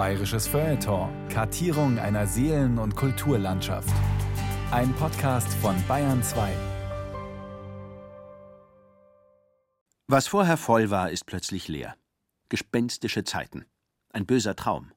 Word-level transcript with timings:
Bayerisches 0.00 0.48
Feuilleton. 0.48 1.10
Kartierung 1.28 1.98
einer 1.98 2.26
Seelen- 2.26 2.78
und 2.78 2.96
Kulturlandschaft. 2.96 3.92
Ein 4.70 4.94
Podcast 4.94 5.52
von 5.52 5.76
Bayern 5.86 6.22
2. 6.22 6.50
Was 10.06 10.26
vorher 10.26 10.56
voll 10.56 10.88
war, 10.88 11.10
ist 11.10 11.26
plötzlich 11.26 11.68
leer. 11.68 11.96
Gespenstische 12.48 13.24
Zeiten. 13.24 13.66
Ein 14.08 14.24
böser 14.24 14.56
Traum. 14.56 14.90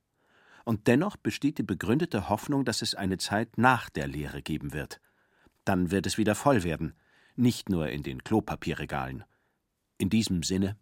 Und 0.64 0.88
dennoch 0.88 1.18
besteht 1.18 1.58
die 1.58 1.64
begründete 1.64 2.30
Hoffnung, 2.30 2.64
dass 2.64 2.82
es 2.82 2.96
eine 2.96 3.18
Zeit 3.18 3.58
nach 3.58 3.90
der 3.90 4.08
Leere 4.08 4.42
geben 4.42 4.72
wird. 4.72 5.02
Dann 5.66 5.92
wird 5.92 6.06
es 6.06 6.18
wieder 6.18 6.34
voll 6.34 6.64
werden. 6.64 6.94
Nicht 7.36 7.68
nur 7.68 7.90
in 7.90 8.04
den 8.04 8.24
Klopapierregalen. 8.24 9.26
In 9.98 10.10
diesem 10.10 10.44
Sinne 10.44 10.78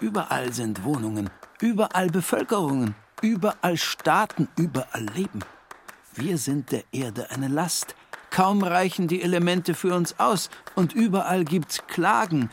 Überall 0.00 0.50
sind 0.54 0.82
Wohnungen, 0.82 1.28
überall 1.60 2.08
Bevölkerungen, 2.08 2.94
überall 3.20 3.76
Staaten, 3.76 4.48
überall 4.56 5.04
Leben. 5.14 5.40
Wir 6.14 6.38
sind 6.38 6.72
der 6.72 6.84
Erde 6.90 7.30
eine 7.30 7.48
Last. 7.48 7.94
Kaum 8.30 8.62
reichen 8.62 9.08
die 9.08 9.20
Elemente 9.20 9.74
für 9.74 9.94
uns 9.94 10.18
aus 10.18 10.48
und 10.74 10.94
überall 10.94 11.44
gibt's 11.44 11.86
Klagen, 11.86 12.48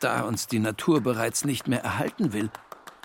da 0.00 0.22
uns 0.22 0.48
die 0.48 0.58
Natur 0.58 1.00
bereits 1.00 1.44
nicht 1.44 1.68
mehr 1.68 1.84
erhalten 1.84 2.32
will. 2.32 2.50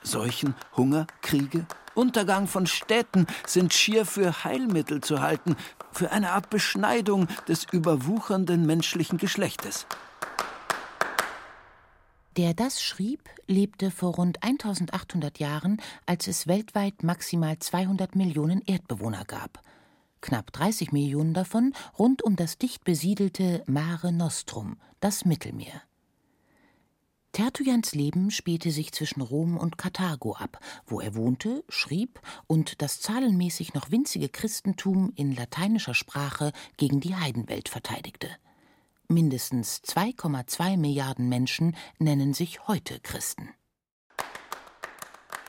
Seuchen, 0.02 0.56
Hunger, 0.76 1.06
Kriege, 1.22 1.68
Untergang 1.94 2.48
von 2.48 2.66
Städten 2.66 3.28
sind 3.46 3.74
schier 3.74 4.06
für 4.06 4.44
Heilmittel 4.44 5.02
zu 5.02 5.22
halten, 5.22 5.56
für 5.92 6.12
eine 6.12 6.32
Art 6.32 6.50
Beschneidung 6.50 7.28
des 7.48 7.68
überwuchernden 7.72 8.66
menschlichen 8.66 9.20
Geschlechtes. 9.20 9.86
Der 12.38 12.54
das 12.54 12.84
schrieb, 12.84 13.28
lebte 13.48 13.90
vor 13.90 14.14
rund 14.14 14.44
1800 14.44 15.40
Jahren, 15.40 15.82
als 16.06 16.28
es 16.28 16.46
weltweit 16.46 17.02
maximal 17.02 17.58
200 17.58 18.16
Millionen 18.16 18.62
Erdbewohner 18.62 19.26
gab. 19.26 19.64
Knapp 20.22 20.54
30 20.54 20.92
Millionen 20.92 21.34
davon 21.34 21.74
rund 21.98 22.22
um 22.22 22.36
das 22.36 22.60
dicht 22.60 22.84
besiedelte 22.84 23.64
Mare 23.66 24.12
Nostrum, 24.12 24.78
das 25.00 25.26
Mittelmeer. 25.26 25.82
Tertulians 27.32 27.96
Leben 27.96 28.30
spielte 28.30 28.70
sich 28.70 28.92
zwischen 28.92 29.22
Rom 29.22 29.58
und 29.58 29.80
Karthago 29.80 30.36
ab, 30.36 30.60
wo 30.86 31.02
er 31.02 31.16
wohnte, 31.16 31.64
schrieb 31.70 32.22
und 32.46 32.84
das 32.84 33.02
zahlenmäßig 33.02 33.74
noch 33.74 33.90
winzige 33.90 34.30
Christentum 34.30 35.12
in 35.16 35.36
lateinischer 35.36 35.96
Sprache 35.96 36.52
gegen 36.78 37.00
die 37.00 37.16
Heidenwelt 37.16 37.68
verteidigte. 37.68 38.30
Mindestens 39.10 39.82
2,2 39.86 40.76
Milliarden 40.76 41.30
Menschen 41.30 41.78
nennen 41.98 42.34
sich 42.34 42.68
heute 42.68 43.00
Christen. 43.00 43.50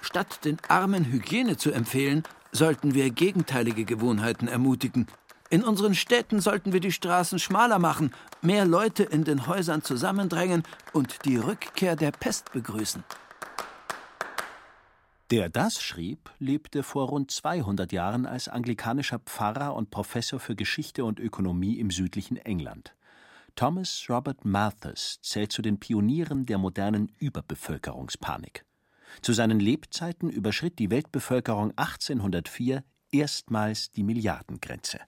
Statt 0.00 0.45
den 0.45 0.59
Armen 0.69 1.05
Hygiene 1.06 1.56
zu 1.56 1.73
empfehlen, 1.73 2.23
sollten 2.53 2.95
wir 2.95 3.11
gegenteilige 3.11 3.84
Gewohnheiten 3.84 4.47
ermutigen. 4.47 5.09
In 5.50 5.65
unseren 5.65 5.97
Städten 5.97 6.41
sollten 6.41 6.73
wir 6.73 6.78
die 6.78 6.92
Straßen 6.92 7.41
schmaler 7.41 7.81
machen, 7.81 8.12
mehr 8.42 8.65
Leute 8.65 9.03
in 9.03 9.25
den 9.25 9.48
Häusern 9.48 9.83
zusammendrängen 9.83 10.62
und 10.93 11.25
die 11.25 11.37
Rückkehr 11.37 11.97
der 11.97 12.12
Pest 12.12 12.53
begrüßen. 12.53 13.03
Der 15.33 15.48
das 15.48 15.83
schrieb, 15.83 16.31
lebte 16.39 16.84
vor 16.84 17.09
rund 17.09 17.33
200 17.33 17.93
Jahren 17.93 18.25
als 18.25 18.48
anglikanischer 18.48 19.19
Pfarrer 19.19 19.75
und 19.75 19.91
Professor 19.91 20.39
für 20.39 20.55
Geschichte 20.55 21.05
und 21.05 21.19
Ökonomie 21.19 21.78
im 21.78 21.91
südlichen 21.91 22.37
England. 22.37 22.95
Thomas 23.59 24.06
Robert 24.09 24.45
Malthus 24.45 25.19
zählt 25.20 25.51
zu 25.51 25.62
den 25.62 25.81
Pionieren 25.81 26.47
der 26.47 26.59
modernen 26.59 27.11
Überbevölkerungspanik. 27.19 28.65
Zu 29.20 29.33
seinen 29.33 29.59
Lebzeiten 29.59 30.31
überschritt 30.31 30.78
die 30.78 30.92
Weltbevölkerung 30.92 31.73
1804 31.75 32.84
erstmals 33.11 33.91
die 33.91 34.05
Milliardengrenze. 34.05 35.00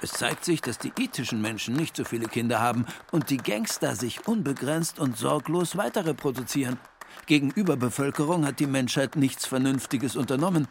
Es 0.00 0.12
zeigt 0.12 0.46
sich, 0.46 0.62
dass 0.62 0.78
die 0.78 0.94
ethischen 0.98 1.42
Menschen 1.42 1.76
nicht 1.76 1.94
so 1.94 2.04
viele 2.04 2.26
Kinder 2.26 2.58
haben 2.58 2.86
und 3.12 3.28
die 3.28 3.36
Gangster 3.36 3.94
sich 3.94 4.26
unbegrenzt 4.26 4.98
und 4.98 5.18
sorglos 5.18 5.76
weiter 5.76 6.06
reproduzieren. 6.06 6.78
Gegen 7.26 7.50
Überbevölkerung 7.50 8.46
hat 8.46 8.60
die 8.60 8.66
Menschheit 8.66 9.16
nichts 9.16 9.44
Vernünftiges 9.44 10.16
unternommen. 10.16 10.68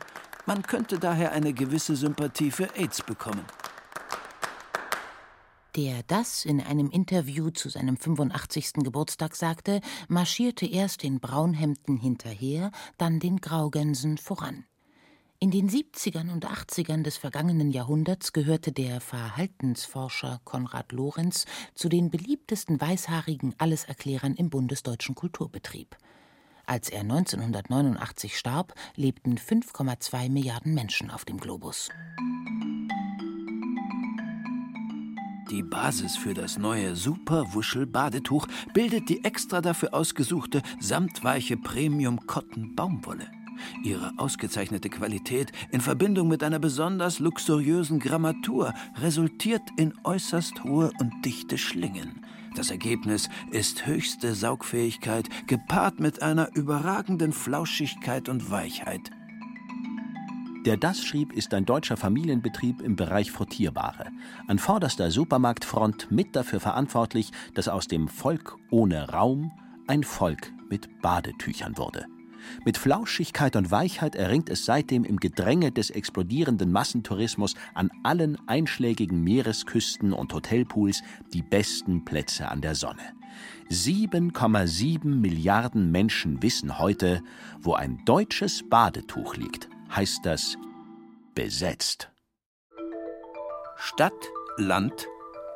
Man 0.48 0.64
könnte 0.64 0.98
daher 0.98 1.32
eine 1.32 1.54
gewisse 1.54 1.96
Sympathie 1.96 2.50
für 2.50 2.76
AIDS 2.76 3.04
bekommen 3.04 3.46
der 5.76 6.04
das 6.04 6.46
in 6.46 6.62
einem 6.62 6.90
Interview 6.90 7.50
zu 7.50 7.70
seinem 7.70 7.98
85. 7.98 8.74
Geburtstag 8.84 9.36
sagte, 9.36 9.82
marschierte 10.08 10.66
erst 10.66 11.04
den 11.04 11.20
Braunhemden 11.20 11.98
hinterher, 11.98 12.72
dann 12.98 13.20
den 13.20 13.42
Graugänsen 13.42 14.18
voran. 14.18 14.66
In 15.40 15.52
den 15.52 15.70
70ern 15.70 16.32
und 16.32 16.48
80ern 16.48 17.04
des 17.04 17.18
vergangenen 17.18 17.70
Jahrhunderts 17.70 18.32
gehörte 18.32 18.72
der 18.72 19.02
Verhaltensforscher 19.02 20.40
Konrad 20.46 20.94
Lorenz 20.94 21.46
zu 21.76 21.90
den 21.90 22.10
beliebtesten 22.10 22.80
weißhaarigen 22.80 23.54
Alleserklärern 23.58 24.36
im 24.36 24.50
bundesdeutschen 24.50 25.14
Kulturbetrieb. 25.14 25.98
Als 26.66 26.90
er 26.90 27.02
1989 27.02 28.38
starb, 28.38 28.74
lebten 28.96 29.38
5,2 29.38 30.30
Milliarden 30.30 30.74
Menschen 30.74 31.12
auf 31.12 31.26
dem 31.26 31.38
Globus. 31.38 31.90
Die 35.52 35.62
Basis 35.62 36.18
für 36.18 36.34
das 36.34 36.58
neue 36.58 36.96
Super-Wuschel-Badetuch 36.96 38.48
bildet 38.74 39.10
die 39.10 39.24
extra 39.24 39.62
dafür 39.62 39.94
ausgesuchte 39.94 40.64
samtweiche 40.80 41.56
Premium-Cotton-Baumwolle. 41.56 43.28
Ihre 43.84 44.12
ausgezeichnete 44.18 44.90
Qualität 44.90 45.52
in 45.72 45.82
Verbindung 45.82 46.30
mit 46.30 46.44
einer 46.44 46.58
besonders 46.58 47.20
luxuriösen 47.20 48.00
Grammatur 48.00 48.74
resultiert 48.98 49.62
in 49.78 49.94
äußerst 50.04 50.64
hohe 50.64 50.92
und 51.00 51.14
dichte 51.24 51.60
Schlingen. 51.60 52.26
Das 52.56 52.72
Ergebnis 52.72 53.30
ist 53.52 53.86
höchste 53.86 54.34
Saugfähigkeit 54.34 55.30
gepaart 55.46 56.00
mit 56.00 56.24
einer 56.24 56.56
überragenden 56.56 57.34
Flauschigkeit 57.34 58.30
und 58.30 58.50
Weichheit. 58.50 59.12
Der 60.66 60.78
Das 60.78 61.06
schrieb 61.06 61.32
ist 61.32 61.54
ein 61.54 61.66
deutscher 61.66 61.96
Familienbetrieb 61.96 62.82
im 62.82 62.96
Bereich 62.96 63.32
Frottierware. 63.32 64.08
An 64.48 64.58
vorderster 64.58 65.12
Supermarktfront 65.12 66.10
mit 66.10 66.36
dafür 66.36 66.60
verantwortlich, 66.60 67.30
dass 67.54 67.68
aus 67.68 67.88
dem 67.88 68.08
Volk 68.08 68.58
ohne 68.72 69.10
Raum 69.10 69.52
ein 69.86 70.04
Volk 70.04 70.52
mit 70.68 70.90
Badetüchern 71.04 71.78
wurde. 71.78 72.08
Mit 72.66 72.80
Flauschigkeit 72.80 73.56
und 73.56 73.70
Weichheit 73.70 74.16
erringt 74.16 74.50
es 74.50 74.66
seitdem 74.66 75.04
im 75.04 75.18
Gedränge 75.18 75.72
des 75.72 75.92
explodierenden 75.92 76.72
Massentourismus 76.72 77.54
an 77.76 77.92
allen 78.02 78.36
einschlägigen 78.48 79.24
Meeresküsten 79.24 80.14
und 80.14 80.34
Hotelpools 80.34 81.04
die 81.32 81.44
besten 81.44 82.06
Plätze 82.06 82.50
an 82.50 82.62
der 82.62 82.74
Sonne. 82.74 83.14
7,7 83.70 85.06
Milliarden 85.06 85.92
Menschen 85.92 86.42
wissen 86.42 86.80
heute, 86.80 87.22
wo 87.62 87.74
ein 87.76 88.04
deutsches 88.06 88.68
Badetuch 88.68 89.36
liegt 89.36 89.70
heißt 89.94 90.26
das 90.26 90.58
besetzt. 91.34 92.10
Stadt, 93.78 94.14
Land, 94.58 95.08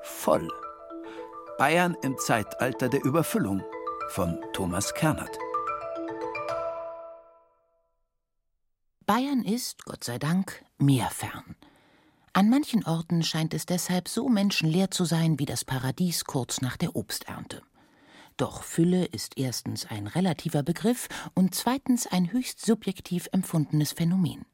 voll. 0.03 0.47
Bayern 1.57 1.95
im 2.03 2.17
Zeitalter 2.17 2.89
der 2.89 3.03
Überfüllung 3.03 3.63
von 4.09 4.39
Thomas 4.53 4.93
Kernert. 4.93 5.37
Bayern 9.05 9.43
ist, 9.43 9.85
Gott 9.85 10.03
sei 10.03 10.19
Dank, 10.19 10.63
meerfern. 10.77 11.55
An 12.33 12.49
manchen 12.49 12.85
Orten 12.85 13.23
scheint 13.23 13.53
es 13.53 13.65
deshalb 13.65 14.07
so 14.07 14.29
menschenleer 14.29 14.91
zu 14.91 15.03
sein 15.03 15.39
wie 15.39 15.45
das 15.45 15.65
Paradies 15.65 16.25
kurz 16.25 16.61
nach 16.61 16.77
der 16.77 16.95
Obsternte. 16.95 17.63
Doch 18.39 18.63
Fülle 18.63 19.03
ist 19.03 19.37
erstens 19.37 19.85
ein 19.85 20.07
relativer 20.07 20.63
Begriff 20.63 21.09
und 21.33 21.53
zweitens 21.53 22.07
ein 22.07 22.31
höchst 22.31 22.65
subjektiv 22.65 23.27
empfundenes 23.33 23.91
Phänomen. 23.91 24.45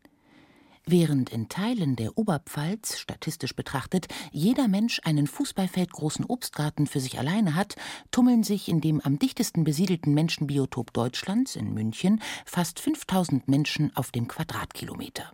Während 0.87 1.29
in 1.29 1.49
Teilen 1.49 1.95
der 1.95 2.17
Oberpfalz, 2.17 2.97
statistisch 2.97 3.55
betrachtet, 3.55 4.07
jeder 4.31 4.67
Mensch 4.67 5.01
einen 5.03 5.27
fußballfeldgroßen 5.27 6.25
Obstgarten 6.25 6.87
für 6.87 6.99
sich 6.99 7.19
alleine 7.19 7.53
hat, 7.53 7.75
tummeln 8.09 8.41
sich 8.41 8.69
in 8.69 8.81
dem 8.81 9.01
am 9.01 9.19
dichtesten 9.19 9.63
besiedelten 9.63 10.15
Menschenbiotop 10.15 10.91
Deutschlands, 10.91 11.55
in 11.55 11.71
München, 11.71 12.23
fast 12.43 12.79
5000 12.79 13.47
Menschen 13.47 13.95
auf 13.95 14.09
dem 14.09 14.27
Quadratkilometer. 14.27 15.31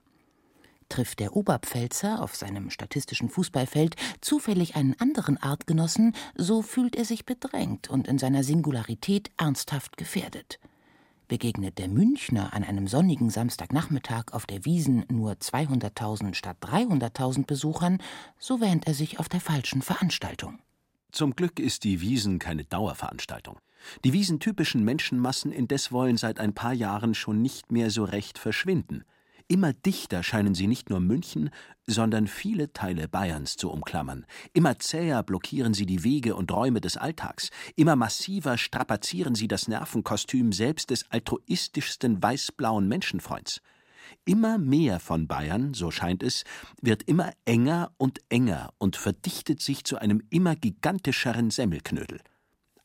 Trifft 0.92 1.22
der 1.22 1.38
Oberpfälzer 1.38 2.22
auf 2.22 2.36
seinem 2.36 2.70
statistischen 2.70 3.30
Fußballfeld 3.30 3.96
zufällig 4.20 4.76
einen 4.76 5.00
anderen 5.00 5.38
Artgenossen, 5.38 6.14
so 6.36 6.62
fühlt 6.62 6.98
er 6.98 7.06
sich 7.06 7.26
bedrängt 7.26 7.90
und 7.90 8.10
in 8.10 8.18
seiner 8.18 8.44
Singularität 8.44 9.32
ernsthaft 9.38 9.96
gefährdet. 9.96 10.60
Begegnet 11.30 11.78
der 11.78 11.88
Münchner 11.88 12.52
an 12.52 12.66
einem 12.66 12.90
sonnigen 12.90 13.30
Samstagnachmittag 13.30 14.34
auf 14.34 14.46
der 14.46 14.66
Wiesen 14.66 15.06
nur 15.08 15.32
200.000 15.32 16.34
statt 16.34 16.58
300.000 16.60 17.46
Besuchern, 17.46 18.00
so 18.38 18.60
wähnt 18.60 18.86
er 18.86 18.94
sich 18.94 19.18
auf 19.18 19.30
der 19.30 19.40
falschen 19.40 19.82
Veranstaltung. 19.82 20.60
Zum 21.14 21.38
Glück 21.38 21.58
ist 21.58 21.86
die 21.86 22.02
Wiesen 22.02 22.38
keine 22.38 22.66
Dauerveranstaltung. 22.66 23.60
Die 24.04 24.12
wiesentypischen 24.12 24.84
Menschenmassen 24.84 25.54
indes 25.54 25.94
wollen 25.94 26.18
seit 26.18 26.38
ein 26.38 26.54
paar 26.54 26.74
Jahren 26.74 27.14
schon 27.16 27.42
nicht 27.42 27.72
mehr 27.72 27.92
so 27.92 28.04
recht 28.04 28.38
verschwinden. 28.38 29.06
Immer 29.48 29.74
dichter 29.74 30.24
scheinen 30.24 30.56
sie 30.56 30.68
nicht 30.68 30.90
nur 30.90 31.00
München, 31.00 31.50
sondern 31.88 32.28
viele 32.28 32.74
Teile 32.74 33.08
Bayerns 33.08 33.58
zu 33.58 33.70
umklammern. 33.72 34.26
Immer 34.54 34.80
zäher 34.80 35.24
blockieren 35.24 35.74
sie 35.74 35.86
die 35.86 36.04
Wege 36.04 36.36
und 36.36 36.52
Räume 36.52 36.82
des 36.82 36.98
Alltags. 36.98 37.50
Immer 37.76 37.96
massiver 37.96 38.58
strapazieren 38.58 39.36
sie 39.36 39.48
das 39.48 39.68
Nervenkostüm 39.68 40.52
selbst 40.52 40.90
des 40.90 41.10
altruistischsten 41.12 42.22
weißblauen 42.22 42.88
Menschenfreunds. 42.88 43.62
Immer 44.26 44.58
mehr 44.58 45.00
von 45.00 45.28
Bayern, 45.28 45.74
so 45.74 45.90
scheint 45.90 46.24
es, 46.24 46.44
wird 46.82 47.04
immer 47.04 47.32
enger 47.46 47.92
und 47.98 48.20
enger 48.30 48.74
und 48.78 48.96
verdichtet 48.96 49.62
sich 49.62 49.84
zu 49.84 49.98
einem 49.98 50.22
immer 50.30 50.56
gigantischeren 50.56 51.50
Semmelknödel. 51.50 52.22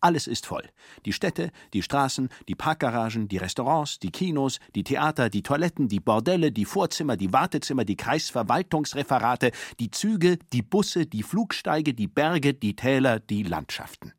Alles 0.01 0.27
ist 0.27 0.47
voll. 0.47 0.69
Die 1.05 1.13
Städte, 1.13 1.51
die 1.73 1.83
Straßen, 1.83 2.29
die 2.49 2.55
Parkgaragen, 2.55 3.29
die 3.29 3.39
Restaurants, 3.39 3.99
die 3.99 4.11
Kinos, 4.11 4.59
die 4.75 4.85
Theater, 4.85 5.31
die 5.31 5.43
Toiletten, 5.43 5.89
die 5.89 6.01
Bordelle, 6.01 6.53
die 6.53 6.65
Vorzimmer, 6.67 7.17
die 7.17 7.33
Wartezimmer, 7.33 7.85
die 7.85 7.97
Kreisverwaltungsreferate, 7.97 9.53
die 9.81 9.91
Züge, 9.91 10.39
die 10.53 10.63
Busse, 10.63 11.07
die 11.07 11.23
Flugsteige, 11.23 11.95
die 11.95 12.09
Berge, 12.09 12.55
die 12.55 12.77
Täler, 12.77 13.21
die 13.21 13.43
Landschaften. 13.43 14.13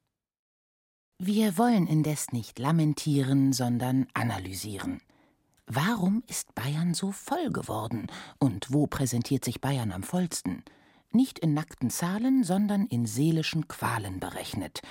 Wir 1.20 1.58
wollen 1.58 1.88
indes 1.88 2.32
nicht 2.32 2.60
lamentieren, 2.60 3.52
sondern 3.52 4.08
analysieren. 4.14 5.02
Warum 5.66 6.24
ist 6.28 6.54
Bayern 6.56 6.94
so 6.94 7.12
voll 7.12 7.50
geworden 7.50 8.08
und 8.40 8.72
wo 8.72 8.88
präsentiert 8.88 9.44
sich 9.44 9.60
Bayern 9.60 9.92
am 9.92 10.04
vollsten? 10.04 10.64
Nicht 11.18 11.40
in 11.40 11.56
nackten 11.56 11.90
Zahlen, 11.90 12.44
sondern 12.44 12.86
in 12.86 13.08
seelischen 13.08 13.68
Qualen 13.68 14.20
berechnet. 14.20 14.82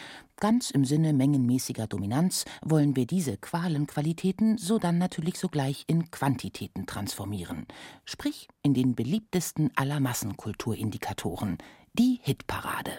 Ganz 0.40 0.72
im 0.72 0.84
Sinne 0.84 1.12
mengenmäßiger 1.12 1.86
Dominanz 1.86 2.44
wollen 2.62 2.96
wir 2.96 3.06
diese 3.06 3.36
Qualenqualitäten 3.36 4.58
sodann 4.58 4.98
natürlich 4.98 5.38
sogleich 5.38 5.84
in 5.86 6.10
Quantitäten 6.10 6.84
transformieren. 6.84 7.68
Sprich 8.04 8.48
in 8.62 8.74
den 8.74 8.96
beliebtesten 8.96 9.70
aller 9.76 10.00
Massenkulturindikatoren, 10.00 11.58
die 11.92 12.18
Hitparade. 12.22 12.90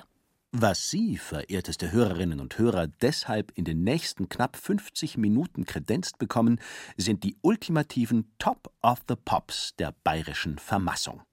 Was 0.54 0.90
Sie, 0.90 1.18
verehrteste 1.18 1.92
Hörerinnen 1.92 2.40
und 2.40 2.58
Hörer, 2.58 2.88
deshalb 2.88 3.52
in 3.56 3.66
den 3.66 3.84
nächsten 3.84 4.30
knapp 4.30 4.56
50 4.56 5.18
Minuten 5.18 5.66
kredenzt 5.66 6.18
bekommen, 6.18 6.62
sind 6.96 7.26
die 7.26 7.36
ultimativen 7.42 8.32
Top 8.40 8.72
of 8.82 9.02
the 9.10 9.16
Pops 9.18 9.76
der 9.76 9.94
bayerischen 10.06 10.60
Vermassung. 10.60 11.27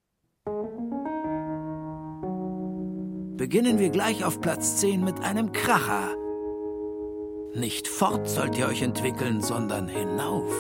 Beginnen 3.37 3.81
wir 3.81 3.91
gleich 3.91 4.25
auf 4.25 4.41
Platz 4.41 4.77
10 4.77 5.03
mit 5.03 5.21
einem 5.25 5.51
Kracher. 5.51 6.15
Nicht 7.53 7.89
fort 7.89 8.29
sollt 8.29 8.57
ihr 8.57 8.69
euch 8.69 8.81
entwickeln, 8.81 9.41
sondern 9.43 9.89
hinauf. 9.89 10.55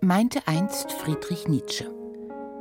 Meinte 0.00 0.40
einst 0.48 0.90
Friedrich 0.90 1.46
Nietzsche. 1.46 1.88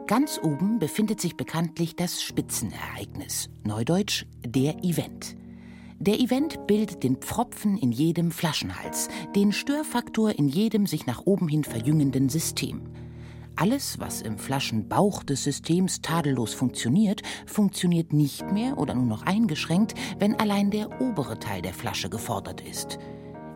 Ganz 0.06 0.40
oben 0.44 0.78
befindet 0.78 1.20
sich 1.20 1.38
bekanntlich 1.38 1.96
das 1.96 2.22
Spitzenereignis, 2.22 3.50
neudeutsch 3.64 4.26
der 4.46 4.84
Event. 4.84 5.36
Der 5.98 6.20
Event 6.20 6.68
bildet 6.68 7.02
den 7.02 7.16
Pfropfen 7.16 7.80
in 7.80 7.92
jedem 7.92 8.30
Flaschenhals, 8.30 9.10
den 9.36 9.52
Störfaktor 9.52 10.38
in 10.38 10.48
jedem 10.48 10.86
sich 10.86 11.08
nach 11.08 11.26
oben 11.26 11.48
hin 11.48 11.64
verjüngenden 11.64 12.30
System. 12.30 12.82
Alles, 13.56 14.00
was 14.00 14.22
im 14.22 14.38
Flaschenbauch 14.38 15.24
des 15.24 15.44
Systems 15.44 16.02
tadellos 16.02 16.54
funktioniert, 16.54 17.22
funktioniert 17.46 18.14
nicht 18.14 18.52
mehr 18.52 18.78
oder 18.78 18.96
nur 18.96 19.06
noch 19.06 19.24
eingeschränkt, 19.24 19.94
wenn 20.20 20.40
allein 20.40 20.72
der 20.72 21.02
obere 21.02 21.38
Teil 21.40 21.62
der 21.62 21.74
Flasche 21.74 22.10
gefordert 22.10 22.62
ist. 22.62 22.98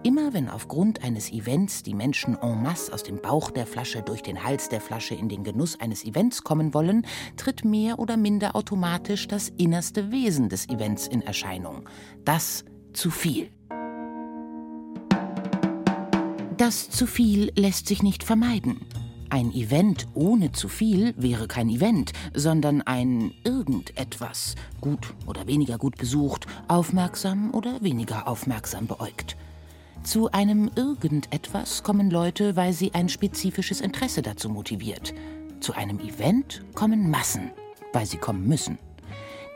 Immer 0.04 0.34
wenn 0.34 0.50
aufgrund 0.50 1.04
eines 1.04 1.32
Events 1.32 1.82
die 1.82 1.96
Menschen 1.96 2.38
en 2.40 2.62
masse 2.62 2.94
aus 2.94 3.02
dem 3.02 3.20
Bauch 3.20 3.50
der 3.50 3.66
Flasche 3.66 4.04
durch 4.04 4.22
den 4.22 4.44
Hals 4.44 4.70
der 4.70 4.80
Flasche 4.80 5.16
in 5.16 5.30
den 5.30 5.44
Genuss 5.44 5.80
eines 5.80 6.06
Events 6.06 6.44
kommen 6.44 6.76
wollen, 6.76 7.08
tritt 7.38 7.66
mehr 7.66 7.98
oder 7.98 8.16
minder 8.16 8.56
automatisch 8.56 9.28
das 9.28 9.50
innerste 9.58 10.12
Wesen 10.12 10.48
des 10.48 10.70
Events 10.70 11.08
in 11.08 11.24
Erscheinung. 11.24 11.90
Das 12.24 12.66
zu 12.94 13.10
viel. 13.10 13.50
Das 16.58 16.92
zu 16.92 17.08
viel 17.08 17.52
lässt 17.56 17.88
sich 17.88 18.04
nicht 18.04 18.24
vermeiden. 18.24 18.82
Ein 19.36 19.54
Event 19.54 20.08
ohne 20.14 20.54
zu 20.54 20.70
viel 20.70 21.14
wäre 21.18 21.50
kein 21.50 21.68
Event, 21.68 22.14
sondern 22.34 22.82
ein 22.82 23.34
irgendetwas, 23.44 24.56
gut 24.80 25.14
oder 25.26 25.46
weniger 25.46 25.78
gut 25.78 25.98
besucht, 25.98 26.46
aufmerksam 26.70 27.54
oder 27.54 27.84
weniger 27.84 28.30
aufmerksam 28.30 28.88
beäugt. 28.88 29.36
Zu 30.04 30.32
einem 30.32 30.72
Irgendetwas 30.78 31.84
kommen 31.84 32.10
Leute, 32.10 32.56
weil 32.56 32.72
sie 32.72 32.94
ein 32.94 33.10
spezifisches 33.10 33.82
Interesse 33.82 34.22
dazu 34.22 34.48
motiviert. 34.48 35.14
Zu 35.60 35.74
einem 35.74 36.00
Event 36.00 36.64
kommen 36.74 37.10
Massen, 37.10 37.52
weil 37.92 38.06
sie 38.06 38.16
kommen 38.16 38.48
müssen. 38.48 38.78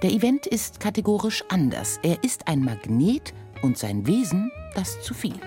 Der 0.03 0.11
Event 0.11 0.45
ist 0.45 0.81
kategorisch 0.81 1.45
anders. 1.47 2.01
Er 2.03 2.21
ist 2.21 2.49
ein 2.49 2.65
Magnet 2.65 3.33
und 3.61 3.77
sein 3.77 4.05
Wesen 4.05 4.51
das 4.75 5.01
zu 5.01 5.13
viel. 5.13 5.39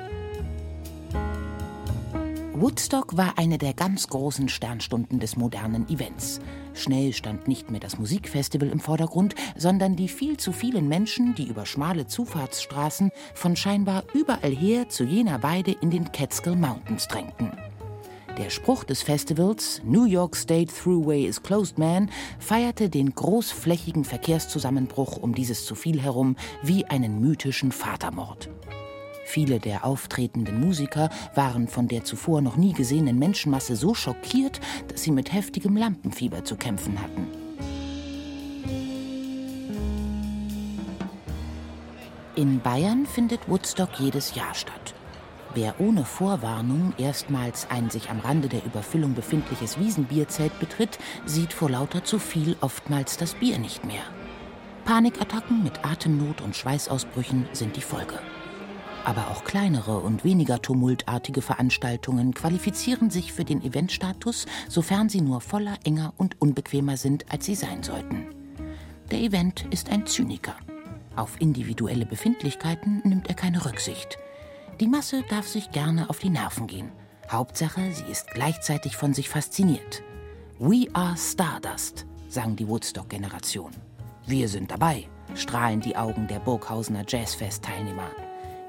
Woodstock 2.54 3.16
war 3.16 3.38
eine 3.38 3.56
der 3.56 3.72
ganz 3.72 4.08
großen 4.08 4.50
Sternstunden 4.50 5.18
des 5.18 5.36
modernen 5.36 5.88
Events. 5.88 6.38
Schnell 6.74 7.14
stand 7.14 7.48
nicht 7.48 7.70
mehr 7.70 7.80
das 7.80 7.98
Musikfestival 7.98 8.68
im 8.68 8.78
Vordergrund, 8.78 9.34
sondern 9.56 9.96
die 9.96 10.08
viel 10.08 10.36
zu 10.36 10.52
vielen 10.52 10.86
Menschen, 10.86 11.34
die 11.34 11.48
über 11.48 11.64
schmale 11.64 12.06
Zufahrtsstraßen 12.06 13.10
von 13.34 13.56
scheinbar 13.56 14.04
überall 14.12 14.54
her 14.54 14.90
zu 14.90 15.04
jener 15.04 15.42
Weide 15.42 15.72
in 15.72 15.90
den 15.90 16.12
Catskill 16.12 16.54
Mountains 16.54 17.08
drängten. 17.08 17.52
Der 18.36 18.50
Spruch 18.50 18.84
des 18.84 19.00
Festivals 19.00 19.80
New 19.84 20.04
York 20.04 20.36
State 20.36 20.72
Thruway 20.74 21.24
is 21.24 21.42
Closed 21.42 21.78
Man 21.78 22.10
feierte 22.38 22.90
den 22.90 23.14
großflächigen 23.14 24.04
Verkehrszusammenbruch 24.04 25.16
um 25.16 25.34
dieses 25.34 25.64
zu 25.64 25.74
viel 25.74 26.00
herum 26.00 26.36
wie 26.62 26.84
einen 26.84 27.18
mythischen 27.18 27.72
Vatermord. 27.72 28.50
Viele 29.32 29.60
der 29.60 29.86
auftretenden 29.86 30.60
Musiker 30.60 31.08
waren 31.34 31.66
von 31.66 31.88
der 31.88 32.04
zuvor 32.04 32.42
noch 32.42 32.56
nie 32.56 32.74
gesehenen 32.74 33.18
Menschenmasse 33.18 33.76
so 33.76 33.94
schockiert, 33.94 34.60
dass 34.88 35.04
sie 35.04 35.10
mit 35.10 35.32
heftigem 35.32 35.74
Lampenfieber 35.74 36.44
zu 36.44 36.54
kämpfen 36.56 37.00
hatten. 37.00 37.26
In 42.36 42.60
Bayern 42.60 43.06
findet 43.06 43.48
Woodstock 43.48 43.98
jedes 43.98 44.34
Jahr 44.34 44.54
statt. 44.54 44.92
Wer 45.54 45.80
ohne 45.80 46.04
Vorwarnung 46.04 46.92
erstmals 46.98 47.66
ein 47.70 47.88
sich 47.88 48.10
am 48.10 48.20
Rande 48.20 48.48
der 48.48 48.66
Überfüllung 48.66 49.14
befindliches 49.14 49.78
Wiesenbierzelt 49.78 50.60
betritt, 50.60 50.98
sieht 51.24 51.54
vor 51.54 51.70
lauter 51.70 52.04
zu 52.04 52.18
viel 52.18 52.54
oftmals 52.60 53.16
das 53.16 53.32
Bier 53.32 53.58
nicht 53.58 53.82
mehr. 53.86 54.04
Panikattacken 54.84 55.62
mit 55.62 55.86
Atemnot 55.86 56.42
und 56.42 56.54
Schweißausbrüchen 56.54 57.46
sind 57.54 57.76
die 57.76 57.80
Folge. 57.80 58.18
Aber 59.04 59.28
auch 59.30 59.44
kleinere 59.44 59.98
und 59.98 60.24
weniger 60.24 60.62
tumultartige 60.62 61.42
Veranstaltungen 61.42 62.34
qualifizieren 62.34 63.10
sich 63.10 63.32
für 63.32 63.44
den 63.44 63.62
Eventstatus, 63.62 64.46
sofern 64.68 65.08
sie 65.08 65.20
nur 65.20 65.40
voller, 65.40 65.76
enger 65.84 66.14
und 66.16 66.40
unbequemer 66.40 66.96
sind, 66.96 67.30
als 67.32 67.46
sie 67.46 67.56
sein 67.56 67.82
sollten. 67.82 68.26
Der 69.10 69.18
Event 69.18 69.66
ist 69.70 69.90
ein 69.90 70.06
Zyniker. 70.06 70.54
Auf 71.16 71.40
individuelle 71.40 72.06
Befindlichkeiten 72.06 73.02
nimmt 73.04 73.28
er 73.28 73.34
keine 73.34 73.64
Rücksicht. 73.64 74.18
Die 74.80 74.86
Masse 74.86 75.24
darf 75.28 75.46
sich 75.46 75.70
gerne 75.72 76.08
auf 76.08 76.18
die 76.18 76.30
Nerven 76.30 76.66
gehen. 76.66 76.90
Hauptsache, 77.30 77.92
sie 77.92 78.10
ist 78.10 78.28
gleichzeitig 78.28 78.96
von 78.96 79.14
sich 79.14 79.28
fasziniert. 79.28 80.02
We 80.58 80.86
are 80.92 81.16
Stardust, 81.16 82.06
sang 82.28 82.56
die 82.56 82.68
Woodstock-Generation. 82.68 83.72
Wir 84.26 84.48
sind 84.48 84.70
dabei, 84.70 85.08
strahlen 85.34 85.80
die 85.80 85.96
Augen 85.96 86.28
der 86.28 86.38
Burghausener 86.38 87.04
Jazzfest-Teilnehmer. 87.06 88.10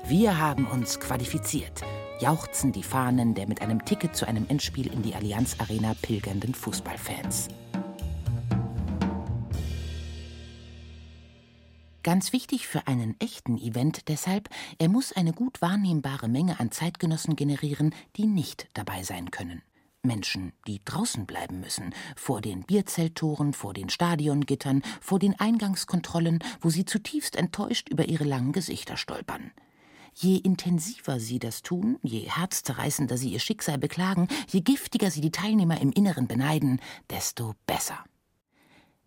Wir 0.06 0.38
haben 0.38 0.66
uns 0.66 1.00
qualifiziert, 1.00 1.82
jauchzen 2.20 2.74
die 2.74 2.84
Fahnen 2.84 3.36
der 3.36 3.48
mit 3.48 3.62
einem 3.62 3.86
Ticket 3.86 4.18
zu 4.18 4.28
einem 4.28 4.46
Endspiel 4.50 4.92
in 4.92 5.02
die 5.02 5.16
Allianz 5.16 5.56
Arena 5.60 5.94
pilgernden 6.02 6.54
Fußballfans. 6.54 7.48
Ganz 12.04 12.34
wichtig 12.34 12.68
für 12.68 12.86
einen 12.86 13.16
echten 13.22 13.58
Event 13.58 14.10
deshalb, 14.10 14.50
er 14.78 14.90
muss 14.90 15.14
eine 15.14 15.32
gut 15.32 15.62
wahrnehmbare 15.62 16.28
Menge 16.28 16.60
an 16.60 16.70
Zeitgenossen 16.70 17.38
generieren, 17.38 17.96
die 18.18 18.28
nicht 18.28 18.68
dabei 18.74 19.04
sein 19.04 19.32
können. 19.32 19.62
Menschen, 20.02 20.52
die 20.68 20.82
draußen 20.84 21.26
bleiben 21.26 21.62
müssen, 21.62 21.96
vor 22.18 22.42
den 22.42 22.64
Bierzelttoren, 22.64 23.54
vor 23.54 23.74
den 23.74 23.90
Stadiongittern, 23.90 24.84
vor 25.00 25.18
den 25.18 25.40
Eingangskontrollen, 25.40 26.40
wo 26.60 26.70
sie 26.70 26.84
zutiefst 26.84 27.38
enttäuscht 27.38 27.88
über 27.88 28.10
ihre 28.10 28.26
langen 28.26 28.52
Gesichter 28.52 28.98
stolpern. 28.98 29.54
Je 30.16 30.38
intensiver 30.38 31.20
sie 31.20 31.40
das 31.40 31.62
tun, 31.62 31.98
je 32.02 32.20
herzzerreißender 32.30 33.18
sie 33.18 33.30
ihr 33.30 33.40
Schicksal 33.40 33.78
beklagen, 33.78 34.28
je 34.48 34.62
giftiger 34.62 35.12
sie 35.12 35.22
die 35.22 35.32
Teilnehmer 35.32 35.82
im 35.82 35.92
Inneren 35.92 36.28
beneiden, 36.28 36.80
desto 37.10 37.56
besser. 37.66 38.04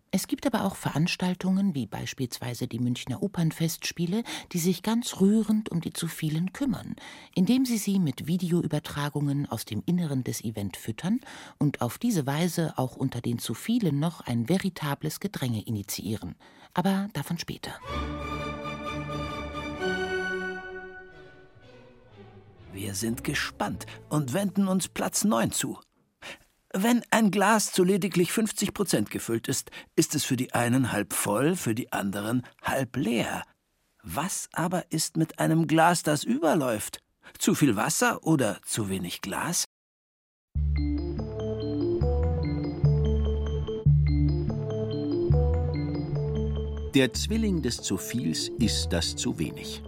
Es 0.09 0.27
gibt 0.27 0.47
aber 0.47 0.63
auch 0.63 0.75
Veranstaltungen, 0.75 1.75
wie 1.75 1.85
beispielsweise 1.85 2.67
die 2.67 2.79
Münchner 2.79 3.21
Opernfestspiele, 3.21 4.23
die 4.53 4.59
sich 4.59 4.81
ganz 4.81 5.19
rührend 5.19 5.69
um 5.69 5.81
die 5.81 5.91
zu 5.91 6.07
vielen 6.07 6.53
kümmern, 6.53 6.95
indem 7.35 7.65
sie 7.65 7.77
sie 7.77 7.99
mit 7.99 8.25
Videoübertragungen 8.25 9.47
aus 9.47 9.65
dem 9.65 9.83
Inneren 9.85 10.23
des 10.23 10.43
Event 10.43 10.77
füttern 10.77 11.19
und 11.59 11.81
auf 11.81 11.97
diese 11.97 12.25
Weise 12.25 12.73
auch 12.77 12.95
unter 12.95 13.19
den 13.19 13.37
zu 13.37 13.53
vielen 13.53 13.99
noch 13.99 14.21
ein 14.21 14.47
veritables 14.47 15.19
Gedränge 15.19 15.61
initiieren. 15.61 16.35
Aber 16.73 17.09
davon 17.13 17.37
später. 17.37 17.73
Wir 22.77 22.93
sind 22.93 23.23
gespannt 23.23 23.87
und 24.07 24.33
wenden 24.33 24.67
uns 24.67 24.87
Platz 24.87 25.23
9 25.23 25.51
zu. 25.51 25.79
Wenn 26.71 27.01
ein 27.09 27.31
Glas 27.31 27.71
zu 27.71 27.83
lediglich 27.83 28.31
50 28.31 28.71
Prozent 28.75 29.09
gefüllt 29.09 29.47
ist, 29.47 29.71
ist 29.95 30.13
es 30.13 30.23
für 30.23 30.37
die 30.37 30.53
einen 30.53 30.91
halb 30.91 31.11
voll, 31.13 31.55
für 31.55 31.73
die 31.73 31.91
anderen 31.91 32.43
halb 32.61 32.95
leer. 32.95 33.41
Was 34.03 34.47
aber 34.53 34.91
ist 34.91 35.17
mit 35.17 35.39
einem 35.39 35.65
Glas, 35.65 36.03
das 36.03 36.23
überläuft? 36.23 36.99
Zu 37.39 37.55
viel 37.55 37.75
Wasser 37.75 38.23
oder 38.23 38.59
zu 38.63 38.89
wenig 38.89 39.21
Glas? 39.21 39.65
Der 46.93 47.11
Zwilling 47.13 47.63
des 47.63 47.77
zu 47.81 47.97
viels 47.97 48.49
ist 48.59 48.89
das 48.89 49.15
zu 49.15 49.39
wenig. 49.39 49.81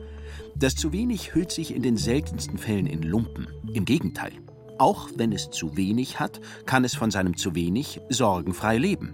Das 0.60 0.76
zu 0.76 0.92
wenig 0.92 1.34
hüllt 1.34 1.54
sich 1.54 1.74
in 1.74 1.82
den 1.82 1.96
seltensten 1.96 2.58
Fällen 2.58 2.86
in 2.86 3.02
Lumpen. 3.02 3.48
Im 3.74 3.86
Gegenteil. 3.86 4.34
Auch 4.78 5.10
wenn 5.16 5.32
es 5.32 5.50
zu 5.50 5.78
wenig 5.78 6.20
hat, 6.20 6.42
kann 6.66 6.84
es 6.84 6.96
von 6.96 7.12
seinem 7.12 7.38
zu 7.38 7.56
wenig 7.56 8.02
sorgenfrei 8.10 8.78
leben. 8.78 9.14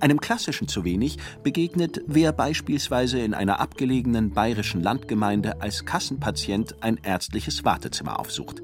Einem 0.00 0.22
klassischen 0.22 0.68
zu 0.68 0.82
wenig 0.84 1.18
begegnet, 1.42 2.00
wer 2.06 2.32
beispielsweise 2.32 3.18
in 3.18 3.34
einer 3.34 3.60
abgelegenen 3.60 4.30
bayerischen 4.30 4.82
Landgemeinde 4.82 5.60
als 5.60 5.84
Kassenpatient 5.84 6.82
ein 6.82 6.98
ärztliches 7.02 7.62
Wartezimmer 7.62 8.18
aufsucht. 8.18 8.62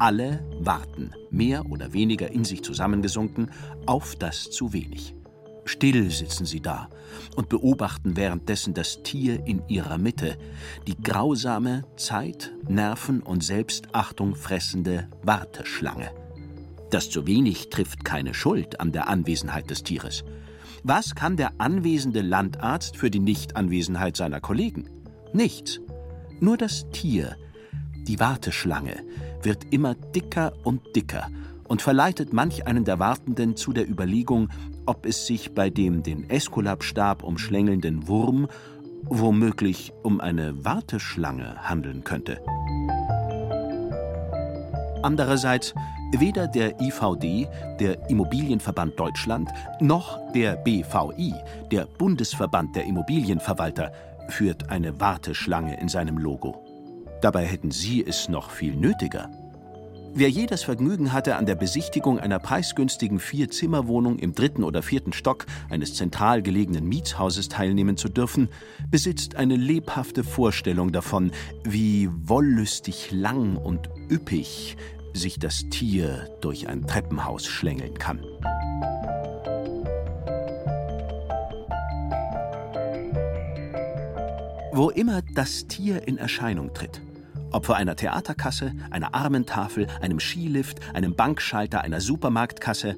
Alle 0.00 0.44
warten, 0.58 1.12
mehr 1.30 1.70
oder 1.70 1.92
weniger 1.92 2.32
in 2.32 2.44
sich 2.44 2.64
zusammengesunken, 2.64 3.52
auf 3.86 4.16
das 4.16 4.50
zu 4.50 4.72
wenig. 4.72 5.14
Still 5.64 6.10
sitzen 6.10 6.44
sie 6.44 6.60
da 6.60 6.88
und 7.36 7.48
beobachten 7.48 8.16
währenddessen 8.16 8.74
das 8.74 9.02
Tier 9.02 9.46
in 9.46 9.66
ihrer 9.68 9.98
Mitte, 9.98 10.36
die 10.86 10.96
grausame, 10.96 11.84
Zeit, 11.96 12.52
Nerven 12.68 13.20
und 13.20 13.42
Selbstachtung 13.42 14.34
fressende 14.34 15.08
Warteschlange. 15.22 16.10
Das 16.90 17.10
zu 17.10 17.26
wenig 17.26 17.70
trifft 17.70 18.04
keine 18.04 18.34
Schuld 18.34 18.78
an 18.80 18.92
der 18.92 19.08
Anwesenheit 19.08 19.70
des 19.70 19.82
Tieres. 19.82 20.24
Was 20.82 21.14
kann 21.14 21.36
der 21.36 21.52
anwesende 21.58 22.20
Landarzt 22.20 22.96
für 22.96 23.10
die 23.10 23.20
Nichtanwesenheit 23.20 24.16
seiner 24.16 24.40
Kollegen? 24.40 24.90
Nichts. 25.32 25.80
Nur 26.40 26.58
das 26.58 26.88
Tier, 26.90 27.36
die 28.06 28.20
Warteschlange, 28.20 29.02
wird 29.42 29.72
immer 29.72 29.94
dicker 29.94 30.52
und 30.62 30.94
dicker 30.94 31.30
und 31.68 31.82
verleitet 31.82 32.32
manch 32.32 32.66
einen 32.66 32.84
der 32.84 32.98
Wartenden 32.98 33.56
zu 33.56 33.72
der 33.72 33.88
Überlegung, 33.88 34.48
ob 34.86 35.06
es 35.06 35.26
sich 35.26 35.52
bei 35.52 35.70
dem 35.70 36.02
den 36.02 36.28
Eskulapstab 36.28 37.22
umschlängelnden 37.22 38.06
Wurm 38.08 38.48
womöglich 39.06 39.92
um 40.02 40.20
eine 40.20 40.64
Warteschlange 40.64 41.56
handeln 41.68 42.04
könnte. 42.04 42.40
Andererseits 45.02 45.74
weder 46.16 46.46
der 46.46 46.80
IVD, 46.80 47.46
der 47.78 48.08
Immobilienverband 48.08 48.98
Deutschland, 48.98 49.50
noch 49.80 50.18
der 50.32 50.56
BVI, 50.56 51.34
der 51.70 51.86
Bundesverband 51.98 52.74
der 52.76 52.84
Immobilienverwalter, 52.84 53.92
führt 54.28 54.70
eine 54.70 54.98
Warteschlange 55.00 55.78
in 55.78 55.88
seinem 55.88 56.16
Logo. 56.16 56.64
Dabei 57.20 57.44
hätten 57.44 57.70
sie 57.70 58.04
es 58.06 58.28
noch 58.28 58.50
viel 58.50 58.76
nötiger. 58.76 59.28
Wer 60.16 60.28
je 60.30 60.46
das 60.46 60.62
Vergnügen 60.62 61.12
hatte, 61.12 61.34
an 61.34 61.44
der 61.44 61.56
Besichtigung 61.56 62.20
einer 62.20 62.38
preisgünstigen 62.38 63.18
Vier-Zimmer-Wohnung 63.18 64.20
im 64.20 64.32
dritten 64.32 64.62
oder 64.62 64.80
vierten 64.80 65.12
Stock 65.12 65.44
eines 65.68 65.96
zentral 65.96 66.40
gelegenen 66.40 66.88
Mietshauses 66.88 67.48
teilnehmen 67.48 67.96
zu 67.96 68.08
dürfen, 68.08 68.48
besitzt 68.88 69.34
eine 69.34 69.56
lebhafte 69.56 70.22
Vorstellung 70.22 70.92
davon, 70.92 71.32
wie 71.64 72.08
wollüstig 72.12 73.10
lang 73.10 73.56
und 73.56 73.90
üppig 74.08 74.76
sich 75.14 75.40
das 75.40 75.68
Tier 75.70 76.28
durch 76.40 76.68
ein 76.68 76.86
Treppenhaus 76.86 77.46
schlängeln 77.46 77.94
kann. 77.94 78.20
Wo 84.72 84.90
immer 84.90 85.22
das 85.34 85.66
Tier 85.66 86.06
in 86.06 86.18
Erscheinung 86.18 86.72
tritt, 86.72 87.02
vor 87.62 87.76
einer 87.76 87.96
Theaterkasse, 87.96 88.72
einer 88.90 89.14
Armentafel, 89.14 89.86
einem 90.00 90.18
Skilift, 90.18 90.80
einem 90.94 91.14
Bankschalter, 91.14 91.82
einer 91.82 92.00
Supermarktkasse, 92.00 92.96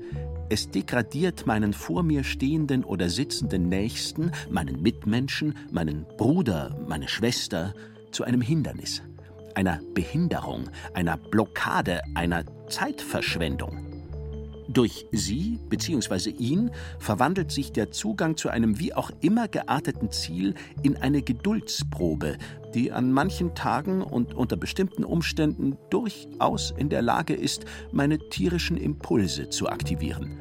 es 0.48 0.70
degradiert 0.70 1.46
meinen 1.46 1.72
vor 1.72 2.04
mir 2.04 2.22
stehenden 2.22 2.84
oder 2.84 3.08
sitzenden 3.08 3.68
Nächsten, 3.68 4.30
meinen 4.48 4.80
Mitmenschen, 4.80 5.56
meinen 5.72 6.06
Bruder, 6.16 6.76
meine 6.86 7.08
Schwester 7.08 7.74
zu 8.12 8.22
einem 8.22 8.40
Hindernis, 8.40 9.02
einer 9.54 9.80
Behinderung, 9.92 10.70
einer 10.94 11.16
Blockade, 11.16 12.00
einer 12.14 12.44
Zeitverschwendung. 12.68 13.86
Durch 14.68 15.06
sie 15.12 15.60
bzw. 15.68 16.30
ihn 16.30 16.70
verwandelt 16.98 17.50
sich 17.50 17.72
der 17.72 17.90
Zugang 17.90 18.36
zu 18.36 18.48
einem 18.48 18.78
wie 18.78 18.94
auch 18.94 19.10
immer 19.20 19.48
gearteten 19.48 20.10
Ziel 20.10 20.54
in 20.82 20.96
eine 20.96 21.22
Geduldsprobe, 21.22 22.36
die 22.76 22.92
an 22.92 23.10
manchen 23.10 23.54
Tagen 23.54 24.02
und 24.02 24.34
unter 24.34 24.56
bestimmten 24.56 25.02
Umständen 25.02 25.78
durchaus 25.88 26.74
in 26.76 26.90
der 26.90 27.00
Lage 27.00 27.32
ist, 27.32 27.64
meine 27.90 28.18
tierischen 28.18 28.76
Impulse 28.76 29.48
zu 29.48 29.68
aktivieren. 29.70 30.38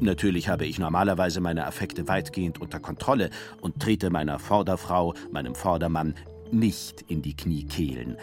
Natürlich 0.00 0.48
habe 0.48 0.66
ich 0.66 0.80
normalerweise 0.80 1.40
meine 1.40 1.66
Affekte 1.66 2.08
weitgehend 2.08 2.60
unter 2.60 2.80
Kontrolle 2.80 3.30
und 3.60 3.80
trete 3.80 4.10
meiner 4.10 4.40
Vorderfrau, 4.40 5.14
meinem 5.30 5.54
Vordermann, 5.54 6.14
nicht 6.50 7.02
in 7.02 7.22
die 7.22 7.36
Kniekehlen. 7.36 8.16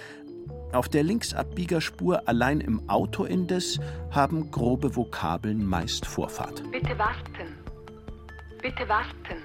Auf 0.74 0.90
der 0.90 1.04
Linksabbiegerspur 1.04 2.28
allein 2.28 2.60
im 2.60 2.90
Auto 2.90 3.24
indes 3.24 3.80
haben 4.12 4.52
grobe 4.52 4.98
Vokabeln 4.98 5.66
meist 5.66 6.06
Vorfahrt. 6.06 6.62
Bitte 6.72 6.98
warten. 6.98 7.56
Bitte 8.62 8.90
warten. 8.90 9.38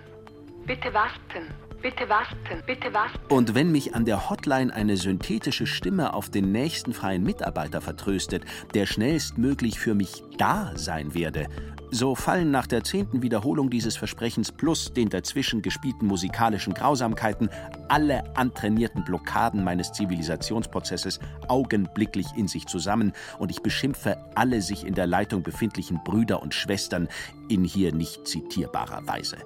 Bitte 0.67 0.93
warten. 0.93 1.70
Bitte 1.83 2.09
warten, 2.11 2.63
bitte 2.67 2.93
warten. 2.93 3.19
Und 3.31 3.55
wenn 3.55 3.73
mich 3.73 3.95
an 3.95 4.05
der 4.05 4.29
Hotline 4.29 4.75
eine 4.75 4.99
synthetische 4.99 5.67
Stimme 5.67 6.13
auf 6.13 6.29
den 6.29 6.53
nächsten 6.53 6.93
freien 6.93 7.23
Mitarbeiter 7.23 7.81
vertröstet, 7.81 8.45
der 8.75 8.85
schnellstmöglich 8.85 9.79
für 9.79 9.95
mich 9.95 10.23
da 10.37 10.73
sein 10.77 11.15
werde, 11.15 11.49
so 11.91 12.15
fallen 12.15 12.51
nach 12.51 12.67
der 12.67 12.85
zehnten 12.85 13.23
Wiederholung 13.23 13.71
dieses 13.71 13.97
Versprechens 13.97 14.53
plus 14.53 14.93
den 14.93 15.09
dazwischen 15.09 15.63
gespielten 15.63 16.07
musikalischen 16.07 16.75
Grausamkeiten 16.75 17.49
alle 17.89 18.25
antrainierten 18.37 19.03
Blockaden 19.05 19.65
meines 19.65 19.91
Zivilisationsprozesses 19.93 21.19
augenblicklich 21.49 22.27
in 22.37 22.47
sich 22.47 22.67
zusammen 22.67 23.13
und 23.39 23.51
ich 23.51 23.63
beschimpfe 23.63 24.19
alle 24.35 24.61
sich 24.61 24.87
in 24.87 24.95
der 24.95 25.07
Leitung 25.07 25.43
befindlichen 25.43 26.01
Brüder 26.05 26.43
und 26.43 26.55
Schwestern 26.55 27.09
in 27.49 27.65
hier 27.65 27.93
nicht 27.93 28.29
zitierbarer 28.29 29.07
Weise. 29.07 29.39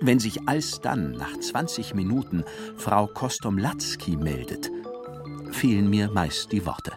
Wenn 0.00 0.18
sich 0.18 0.48
alsdann 0.48 1.12
nach 1.12 1.36
20 1.36 1.94
Minuten 1.94 2.44
Frau 2.76 3.06
Kostomlatzki 3.06 4.16
meldet, 4.16 4.70
fehlen 5.50 5.90
mir 5.90 6.10
meist 6.10 6.52
die 6.52 6.64
Worte. 6.64 6.96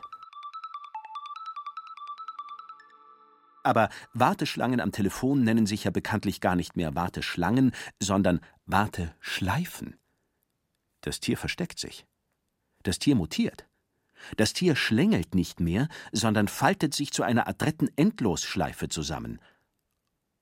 Aber 3.64 3.90
Warteschlangen 4.14 4.80
am 4.80 4.92
Telefon 4.92 5.44
nennen 5.44 5.66
sich 5.66 5.86
ja 5.86 5.92
bekanntlich 5.92 6.40
gar 6.40 6.56
nicht 6.56 6.76
mehr 6.76 6.96
Warteschlangen, 6.96 7.72
sondern 8.00 8.42
Warteschleifen. 8.66 9.98
Das 11.02 11.20
Tier 11.20 11.38
versteckt 11.38 11.80
sich. 11.80 12.06
Das 12.84 13.00
Tier 13.00 13.16
mutiert. 13.16 13.68
Das 14.38 14.54
Tier 14.54 14.76
schlängelt 14.76 15.36
nicht 15.36 15.60
mehr, 15.60 15.88
sondern 16.12 16.48
faltet 16.48 16.94
sich 16.94 17.12
zu 17.12 17.24
einer 17.24 17.48
adretten 17.48 17.90
Endlosschleife 17.98 18.88
zusammen. 18.88 19.40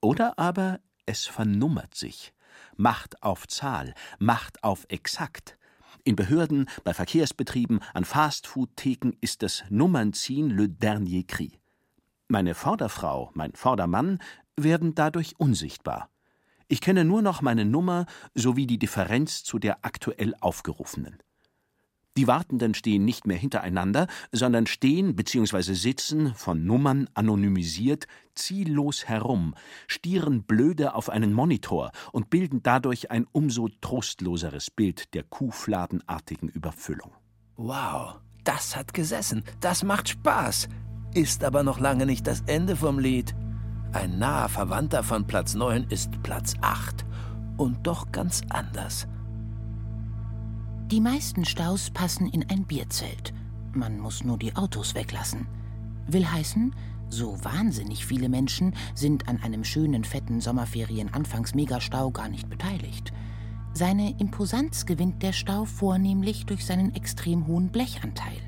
Oder 0.01 0.37
aber 0.37 0.79
es 1.05 1.25
vernummert 1.25 1.95
sich 1.95 2.33
Macht 2.75 3.21
auf 3.23 3.47
Zahl, 3.47 3.93
Macht 4.19 4.63
auf 4.63 4.85
Exakt. 4.89 5.57
In 6.03 6.15
Behörden, 6.15 6.67
bei 6.83 6.93
Verkehrsbetrieben, 6.93 7.79
an 7.93 8.05
Fastfood-Theken 8.05 9.15
ist 9.21 9.43
das 9.43 9.63
Nummernziehen 9.69 10.49
le 10.49 10.67
dernier 10.67 11.23
cri. 11.23 11.59
Meine 12.27 12.55
Vorderfrau, 12.55 13.29
mein 13.33 13.53
Vordermann 13.53 14.19
werden 14.55 14.95
dadurch 14.95 15.33
unsichtbar. 15.37 16.09
Ich 16.67 16.81
kenne 16.81 17.03
nur 17.03 17.21
noch 17.21 17.41
meine 17.41 17.65
Nummer 17.65 18.05
sowie 18.33 18.65
die 18.65 18.79
Differenz 18.79 19.43
zu 19.43 19.59
der 19.59 19.83
aktuell 19.83 20.33
aufgerufenen. 20.39 21.17
Die 22.17 22.27
Wartenden 22.27 22.73
stehen 22.73 23.05
nicht 23.05 23.25
mehr 23.25 23.37
hintereinander, 23.37 24.07
sondern 24.33 24.67
stehen 24.67 25.15
bzw. 25.15 25.73
sitzen, 25.73 26.35
von 26.35 26.65
Nummern 26.65 27.07
anonymisiert, 27.13 28.05
ziellos 28.35 29.05
herum, 29.05 29.55
stieren 29.87 30.43
blöde 30.43 30.95
auf 30.95 31.09
einen 31.09 31.31
Monitor 31.31 31.91
und 32.11 32.29
bilden 32.29 32.61
dadurch 32.63 33.11
ein 33.11 33.27
umso 33.31 33.69
trostloseres 33.79 34.71
Bild 34.71 35.13
der 35.13 35.23
kuhfladenartigen 35.23 36.49
Überfüllung. 36.49 37.11
Wow, 37.55 38.19
das 38.43 38.75
hat 38.75 38.93
gesessen, 38.93 39.43
das 39.61 39.83
macht 39.83 40.09
Spaß, 40.09 40.67
ist 41.13 41.45
aber 41.45 41.63
noch 41.63 41.79
lange 41.79 42.05
nicht 42.05 42.27
das 42.27 42.41
Ende 42.41 42.75
vom 42.75 42.99
Lied. 42.99 43.33
Ein 43.93 44.19
naher 44.19 44.49
Verwandter 44.49 45.03
von 45.03 45.27
Platz 45.27 45.53
9 45.53 45.85
ist 45.89 46.21
Platz 46.23 46.55
8 46.61 47.05
und 47.57 47.87
doch 47.87 48.11
ganz 48.11 48.41
anders. 48.49 49.07
Die 50.91 50.99
meisten 50.99 51.45
Staus 51.45 51.89
passen 51.89 52.27
in 52.27 52.49
ein 52.49 52.65
Bierzelt. 52.65 53.33
Man 53.71 53.97
muss 53.97 54.25
nur 54.25 54.37
die 54.37 54.57
Autos 54.57 54.93
weglassen. 54.93 55.47
Will 56.07 56.29
heißen, 56.29 56.75
so 57.07 57.41
wahnsinnig 57.45 58.05
viele 58.05 58.27
Menschen 58.27 58.75
sind 58.93 59.29
an 59.29 59.41
einem 59.41 59.63
schönen, 59.63 60.03
fetten 60.03 60.41
Sommerferien-Anfangs-Megastau 60.41 62.11
gar 62.11 62.27
nicht 62.27 62.49
beteiligt. 62.49 63.13
Seine 63.73 64.19
Imposanz 64.19 64.85
gewinnt 64.85 65.23
der 65.23 65.31
Stau 65.31 65.63
vornehmlich 65.63 66.45
durch 66.45 66.65
seinen 66.65 66.93
extrem 66.93 67.47
hohen 67.47 67.69
Blechanteil. 67.69 68.41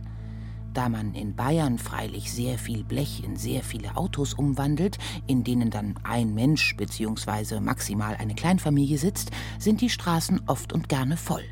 Da 0.74 0.90
man 0.90 1.14
in 1.14 1.38
Bayern 1.38 1.78
freilich 1.78 2.34
sehr 2.34 2.58
viel 2.58 2.84
Blech 2.84 3.24
in 3.24 3.38
sehr 3.38 3.64
viele 3.64 3.96
Autos 3.96 4.34
umwandelt, 4.34 4.98
in 5.28 5.46
denen 5.46 5.70
dann 5.70 5.96
ein 6.04 6.34
Mensch 6.34 6.76
bzw. 6.76 7.62
maximal 7.62 8.18
eine 8.18 8.36
Kleinfamilie 8.36 8.98
sitzt, 8.98 9.32
sind 9.60 9.80
die 9.80 9.90
Straßen 9.90 10.42
oft 10.46 10.74
und 10.74 10.90
gerne 10.90 11.16
voll. 11.16 11.46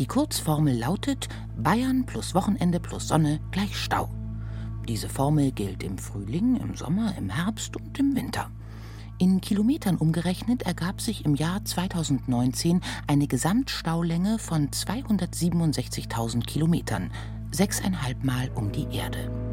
Die 0.00 0.06
Kurzformel 0.06 0.78
lautet 0.78 1.28
Bayern 1.58 2.06
plus 2.06 2.34
Wochenende 2.34 2.80
plus 2.80 3.08
Sonne 3.08 3.38
gleich 3.50 3.76
Stau. 3.76 4.08
Diese 4.88 5.10
Formel 5.10 5.52
gilt 5.52 5.82
im 5.82 5.98
Frühling, 5.98 6.56
im 6.56 6.74
Sommer, 6.74 7.14
im 7.18 7.28
Herbst 7.28 7.76
und 7.76 7.98
im 7.98 8.16
Winter. 8.16 8.50
In 9.18 9.42
Kilometern 9.42 9.98
umgerechnet 9.98 10.62
ergab 10.62 11.02
sich 11.02 11.26
im 11.26 11.34
Jahr 11.34 11.62
2019 11.66 12.80
eine 13.06 13.26
Gesamtstaulänge 13.26 14.38
von 14.38 14.70
267.000 14.70 16.46
Kilometern, 16.46 17.12
sechseinhalb 17.50 18.24
Mal 18.24 18.50
um 18.54 18.72
die 18.72 18.86
Erde. 18.90 19.49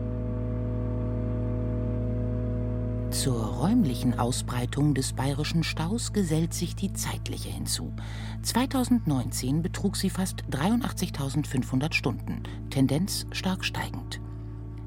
Zur 3.12 3.42
räumlichen 3.42 4.20
Ausbreitung 4.20 4.94
des 4.94 5.14
bayerischen 5.14 5.64
Staus 5.64 6.12
gesellt 6.12 6.54
sich 6.54 6.76
die 6.76 6.92
zeitliche 6.92 7.50
hinzu. 7.50 7.94
2019 8.42 9.62
betrug 9.62 9.96
sie 9.96 10.10
fast 10.10 10.44
83.500 10.52 11.94
Stunden, 11.94 12.44
Tendenz 12.70 13.26
stark 13.32 13.64
steigend. 13.64 14.20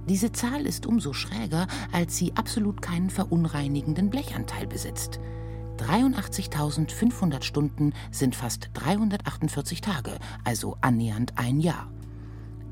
Diese 0.07 0.33
Zahl 0.33 0.67
ist 0.67 0.87
umso 0.87 1.15
schräger, 1.15 1.67
als 1.93 2.19
sie 2.19 2.37
absolut 2.37 2.83
keinen 2.83 3.09
verunreinigenden 3.09 4.11
Blechanteil 4.11 4.67
besitzt. 4.67 5.19
83.500 5.79 7.43
Stunden 7.43 7.95
sind 8.11 8.37
fast 8.37 8.69
348 8.75 9.81
Tage, 9.81 10.19
also 10.45 10.77
annähernd 10.83 11.33
ein 11.37 11.59
Jahr. 11.59 11.91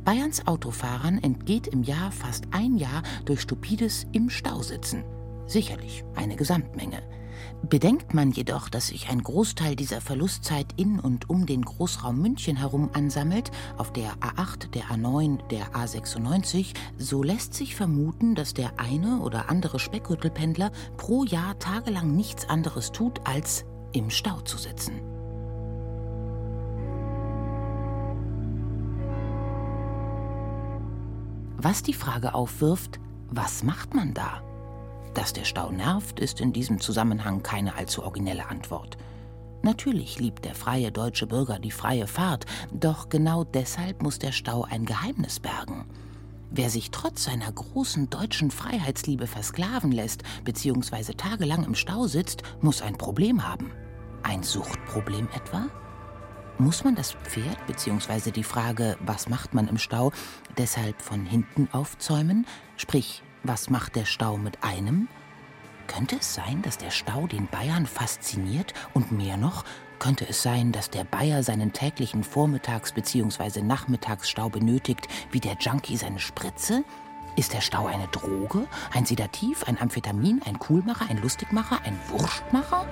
Bayerns 0.05 0.47
Autofahrern 0.47 1.19
entgeht 1.19 1.69
im 1.69 1.83
Jahr 1.83 2.13
fast 2.13 2.45
ein 2.51 2.77
Jahr 2.77 3.03
durch 3.25 3.41
stupides 3.41 4.07
im 4.13 4.29
Stau 4.29 4.63
sitzen 4.63 5.05
sicherlich 5.49 6.05
eine 6.15 6.37
Gesamtmenge. 6.37 7.03
Bedenkt 7.63 8.15
man 8.15 8.31
jedoch, 8.31 8.69
dass 8.69 8.89
sich 8.89 9.09
ein 9.09 9.23
Großteil 9.23 9.75
dieser 9.75 10.01
Verlustzeit 10.01 10.67
in 10.77 11.01
und 11.01 11.29
um 11.29 11.45
den 11.45 11.63
Großraum 11.63 12.21
München 12.21 12.57
herum 12.57 12.91
ansammelt, 12.93 13.51
auf 13.77 13.93
der 13.93 14.13
A8, 14.19 14.71
der 14.71 14.85
A9, 14.85 15.47
der 15.49 15.73
A96, 15.73 16.75
so 16.97 17.23
lässt 17.23 17.55
sich 17.55 17.75
vermuten, 17.75 18.35
dass 18.35 18.55
der 18.55 18.79
eine 18.79 19.21
oder 19.21 19.51
andere 19.51 19.79
Speckgürtelpendler 19.79 20.71
pro 20.97 21.25
Jahr 21.25 21.59
tagelang 21.59 22.15
nichts 22.15 22.49
anderes 22.49 22.93
tut, 22.93 23.27
als 23.27 23.65
im 23.93 24.11
Stau 24.11 24.41
zu 24.41 24.57
sitzen. 24.57 25.01
Was 31.61 31.83
die 31.83 31.95
Frage 31.95 32.35
aufwirft, 32.35 33.01
was 33.31 33.65
macht 33.65 33.95
man 33.95 34.15
da? 34.15 34.48
Dass 35.15 35.33
der 35.33 35.45
Stau 35.45 35.71
nervt, 35.71 36.21
ist 36.21 36.41
in 36.41 36.53
diesem 36.53 36.81
Zusammenhang 36.81 37.43
keine 37.43 37.75
allzu 37.75 38.03
originelle 38.03 38.49
Antwort. 38.49 38.97
Natürlich 39.63 40.19
liebt 40.21 40.45
der 40.45 40.55
freie 40.55 40.93
deutsche 40.93 41.27
Bürger 41.27 41.59
die 41.59 41.71
freie 41.71 42.07
Fahrt, 42.07 42.47
doch 42.73 43.09
genau 43.09 43.45
deshalb 43.45 44.03
muss 44.03 44.19
der 44.19 44.33
Stau 44.33 44.65
ein 44.65 44.85
Geheimnis 44.85 45.41
bergen. 45.41 45.87
Wer 46.51 46.71
sich 46.71 46.91
trotz 46.91 47.25
seiner 47.25 47.53
großen 47.53 48.09
deutschen 48.09 48.51
Freiheitsliebe 48.51 49.27
versklaven 49.27 49.93
lässt 49.93 50.23
bzw. 50.45 51.13
tagelang 51.15 51.65
im 51.65 51.75
Stau 51.75 52.07
sitzt, 52.07 52.43
muss 52.61 52.81
ein 52.81 52.97
Problem 52.97 53.47
haben. 53.47 53.73
Ein 54.23 54.43
Suchtproblem 54.43 55.29
etwa? 55.35 55.67
Muss 56.59 56.85
man 56.85 56.95
das 56.95 57.13
Pferd 57.13 57.59
bzw. 57.67 58.31
die 58.31 58.45
Frage, 58.45 58.97
was 59.01 59.29
macht 59.29 59.55
man 59.55 59.69
im 59.69 59.79
Stau, 59.79 60.13
deshalb 60.57 61.03
von 61.03 61.27
hinten 61.27 61.69
aufzäumen, 61.73 62.47
sprich 62.77 63.23
was 63.43 63.71
macht 63.71 63.97
der 63.97 64.05
Stau 64.05 64.37
mit 64.37 64.63
einem? 64.63 65.09
Könnte 65.87 66.17
es 66.21 66.35
sein, 66.35 66.63
dass 66.63 66.79
der 66.79 66.91
Stau 66.91 67.27
den 67.27 67.47
Bayern 67.47 67.87
fasziniert 67.87 68.75
und 68.95 69.11
mehr 69.13 69.37
noch, 69.37 69.65
könnte 69.99 70.29
es 70.29 70.43
sein, 70.43 70.71
dass 70.71 70.91
der 70.91 71.05
Bayer 71.05 71.43
seinen 71.43 71.73
täglichen 71.73 72.23
Vormittags- 72.23 72.93
bzw. 72.93 73.63
Nachmittagsstau 73.63 74.49
benötigt, 74.49 75.09
wie 75.33 75.41
der 75.41 75.57
Junkie 75.59 75.97
seine 75.97 76.21
Spritze? 76.21 76.85
Ist 77.37 77.53
der 77.53 77.61
Stau 77.61 77.87
eine 77.87 78.09
Droge, 78.09 78.67
ein 78.93 79.07
Sedativ, 79.07 79.65
ein 79.65 79.81
Amphetamin, 79.81 80.43
ein 80.45 80.59
Coolmacher, 80.59 81.07
ein 81.09 81.21
Lustigmacher, 81.23 81.81
ein 81.85 81.99
Wurstmacher? 82.09 82.87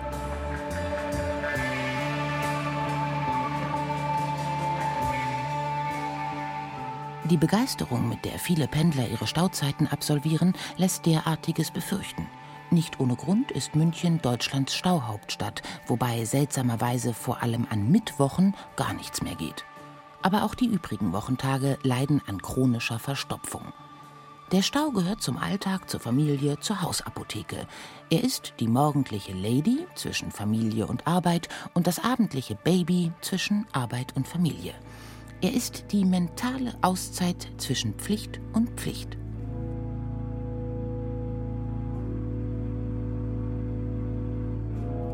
Die 7.29 7.37
Begeisterung, 7.37 8.09
mit 8.09 8.25
der 8.25 8.39
viele 8.39 8.69
Pendler 8.69 9.09
ihre 9.09 9.27
Stauzeiten 9.27 9.89
absolvieren, 9.89 10.55
lässt 10.77 11.07
derartiges 11.07 11.73
befürchten. 11.73 12.29
Nicht 12.71 13.01
ohne 13.01 13.17
Grund 13.17 13.51
ist 13.51 13.75
München 13.75 14.23
Deutschlands 14.23 14.75
Stauhauptstadt, 14.75 15.63
wobei 15.89 16.25
seltsamerweise 16.25 17.15
vor 17.15 17.43
allem 17.43 17.67
an 17.69 17.91
Mittwochen 17.91 18.55
gar 18.77 18.93
nichts 18.93 19.23
mehr 19.23 19.35
geht. 19.35 19.65
Aber 20.23 20.45
auch 20.45 20.55
die 20.55 20.67
übrigen 20.67 21.13
Wochentage 21.13 21.79
leiden 21.83 22.23
an 22.29 22.41
chronischer 22.41 23.01
Verstopfung. 23.01 23.73
Der 24.53 24.63
Stau 24.63 24.91
gehört 24.93 25.21
zum 25.21 25.37
Alltag, 25.37 25.91
zur 25.91 25.99
Familie, 25.99 26.61
zur 26.61 26.81
Hausapotheke. 26.81 27.67
Er 28.09 28.23
ist 28.23 28.55
die 28.61 28.69
morgendliche 28.69 29.33
Lady 29.33 29.85
zwischen 29.97 30.31
Familie 30.31 30.87
und 30.87 31.09
Arbeit 31.09 31.49
und 31.75 31.89
das 31.89 31.99
abendliche 31.99 32.55
Baby 32.55 33.11
zwischen 33.21 33.67
Arbeit 33.73 34.15
und 34.15 34.29
Familie. 34.29 34.75
Er 35.43 35.53
ist 35.53 35.85
die 35.93 36.07
mentale 36.07 36.75
Auszeit 36.81 37.49
zwischen 37.59 37.93
Pflicht 37.95 38.41
und 38.55 38.71
Pflicht. 38.71 39.19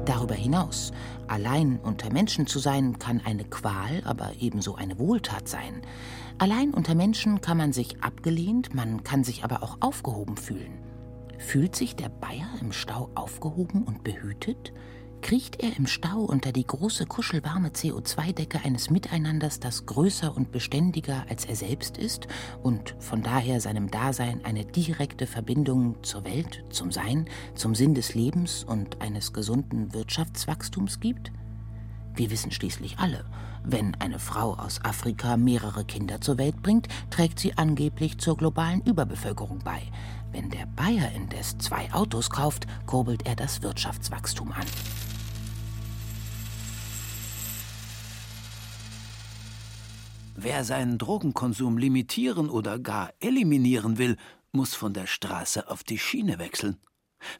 Darüber 0.04 0.34
hinaus, 0.34 0.92
allein 1.26 1.80
unter 1.80 2.12
Menschen 2.12 2.46
zu 2.46 2.60
sein, 2.60 2.98
kann 3.00 3.20
eine 3.24 3.44
Qual, 3.44 4.02
aber 4.04 4.32
ebenso 4.38 4.76
eine 4.76 4.98
Wohltat 4.98 5.48
sein. 5.48 5.82
Allein 6.38 6.72
unter 6.72 6.94
Menschen 6.94 7.40
kann 7.40 7.56
man 7.56 7.72
sich 7.72 8.00
abgelehnt, 8.02 8.74
man 8.74 9.02
kann 9.02 9.24
sich 9.24 9.42
aber 9.42 9.64
auch 9.64 9.78
aufgehoben 9.80 10.36
fühlen. 10.36 10.78
Fühlt 11.38 11.74
sich 11.74 11.96
der 11.96 12.08
Bayer 12.08 12.48
im 12.60 12.70
Stau 12.70 13.10
aufgehoben 13.16 13.82
und 13.82 14.04
behütet? 14.04 14.72
Kriecht 15.22 15.62
er 15.62 15.76
im 15.76 15.86
Stau 15.86 16.18
unter 16.18 16.52
die 16.52 16.66
große 16.66 17.06
kuschelwarme 17.06 17.68
CO2-Decke 17.68 18.60
eines 18.64 18.90
Miteinanders, 18.90 19.60
das 19.60 19.86
größer 19.86 20.36
und 20.36 20.52
beständiger 20.52 21.24
als 21.30 21.44
er 21.44 21.56
selbst 21.56 21.96
ist 21.96 22.26
und 22.62 22.94
von 22.98 23.22
daher 23.22 23.60
seinem 23.60 23.90
Dasein 23.90 24.44
eine 24.44 24.64
direkte 24.64 25.26
Verbindung 25.26 26.02
zur 26.02 26.24
Welt, 26.24 26.64
zum 26.70 26.90
Sein, 26.90 27.26
zum 27.54 27.74
Sinn 27.74 27.94
des 27.94 28.14
Lebens 28.14 28.64
und 28.64 29.00
eines 29.00 29.32
gesunden 29.32 29.94
Wirtschaftswachstums 29.94 31.00
gibt? 31.00 31.32
Wir 32.14 32.30
wissen 32.30 32.50
schließlich 32.50 32.98
alle, 32.98 33.24
wenn 33.64 33.94
eine 33.94 34.18
Frau 34.18 34.54
aus 34.54 34.84
Afrika 34.84 35.36
mehrere 35.36 35.84
Kinder 35.84 36.20
zur 36.20 36.36
Welt 36.36 36.60
bringt, 36.62 36.88
trägt 37.10 37.38
sie 37.38 37.56
angeblich 37.56 38.18
zur 38.18 38.36
globalen 38.36 38.82
Überbevölkerung 38.82 39.60
bei. 39.64 39.82
Wenn 40.32 40.48
der 40.48 40.64
Bayer 40.64 41.12
indes 41.12 41.58
zwei 41.58 41.92
Autos 41.92 42.30
kauft, 42.30 42.66
kurbelt 42.86 43.26
er 43.26 43.36
das 43.36 43.62
Wirtschaftswachstum 43.62 44.50
an. 44.52 44.66
Wer 50.34 50.64
seinen 50.64 50.96
Drogenkonsum 50.96 51.76
limitieren 51.76 52.48
oder 52.48 52.78
gar 52.78 53.12
eliminieren 53.20 53.98
will, 53.98 54.16
muss 54.52 54.74
von 54.74 54.94
der 54.94 55.06
Straße 55.06 55.68
auf 55.68 55.84
die 55.84 55.98
Schiene 55.98 56.38
wechseln. 56.38 56.78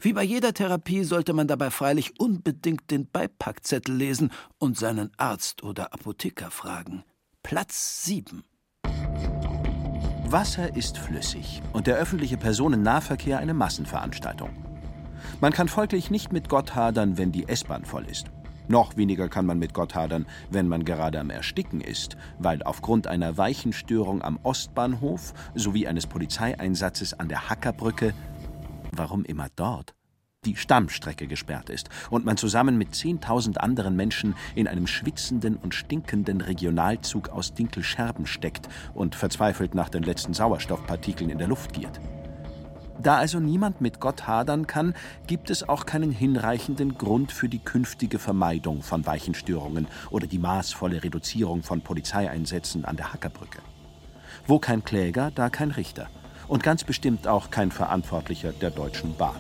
Wie 0.01 0.13
bei 0.13 0.23
jeder 0.23 0.53
Therapie 0.53 1.03
sollte 1.03 1.33
man 1.33 1.49
dabei 1.49 1.71
freilich 1.71 2.21
unbedingt 2.21 2.91
den 2.91 3.09
Beipackzettel 3.09 3.97
lesen 3.97 4.31
und 4.59 4.79
seinen 4.79 5.11
Arzt 5.17 5.63
oder 5.63 5.93
Apotheker 5.95 6.51
fragen. 6.51 7.05
Platz 7.43 8.05
7. 8.05 8.45
Wasser 10.33 10.75
ist 10.75 10.97
flüssig 10.97 11.61
und 11.75 11.87
der 11.87 11.97
öffentliche 11.97 12.39
Personennahverkehr 12.39 13.39
eine 13.39 13.53
Massenveranstaltung. 13.53 14.49
Man 15.43 15.53
kann 15.53 15.69
folglich 15.69 16.11
nicht 16.11 16.33
mit 16.33 16.49
Gott 16.49 16.75
hadern, 16.75 17.19
wenn 17.19 17.33
die 17.33 17.47
S-Bahn 17.49 17.85
voll 17.85 18.07
ist. 18.07 18.29
Noch 18.67 18.97
weniger 18.97 19.29
kann 19.29 19.45
man 19.45 19.59
mit 19.59 19.75
Gott 19.75 19.95
hadern, 19.95 20.25
wenn 20.51 20.69
man 20.69 20.87
gerade 20.87 21.21
am 21.21 21.29
Ersticken 21.29 21.83
ist, 21.83 22.17
weil 22.39 22.63
aufgrund 22.63 23.07
einer 23.07 23.37
Weichenstörung 23.37 24.23
am 24.23 24.39
Ostbahnhof 24.43 25.35
sowie 25.55 25.87
eines 25.87 26.07
Polizeieinsatzes 26.07 27.13
an 27.13 27.29
der 27.29 27.51
Hackerbrücke, 27.51 28.15
warum 28.93 29.27
immer 29.27 29.49
dort, 29.55 29.95
die 30.45 30.57
Stammstrecke 30.57 31.29
gesperrt 31.29 31.71
ist 31.71 31.89
und 32.11 32.25
man 32.25 32.37
zusammen 32.37 32.77
mit 32.77 32.91
10.000 32.91 33.59
anderen 33.59 33.95
Menschen 33.95 34.35
in 34.57 34.67
einem 34.67 34.89
schwitzenden 34.89 35.57
und 35.57 35.73
stinkenden 35.73 36.41
Regionalzug 36.41 37.29
aus 37.29 37.55
Dinkelscherben 37.55 38.27
steckt 38.27 38.69
und 38.93 39.15
verzweifelt 39.15 39.77
nach 39.77 39.89
den 39.89 40.03
letzten 40.03 40.35
Sauerstoffpartikeln 40.35 41.31
in 41.31 41.39
der 41.39 41.47
Luft 41.47 41.75
giert. 41.75 42.01
Da 43.01 43.19
also 43.19 43.39
niemand 43.39 43.81
mit 43.81 44.01
Gott 44.01 44.27
hadern 44.27 44.67
kann, 44.67 44.95
gibt 45.29 45.49
es 45.49 45.69
auch 45.69 45.87
keinen 45.87 46.11
hinreichenden 46.11 46.99
Grund 46.99 47.31
für 47.31 47.49
die 47.49 47.61
künftige 47.61 48.19
Vermeidung 48.19 48.83
von 48.83 49.07
Weichenstörungen 49.07 49.87
oder 50.11 50.27
die 50.27 50.39
maßvolle 50.41 51.05
Reduzierung 51.05 51.63
von 51.63 51.83
Polizeieinsätzen 51.83 52.85
an 52.85 52.97
der 52.97 53.13
Hackerbrücke. 53.13 53.61
Wo 54.49 54.59
kein 54.59 54.83
Kläger, 54.83 55.31
da 55.33 55.51
kein 55.51 55.71
Richter. 55.71 56.09
Und 56.49 56.65
ganz 56.65 56.83
bestimmt 56.83 57.29
auch 57.29 57.51
kein 57.51 57.71
Verantwortlicher 57.71 58.53
der 58.53 58.71
Deutschen 58.71 59.17
Bahn. 59.17 59.37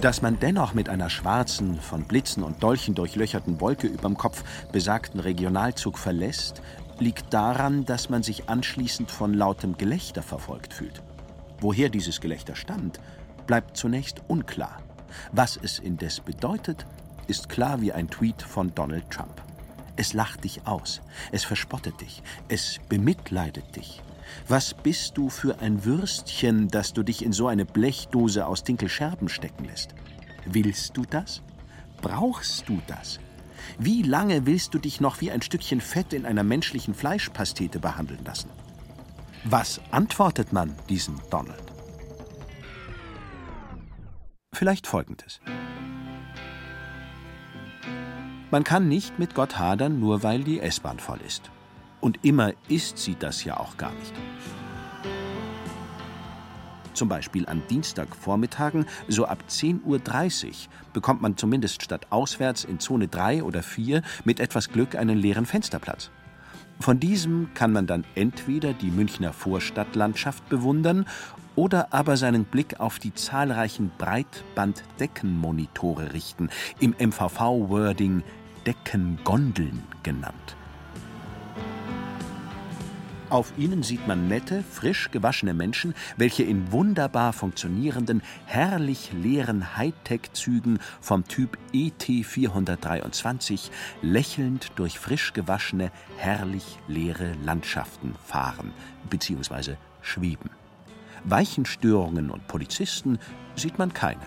Dass 0.00 0.22
man 0.22 0.38
dennoch 0.38 0.74
mit 0.74 0.88
einer 0.88 1.10
schwarzen, 1.10 1.80
von 1.80 2.04
Blitzen 2.04 2.42
und 2.42 2.62
Dolchen 2.62 2.94
durchlöcherten 2.94 3.60
Wolke 3.60 3.86
überm 3.86 4.16
Kopf 4.16 4.44
besagten 4.70 5.20
Regionalzug 5.20 5.98
verlässt, 5.98 6.62
liegt 6.98 7.32
daran, 7.32 7.84
dass 7.84 8.08
man 8.08 8.22
sich 8.22 8.48
anschließend 8.48 9.10
von 9.10 9.34
lautem 9.34 9.76
Gelächter 9.76 10.22
verfolgt 10.22 10.72
fühlt. 10.72 11.02
Woher 11.60 11.88
dieses 11.88 12.20
Gelächter 12.20 12.54
stammt, 12.54 13.00
bleibt 13.46 13.76
zunächst 13.76 14.22
unklar. 14.28 14.82
Was 15.32 15.58
es 15.60 15.78
indes 15.78 16.20
bedeutet, 16.20 16.86
ist 17.26 17.48
klar 17.48 17.80
wie 17.80 17.92
ein 17.92 18.08
Tweet 18.08 18.42
von 18.42 18.74
Donald 18.74 19.10
Trump. 19.10 19.42
Es 19.96 20.12
lacht 20.12 20.44
dich 20.44 20.66
aus, 20.66 21.00
es 21.32 21.44
verspottet 21.44 22.00
dich, 22.00 22.22
es 22.48 22.78
bemitleidet 22.88 23.74
dich. 23.74 24.02
Was 24.48 24.74
bist 24.74 25.16
du 25.18 25.28
für 25.28 25.60
ein 25.60 25.84
Würstchen, 25.84 26.68
dass 26.68 26.92
du 26.92 27.02
dich 27.02 27.24
in 27.24 27.32
so 27.32 27.48
eine 27.48 27.64
Blechdose 27.64 28.46
aus 28.46 28.62
Dinkelscherben 28.64 29.28
stecken 29.28 29.64
lässt? 29.64 29.94
Willst 30.44 30.96
du 30.96 31.02
das? 31.02 31.42
Brauchst 32.00 32.68
du 32.68 32.80
das? 32.86 33.18
Wie 33.78 34.02
lange 34.02 34.46
willst 34.46 34.74
du 34.74 34.78
dich 34.78 35.00
noch 35.00 35.20
wie 35.20 35.30
ein 35.30 35.42
Stückchen 35.42 35.80
Fett 35.80 36.12
in 36.12 36.26
einer 36.26 36.44
menschlichen 36.44 36.94
Fleischpastete 36.94 37.78
behandeln 37.78 38.24
lassen? 38.24 38.50
Was 39.44 39.80
antwortet 39.90 40.52
man 40.52 40.74
diesem 40.88 41.20
Donald? 41.30 41.62
Vielleicht 44.52 44.86
folgendes. 44.86 45.40
Man 48.50 48.64
kann 48.64 48.88
nicht 48.88 49.18
mit 49.18 49.34
Gott 49.34 49.58
hadern, 49.58 49.98
nur 50.00 50.22
weil 50.22 50.44
die 50.44 50.60
S-Bahn 50.60 50.98
voll 50.98 51.20
ist. 51.26 51.50
Und 52.06 52.22
immer 52.22 52.52
ist 52.68 52.96
sie 52.98 53.16
das 53.18 53.42
ja 53.42 53.58
auch 53.58 53.76
gar 53.76 53.92
nicht 53.92 54.14
zum 56.94 57.08
Beispiel 57.08 57.46
an 57.46 57.64
Dienstagvormittagen, 57.68 58.86
so 59.06 59.26
ab 59.26 59.42
10.30 59.50 59.84
Uhr 59.84 60.00
bekommt 60.94 61.20
man 61.20 61.36
zumindest 61.36 61.82
statt 61.82 62.06
auswärts 62.10 62.62
in 62.62 62.78
Zone 62.80 63.08
3 63.08 63.42
oder 63.42 63.64
4 63.64 64.02
mit 64.24 64.38
etwas 64.40 64.70
Glück 64.70 64.94
einen 64.94 65.18
leeren 65.18 65.46
Fensterplatz. 65.46 66.12
Von 66.80 67.00
diesem 67.00 67.52
kann 67.54 67.72
man 67.72 67.88
dann 67.88 68.04
entweder 68.14 68.72
die 68.72 68.92
Münchner 68.92 69.32
Vorstadtlandschaft 69.34 70.48
bewundern 70.48 71.06
oder 71.56 71.92
aber 71.92 72.16
seinen 72.16 72.44
Blick 72.44 72.78
auf 72.80 73.00
die 73.00 73.14
zahlreichen 73.14 73.90
Breitbanddeckenmonitore 73.98 76.12
richten, 76.14 76.48
im 76.80 76.94
MVV-Wording 76.98 78.22
Deckengondeln 78.64 79.82
genannt. 80.02 80.56
Auf 83.28 83.52
ihnen 83.58 83.82
sieht 83.82 84.06
man 84.06 84.28
nette, 84.28 84.62
frisch 84.62 85.10
gewaschene 85.10 85.52
Menschen, 85.52 85.94
welche 86.16 86.44
in 86.44 86.70
wunderbar 86.70 87.32
funktionierenden, 87.32 88.22
herrlich 88.44 89.10
leeren 89.12 89.76
Hightech-Zügen 89.76 90.78
vom 91.00 91.26
Typ 91.26 91.58
ET 91.72 92.04
423 92.04 93.72
lächelnd 94.00 94.70
durch 94.76 95.00
frisch 95.00 95.32
gewaschene, 95.32 95.90
herrlich 96.16 96.78
leere 96.86 97.32
Landschaften 97.44 98.14
fahren 98.24 98.72
bzw. 99.10 99.74
schweben. 100.02 100.50
Weichenstörungen 101.24 102.30
und 102.30 102.46
Polizisten 102.46 103.18
sieht 103.56 103.76
man 103.76 103.92
keine. 103.92 104.22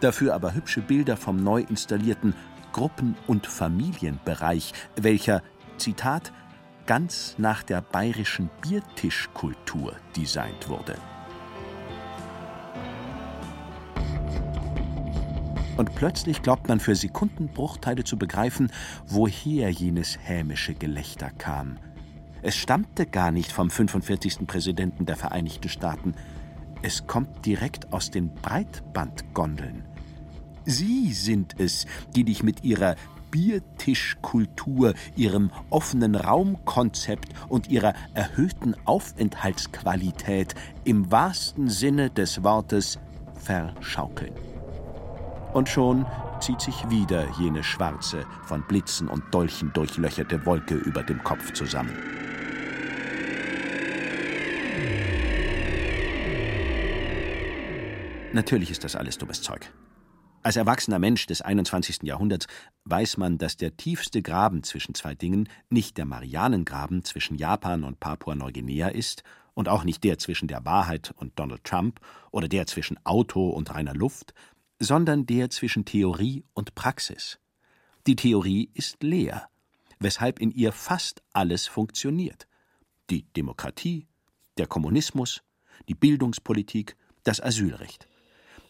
Dafür 0.00 0.34
aber 0.34 0.54
hübsche 0.54 0.80
Bilder 0.80 1.18
vom 1.18 1.36
neu 1.36 1.66
installierten 1.68 2.34
Gruppen- 2.72 3.16
und 3.26 3.46
Familienbereich, 3.46 4.72
welcher, 4.96 5.42
Zitat, 5.76 6.32
ganz 6.86 7.36
nach 7.38 7.62
der 7.62 7.80
bayerischen 7.80 8.50
Biertischkultur 8.60 9.96
designt 10.16 10.68
wurde. 10.68 10.96
Und 15.76 15.94
plötzlich 15.94 16.42
glaubt 16.42 16.68
man 16.68 16.80
für 16.80 16.94
Sekundenbruchteile 16.94 18.04
zu 18.04 18.18
begreifen, 18.18 18.70
woher 19.06 19.70
jenes 19.70 20.18
hämische 20.22 20.74
Gelächter 20.74 21.30
kam. 21.30 21.78
Es 22.42 22.56
stammte 22.56 23.06
gar 23.06 23.30
nicht 23.30 23.52
vom 23.52 23.70
45. 23.70 24.46
Präsidenten 24.46 25.06
der 25.06 25.16
Vereinigten 25.16 25.68
Staaten. 25.68 26.14
Es 26.82 27.06
kommt 27.06 27.46
direkt 27.46 27.92
aus 27.92 28.10
den 28.10 28.34
Breitbandgondeln. 28.34 29.84
Sie 30.64 31.12
sind 31.12 31.58
es, 31.58 31.86
die 32.14 32.24
dich 32.24 32.42
mit 32.42 32.64
ihrer 32.64 32.96
Biertischkultur, 33.32 34.94
ihrem 35.16 35.50
offenen 35.70 36.14
Raumkonzept 36.14 37.30
und 37.48 37.68
ihrer 37.68 37.94
erhöhten 38.14 38.76
Aufenthaltsqualität 38.84 40.54
im 40.84 41.10
wahrsten 41.10 41.68
Sinne 41.68 42.10
des 42.10 42.44
Wortes 42.44 43.00
verschaukeln. 43.34 44.34
Und 45.52 45.68
schon 45.68 46.06
zieht 46.40 46.60
sich 46.60 46.88
wieder 46.90 47.26
jene 47.38 47.64
schwarze, 47.64 48.24
von 48.44 48.62
Blitzen 48.62 49.08
und 49.08 49.22
Dolchen 49.34 49.72
durchlöcherte 49.72 50.46
Wolke 50.46 50.74
über 50.74 51.02
dem 51.02 51.22
Kopf 51.24 51.52
zusammen. 51.52 51.96
Natürlich 58.32 58.70
ist 58.70 58.84
das 58.84 58.96
alles 58.96 59.18
dummes 59.18 59.42
Zeug. 59.42 59.70
Als 60.44 60.56
erwachsener 60.56 60.98
Mensch 60.98 61.26
des 61.26 61.40
21. 61.40 62.02
Jahrhunderts 62.02 62.48
weiß 62.84 63.16
man, 63.16 63.38
dass 63.38 63.56
der 63.56 63.76
tiefste 63.76 64.22
Graben 64.22 64.64
zwischen 64.64 64.94
zwei 64.94 65.14
Dingen 65.14 65.48
nicht 65.70 65.96
der 65.98 66.04
Marianengraben 66.04 67.04
zwischen 67.04 67.36
Japan 67.36 67.84
und 67.84 68.00
Papua-Neuguinea 68.00 68.88
ist 68.88 69.22
und 69.54 69.68
auch 69.68 69.84
nicht 69.84 70.02
der 70.02 70.18
zwischen 70.18 70.48
der 70.48 70.64
Wahrheit 70.64 71.12
und 71.16 71.38
Donald 71.38 71.62
Trump 71.62 72.00
oder 72.32 72.48
der 72.48 72.66
zwischen 72.66 72.98
Auto 73.06 73.50
und 73.50 73.72
reiner 73.72 73.94
Luft, 73.94 74.34
sondern 74.80 75.26
der 75.26 75.48
zwischen 75.50 75.84
Theorie 75.84 76.44
und 76.54 76.74
Praxis. 76.74 77.38
Die 78.08 78.16
Theorie 78.16 78.68
ist 78.74 79.00
leer, 79.04 79.48
weshalb 80.00 80.40
in 80.40 80.50
ihr 80.50 80.72
fast 80.72 81.22
alles 81.32 81.68
funktioniert. 81.68 82.48
Die 83.10 83.22
Demokratie, 83.34 84.08
der 84.58 84.66
Kommunismus, 84.66 85.42
die 85.88 85.94
Bildungspolitik, 85.94 86.96
das 87.22 87.40
Asylrecht. 87.40 88.08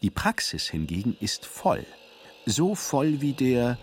Die 0.03 0.11
Praxis 0.11 0.69
hingegen 0.69 1.17
ist 1.21 1.47
voll, 1.47 1.87
so 2.45 2.75
voll 2.75 3.21
wie 3.21 3.35
der 3.35 3.79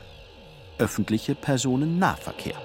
öffentliche 0.77 1.34
Personennahverkehr. 1.34 2.62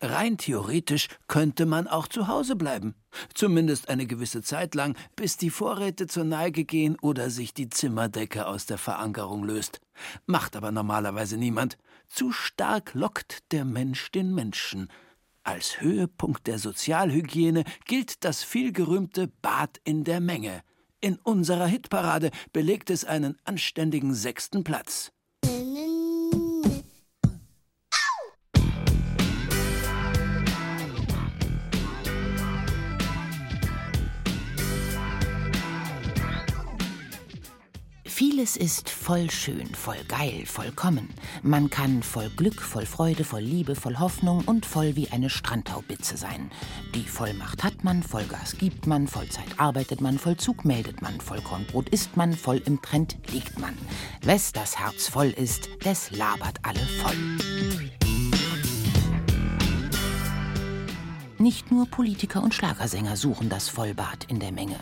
Rein 0.00 0.38
theoretisch 0.38 1.08
könnte 1.26 1.66
man 1.66 1.88
auch 1.88 2.06
zu 2.06 2.28
Hause 2.28 2.56
bleiben. 2.56 2.94
Zumindest 3.34 3.88
eine 3.88 4.06
gewisse 4.06 4.42
Zeit 4.42 4.74
lang, 4.74 4.96
bis 5.14 5.36
die 5.36 5.50
Vorräte 5.50 6.06
zur 6.06 6.24
Neige 6.24 6.64
gehen 6.64 6.96
oder 7.00 7.28
sich 7.28 7.54
die 7.54 7.68
Zimmerdecke 7.68 8.46
aus 8.46 8.66
der 8.66 8.78
Verankerung 8.78 9.44
löst. 9.44 9.80
Macht 10.26 10.54
aber 10.56 10.70
normalerweise 10.70 11.36
niemand. 11.36 11.76
Zu 12.08 12.32
stark 12.32 12.94
lockt 12.94 13.52
der 13.52 13.64
Mensch 13.64 14.10
den 14.12 14.34
Menschen. 14.34 14.88
Als 15.46 15.80
Höhepunkt 15.80 16.48
der 16.48 16.58
Sozialhygiene 16.58 17.62
gilt 17.84 18.24
das 18.24 18.42
vielgerühmte 18.42 19.28
Bad 19.28 19.80
in 19.84 20.02
der 20.02 20.18
Menge. 20.18 20.64
In 21.00 21.18
unserer 21.18 21.68
Hitparade 21.68 22.32
belegt 22.52 22.90
es 22.90 23.04
einen 23.04 23.38
anständigen 23.44 24.12
sechsten 24.12 24.64
Platz. 24.64 25.12
Vieles 38.16 38.56
ist 38.56 38.88
voll 38.88 39.30
schön, 39.30 39.74
voll 39.74 40.02
geil, 40.08 40.44
vollkommen. 40.46 41.10
Man 41.42 41.68
kann 41.68 42.02
voll 42.02 42.30
Glück, 42.30 42.62
voll 42.62 42.86
Freude, 42.86 43.24
voll 43.24 43.42
Liebe, 43.42 43.74
voll 43.74 43.98
Hoffnung 43.98 44.42
und 44.46 44.64
voll 44.64 44.96
wie 44.96 45.10
eine 45.10 45.28
Strandtaubitze 45.28 46.16
sein. 46.16 46.50
Die 46.94 47.02
Vollmacht 47.02 47.62
hat 47.62 47.84
man, 47.84 48.02
Vollgas 48.02 48.56
gibt 48.56 48.86
man, 48.86 49.06
Vollzeit 49.06 49.58
arbeitet 49.58 50.00
man, 50.00 50.18
Vollzug 50.18 50.64
meldet 50.64 51.02
man, 51.02 51.20
Vollkornbrot 51.20 51.90
isst 51.90 52.16
man, 52.16 52.32
voll 52.32 52.62
im 52.64 52.80
Trend 52.80 53.18
liegt 53.34 53.58
man. 53.58 53.76
Wes 54.22 54.50
das 54.50 54.78
Herz 54.78 55.08
voll 55.08 55.28
ist, 55.36 55.68
des 55.84 56.10
labert 56.10 56.60
alle 56.62 56.80
voll. 57.02 57.16
Nicht 61.36 61.70
nur 61.70 61.84
Politiker 61.84 62.42
und 62.42 62.54
Schlagersänger 62.54 63.18
suchen 63.18 63.50
das 63.50 63.68
Vollbad 63.68 64.24
in 64.30 64.40
der 64.40 64.52
Menge. 64.52 64.80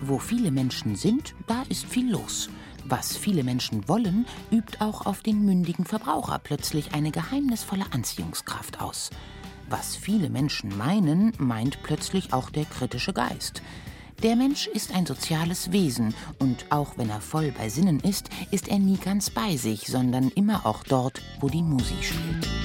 Wo 0.00 0.20
viele 0.20 0.52
Menschen 0.52 0.94
sind, 0.94 1.34
da 1.48 1.64
ist 1.68 1.84
viel 1.84 2.12
los. 2.12 2.48
Was 2.84 3.16
viele 3.16 3.44
Menschen 3.44 3.88
wollen, 3.88 4.26
übt 4.50 4.80
auch 4.80 5.06
auf 5.06 5.20
den 5.20 5.44
mündigen 5.44 5.84
Verbraucher 5.84 6.38
plötzlich 6.42 6.94
eine 6.94 7.10
geheimnisvolle 7.10 7.84
Anziehungskraft 7.90 8.80
aus. 8.80 9.10
Was 9.68 9.96
viele 9.96 10.30
Menschen 10.30 10.76
meinen, 10.76 11.32
meint 11.38 11.82
plötzlich 11.82 12.32
auch 12.32 12.50
der 12.50 12.64
kritische 12.64 13.12
Geist. 13.12 13.62
Der 14.22 14.34
Mensch 14.34 14.66
ist 14.66 14.94
ein 14.94 15.06
soziales 15.06 15.70
Wesen 15.70 16.12
und 16.38 16.66
auch 16.70 16.96
wenn 16.96 17.08
er 17.08 17.20
voll 17.20 17.52
bei 17.52 17.68
Sinnen 17.68 18.00
ist, 18.00 18.30
ist 18.50 18.66
er 18.66 18.78
nie 18.78 18.96
ganz 18.96 19.30
bei 19.30 19.56
sich, 19.56 19.86
sondern 19.86 20.28
immer 20.30 20.66
auch 20.66 20.82
dort, 20.82 21.22
wo 21.40 21.48
die 21.48 21.62
Musik 21.62 22.02
spielt. 22.02 22.57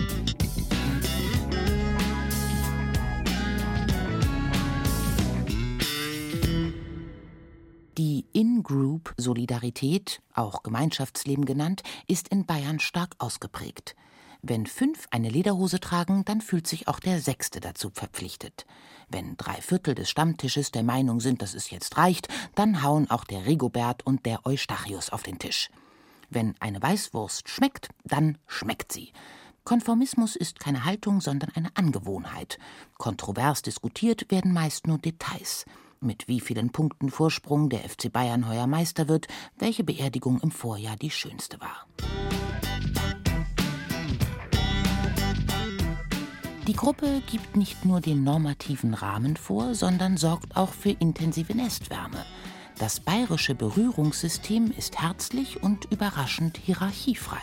In-Group-Solidarität, 8.93 10.21
auch 10.35 10.61
Gemeinschaftsleben 10.61 11.45
genannt, 11.45 11.81
ist 12.07 12.27
in 12.27 12.45
Bayern 12.45 12.79
stark 12.79 13.15
ausgeprägt. 13.17 13.95
Wenn 14.43 14.67
fünf 14.67 15.07
eine 15.09 15.29
Lederhose 15.29 15.79
tragen, 15.79 16.25
dann 16.25 16.41
fühlt 16.41 16.67
sich 16.67 16.87
auch 16.87 16.99
der 16.99 17.19
Sechste 17.21 17.59
dazu 17.59 17.89
verpflichtet. 17.91 18.65
Wenn 19.09 19.35
drei 19.37 19.61
Viertel 19.61 19.95
des 19.95 20.09
Stammtisches 20.09 20.71
der 20.71 20.83
Meinung 20.83 21.21
sind, 21.21 21.41
dass 21.41 21.53
es 21.53 21.71
jetzt 21.71 21.97
reicht, 21.97 22.27
dann 22.55 22.83
hauen 22.83 23.09
auch 23.09 23.23
der 23.23 23.45
Rigobert 23.45 24.05
und 24.05 24.25
der 24.25 24.45
Eustachius 24.45 25.09
auf 25.09 25.23
den 25.23 25.39
Tisch. 25.39 25.69
Wenn 26.29 26.55
eine 26.59 26.81
Weißwurst 26.81 27.49
schmeckt, 27.49 27.89
dann 28.03 28.37
schmeckt 28.47 28.91
sie. 28.91 29.11
Konformismus 29.63 30.35
ist 30.35 30.59
keine 30.59 30.83
Haltung, 30.83 31.21
sondern 31.21 31.51
eine 31.55 31.69
Angewohnheit. 31.75 32.59
Kontrovers 32.97 33.61
diskutiert 33.61 34.29
werden 34.29 34.51
meist 34.51 34.87
nur 34.87 34.97
Details 34.97 35.65
mit 36.03 36.27
wie 36.27 36.39
vielen 36.39 36.71
Punkten 36.71 37.09
Vorsprung 37.09 37.69
der 37.69 37.79
FC 37.79 38.11
Bayern 38.11 38.47
heuer 38.47 38.67
Meister 38.67 39.07
wird, 39.07 39.27
welche 39.57 39.83
Beerdigung 39.83 40.39
im 40.41 40.51
Vorjahr 40.51 40.95
die 40.95 41.09
schönste 41.09 41.59
war. 41.59 41.87
Die 46.67 46.73
Gruppe 46.73 47.21
gibt 47.29 47.57
nicht 47.57 47.83
nur 47.83 47.99
den 47.99 48.23
normativen 48.23 48.93
Rahmen 48.93 49.35
vor, 49.35 49.75
sondern 49.75 50.15
sorgt 50.15 50.55
auch 50.55 50.71
für 50.73 50.91
intensive 50.91 51.53
Nestwärme. 51.53 52.25
Das 52.79 53.01
bayerische 53.01 53.53
Berührungssystem 53.53 54.71
ist 54.71 55.01
herzlich 55.01 55.61
und 55.61 55.91
überraschend 55.91 56.57
hierarchiefrei. 56.57 57.41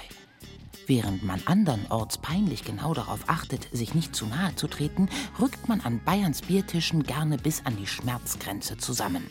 Während 0.90 1.22
man 1.22 1.40
andernorts 1.44 2.18
peinlich 2.18 2.64
genau 2.64 2.94
darauf 2.94 3.20
achtet, 3.28 3.68
sich 3.70 3.94
nicht 3.94 4.12
zu 4.12 4.26
nahe 4.26 4.56
zu 4.56 4.66
treten, 4.66 5.08
rückt 5.40 5.68
man 5.68 5.80
an 5.82 6.00
Bayerns 6.04 6.42
Biertischen 6.42 7.04
gerne 7.04 7.38
bis 7.38 7.64
an 7.64 7.76
die 7.76 7.86
Schmerzgrenze 7.86 8.76
zusammen. 8.76 9.24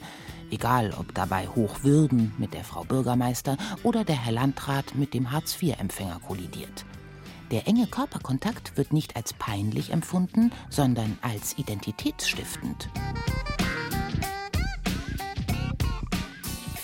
Egal, 0.51 0.93
ob 0.97 1.13
dabei 1.13 1.49
Hochwürden 1.49 2.33
mit 2.37 2.53
der 2.53 2.63
Frau 2.63 2.85
Bürgermeister 2.85 3.57
oder 3.83 4.05
der 4.05 4.15
Herr 4.15 4.31
Landrat 4.31 4.95
mit 4.95 5.13
dem 5.13 5.33
Hartz-IV-Empfänger 5.33 6.21
kollidiert. 6.25 6.85
Der 7.51 7.67
enge 7.67 7.87
Körperkontakt 7.87 8.77
wird 8.77 8.93
nicht 8.93 9.17
als 9.17 9.33
peinlich 9.33 9.91
empfunden, 9.91 10.53
sondern 10.69 11.19
als 11.21 11.57
identitätsstiftend. 11.57 12.87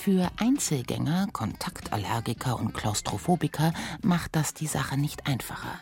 Für 0.05 0.29
Einzelgänger, 0.37 1.29
Kontaktallergiker 1.33 2.59
und 2.59 2.75
Klaustrophobiker 2.75 3.73
macht 4.03 4.35
das 4.35 4.53
die 4.53 4.67
Sache 4.67 4.99
nicht 4.99 5.25
einfacher. 5.25 5.79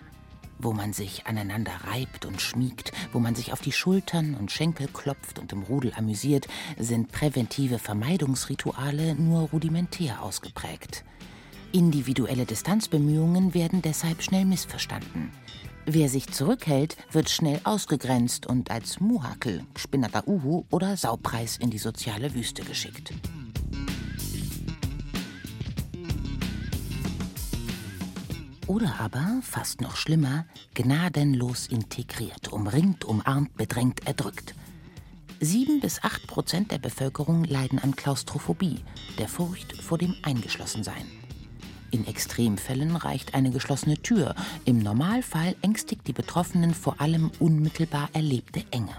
Wo 0.58 0.72
man 0.72 0.94
sich 0.94 1.28
aneinander 1.28 1.74
reibt 1.92 2.24
und 2.24 2.42
schmiegt, 2.42 2.94
wo 3.12 3.20
man 3.20 3.36
sich 3.36 3.52
auf 3.52 3.60
die 3.60 3.74
Schultern 3.74 4.36
und 4.36 4.50
Schenkel 4.50 4.88
klopft 4.88 5.40
und 5.40 5.52
im 5.52 5.64
Rudel 5.64 5.92
amüsiert, 5.98 6.48
sind 6.80 7.12
präventive 7.12 7.80
Vermeidungsrituale 7.80 9.16
nur 9.16 9.50
rudimentär 9.50 10.24
ausgeprägt. 10.24 11.04
Individuelle 11.74 12.46
Distanzbemühungen 12.46 13.54
werden 13.54 13.82
deshalb 13.82 14.24
schnell 14.24 14.46
missverstanden. 14.46 15.32
Wer 15.86 16.08
sich 16.08 16.32
zurückhält, 16.32 16.96
wird 17.12 17.30
schnell 17.30 17.60
ausgegrenzt 17.66 18.46
und 18.46 18.72
als 18.72 19.02
Muhakel, 19.02 19.66
Spinnater 19.76 20.26
Uhu 20.30 20.64
oder 20.72 20.96
Saupreis 20.96 21.58
in 21.58 21.72
die 21.72 21.78
soziale 21.78 22.34
Wüste 22.34 22.64
geschickt. 22.64 23.14
Oder 28.68 29.00
aber, 29.00 29.42
fast 29.42 29.82
noch 29.82 29.98
schlimmer, 29.98 30.46
gnadenlos 30.74 31.68
integriert, 31.68 32.54
umringt, 32.54 33.04
umarmt, 33.04 33.56
bedrängt, 33.58 34.08
erdrückt. 34.08 34.56
Sieben 35.42 35.82
bis 35.82 36.02
acht 36.04 36.26
Prozent 36.28 36.72
der 36.72 36.78
Bevölkerung 36.78 37.44
leiden 37.44 37.80
an 37.80 37.98
Klaustrophobie, 37.98 38.80
der 39.18 39.28
Furcht 39.28 39.82
vor 39.82 39.98
dem 39.98 40.16
Eingeschlossensein. 40.24 41.06
In 41.92 42.08
Extremfällen 42.08 42.96
reicht 42.96 43.36
eine 43.36 43.52
geschlossene 43.52 43.98
Tür. 43.98 44.34
Im 44.64 44.80
Normalfall 44.80 45.56
ängstigt 45.62 46.08
die 46.08 46.14
Betroffenen 46.14 46.74
vor 46.74 47.02
allem 47.02 47.32
unmittelbar 47.40 48.10
erlebte 48.14 48.64
Enge. 48.72 48.96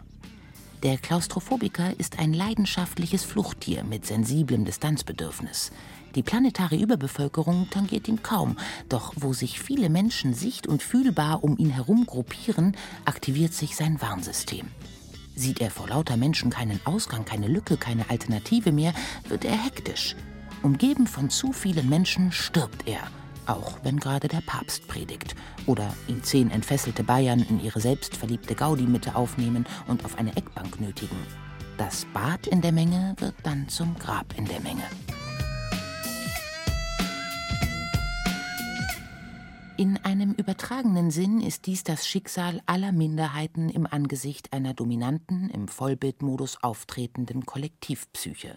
Der 0.82 0.98
Klaustrophobiker 0.98 1.98
ist 1.98 2.18
ein 2.18 2.34
leidenschaftliches 2.34 3.24
Fluchttier 3.24 3.82
mit 3.84 4.04
sensiblem 4.04 4.66
Distanzbedürfnis. 4.66 5.72
Die 6.14 6.22
planetare 6.22 6.76
Überbevölkerung 6.76 7.68
tangiert 7.70 8.06
ihn 8.06 8.22
kaum, 8.22 8.56
doch 8.88 9.14
wo 9.16 9.32
sich 9.32 9.60
viele 9.60 9.90
Menschen 9.90 10.32
sicht- 10.32 10.66
und 10.66 10.82
fühlbar 10.82 11.42
um 11.42 11.58
ihn 11.58 11.70
herum 11.70 12.06
gruppieren, 12.06 12.76
aktiviert 13.04 13.52
sich 13.52 13.74
sein 13.74 14.00
Warnsystem. 14.00 14.68
Sieht 15.34 15.60
er 15.60 15.72
vor 15.72 15.88
lauter 15.88 16.16
Menschen 16.16 16.50
keinen 16.50 16.78
Ausgang, 16.84 17.24
keine 17.24 17.48
Lücke, 17.48 17.76
keine 17.76 18.08
Alternative 18.08 18.70
mehr, 18.70 18.94
wird 19.28 19.44
er 19.44 19.60
hektisch. 19.60 20.14
Umgeben 20.62 21.08
von 21.08 21.30
zu 21.30 21.52
vielen 21.52 21.88
Menschen 21.88 22.30
stirbt 22.30 22.86
er, 22.86 23.00
auch 23.46 23.78
wenn 23.82 23.98
gerade 23.98 24.28
der 24.28 24.40
Papst 24.40 24.86
predigt 24.86 25.34
oder 25.66 25.92
ihn 26.06 26.22
zehn 26.22 26.52
entfesselte 26.52 27.02
Bayern 27.02 27.40
in 27.40 27.62
ihre 27.62 27.80
selbstverliebte 27.80 28.54
Gaudi-Mitte 28.54 29.16
aufnehmen 29.16 29.66
und 29.88 30.04
auf 30.04 30.16
eine 30.16 30.36
Eckbank 30.36 30.80
nötigen. 30.80 31.18
Das 31.76 32.06
Bad 32.14 32.46
in 32.46 32.60
der 32.60 32.72
Menge 32.72 33.16
wird 33.18 33.34
dann 33.42 33.68
zum 33.68 33.98
Grab 33.98 34.38
in 34.38 34.44
der 34.44 34.60
Menge. 34.60 34.84
In 39.76 39.96
einem 40.04 40.34
übertragenen 40.34 41.10
Sinn 41.10 41.40
ist 41.40 41.66
dies 41.66 41.82
das 41.82 42.06
Schicksal 42.06 42.60
aller 42.64 42.92
Minderheiten 42.92 43.68
im 43.68 43.88
Angesicht 43.88 44.52
einer 44.52 44.72
dominanten, 44.72 45.50
im 45.50 45.66
Vollbildmodus 45.66 46.62
auftretenden 46.62 47.44
Kollektivpsyche. 47.44 48.56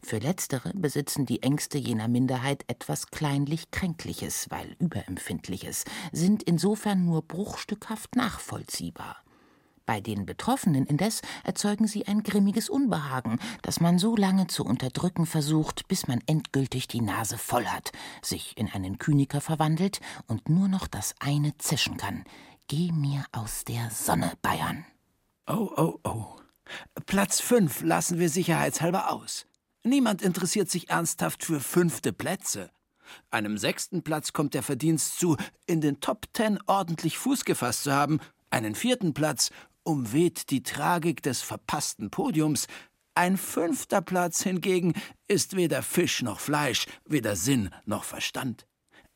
Für 0.00 0.18
letztere 0.18 0.72
besitzen 0.74 1.26
die 1.26 1.42
Ängste 1.42 1.76
jener 1.76 2.06
Minderheit 2.06 2.62
etwas 2.68 3.08
kleinlich 3.08 3.72
Kränkliches, 3.72 4.46
weil 4.48 4.76
Überempfindliches, 4.78 5.84
sind 6.12 6.44
insofern 6.44 7.04
nur 7.04 7.22
bruchstückhaft 7.22 8.14
nachvollziehbar. 8.14 9.16
Bei 9.88 10.02
den 10.02 10.26
Betroffenen 10.26 10.84
indes 10.84 11.22
erzeugen 11.44 11.86
sie 11.86 12.06
ein 12.06 12.22
grimmiges 12.22 12.68
Unbehagen, 12.68 13.38
das 13.62 13.80
man 13.80 13.98
so 13.98 14.16
lange 14.16 14.46
zu 14.46 14.62
unterdrücken 14.62 15.24
versucht, 15.24 15.88
bis 15.88 16.06
man 16.06 16.20
endgültig 16.26 16.88
die 16.88 17.00
Nase 17.00 17.38
voll 17.38 17.64
hat, 17.64 17.92
sich 18.20 18.54
in 18.58 18.68
einen 18.70 18.98
Kyniker 18.98 19.40
verwandelt 19.40 20.00
und 20.26 20.50
nur 20.50 20.68
noch 20.68 20.88
das 20.88 21.14
eine 21.20 21.56
zischen 21.56 21.96
kann. 21.96 22.24
Geh 22.66 22.92
mir 22.92 23.24
aus 23.32 23.64
der 23.64 23.90
Sonne, 23.90 24.34
Bayern. 24.42 24.84
Oh, 25.46 25.70
oh, 25.74 25.98
oh. 26.04 26.36
Platz 27.06 27.40
fünf 27.40 27.80
lassen 27.80 28.18
wir 28.18 28.28
sicherheitshalber 28.28 29.10
aus. 29.10 29.46
Niemand 29.84 30.20
interessiert 30.20 30.70
sich 30.70 30.90
ernsthaft 30.90 31.42
für 31.42 31.60
fünfte 31.60 32.12
Plätze. 32.12 32.70
Einem 33.30 33.56
sechsten 33.56 34.02
Platz 34.02 34.34
kommt 34.34 34.52
der 34.52 34.62
Verdienst 34.62 35.18
zu, 35.18 35.38
in 35.64 35.80
den 35.80 36.00
Top 36.00 36.26
Ten 36.34 36.58
ordentlich 36.66 37.16
Fuß 37.16 37.46
gefasst 37.46 37.84
zu 37.84 37.92
haben, 37.92 38.20
einen 38.50 38.74
vierten 38.74 39.14
Platz 39.14 39.50
umweht 39.88 40.50
die 40.50 40.62
Tragik 40.62 41.22
des 41.22 41.40
verpassten 41.40 42.10
Podiums, 42.10 42.66
ein 43.14 43.38
fünfter 43.38 44.02
Platz 44.02 44.42
hingegen 44.42 44.92
ist 45.26 45.56
weder 45.56 45.82
Fisch 45.82 46.22
noch 46.22 46.40
Fleisch, 46.40 46.86
weder 47.06 47.34
Sinn 47.34 47.70
noch 47.86 48.04
Verstand. 48.04 48.66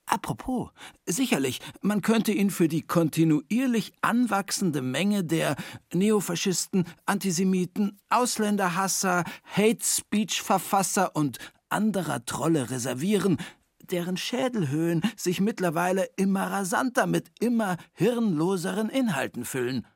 Apropos, 0.07 0.71
sicherlich, 1.07 1.61
man 1.83 2.01
könnte 2.01 2.33
ihn 2.33 2.51
für 2.51 2.69
die 2.69 2.83
kontinuierlich 2.83 3.93
anwachsende 4.01 4.83
Menge 4.83 5.25
der 5.25 5.57
Neofaschisten, 5.93 6.87
Antisemiten, 7.07 8.01
Ausländerhasser, 8.09 9.25
Hate-Speech-Verfasser 9.45 11.15
und 11.15 11.39
anderer 11.69 12.25
Trolle 12.25 12.71
reservieren, 12.71 13.37
deren 13.83 14.17
Schädelhöhen 14.17 15.03
sich 15.17 15.41
mittlerweile 15.41 16.09
immer 16.17 16.51
rasanter 16.51 17.07
mit 17.07 17.31
immer 17.41 17.77
hirnloseren 17.93 18.89
Inhalten 18.89 19.45
füllen. 19.45 19.87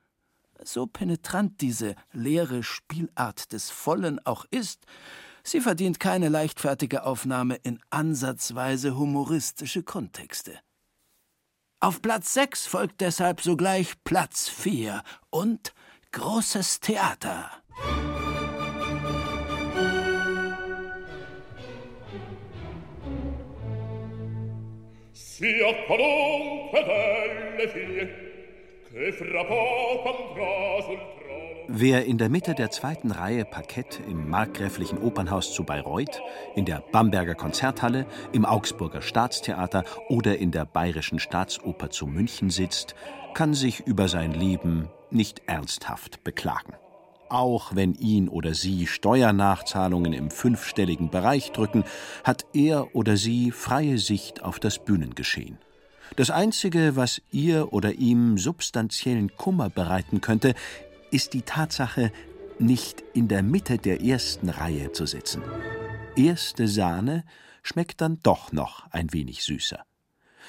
So 0.62 0.86
penetrant 0.86 1.60
diese 1.60 1.94
leere 2.12 2.62
Spielart 2.62 3.52
des 3.52 3.70
Vollen 3.70 4.24
auch 4.24 4.44
ist, 4.50 4.86
sie 5.42 5.60
verdient 5.60 6.00
keine 6.00 6.28
leichtfertige 6.28 7.04
Aufnahme 7.04 7.56
in 7.56 7.80
ansatzweise 7.90 8.96
humoristische 8.96 9.82
Kontexte. 9.82 10.58
Auf 11.80 12.00
Platz 12.00 12.34
6 12.34 12.66
folgt 12.66 13.00
deshalb 13.00 13.40
sogleich 13.40 13.94
Platz 14.02 14.48
4 14.48 15.02
und 15.30 15.74
Großes 16.12 16.80
Theater. 16.80 17.50
sia 25.38 25.72
qualunque 25.86 26.80
delle 26.84 27.68
figlie 27.68 28.25
Wer 31.68 32.04
in 32.04 32.18
der 32.18 32.28
Mitte 32.28 32.54
der 32.54 32.70
zweiten 32.70 33.10
Reihe 33.10 33.44
Parkett 33.44 34.00
im 34.08 34.30
Markgräflichen 34.30 34.98
Opernhaus 34.98 35.52
zu 35.52 35.64
Bayreuth, 35.64 36.22
in 36.54 36.64
der 36.64 36.84
Bamberger 36.92 37.34
Konzerthalle, 37.34 38.06
im 38.32 38.44
Augsburger 38.44 39.02
Staatstheater 39.02 39.84
oder 40.08 40.38
in 40.38 40.52
der 40.52 40.64
Bayerischen 40.66 41.18
Staatsoper 41.18 41.90
zu 41.90 42.06
München 42.06 42.50
sitzt, 42.50 42.94
kann 43.34 43.54
sich 43.54 43.80
über 43.80 44.06
sein 44.06 44.32
Leben 44.32 44.88
nicht 45.10 45.42
ernsthaft 45.46 46.22
beklagen. 46.22 46.74
Auch 47.28 47.74
wenn 47.74 47.94
ihn 47.94 48.28
oder 48.28 48.54
sie 48.54 48.86
Steuernachzahlungen 48.86 50.12
im 50.12 50.30
fünfstelligen 50.30 51.10
Bereich 51.10 51.50
drücken, 51.50 51.82
hat 52.22 52.46
er 52.52 52.94
oder 52.94 53.16
sie 53.16 53.50
freie 53.50 53.98
Sicht 53.98 54.44
auf 54.44 54.60
das 54.60 54.78
Bühnengeschehen. 54.78 55.58
Das 56.14 56.30
Einzige, 56.30 56.96
was 56.96 57.20
ihr 57.32 57.72
oder 57.72 57.92
ihm 57.92 58.38
substanziellen 58.38 59.36
Kummer 59.36 59.68
bereiten 59.68 60.20
könnte, 60.20 60.54
ist 61.10 61.34
die 61.34 61.42
Tatsache, 61.42 62.12
nicht 62.58 63.04
in 63.12 63.28
der 63.28 63.42
Mitte 63.42 63.76
der 63.76 64.02
ersten 64.02 64.48
Reihe 64.48 64.92
zu 64.92 65.04
sitzen. 65.06 65.42
Erste 66.16 66.68
Sahne 66.68 67.24
schmeckt 67.62 68.00
dann 68.00 68.20
doch 68.22 68.52
noch 68.52 68.90
ein 68.92 69.12
wenig 69.12 69.42
süßer. 69.42 69.84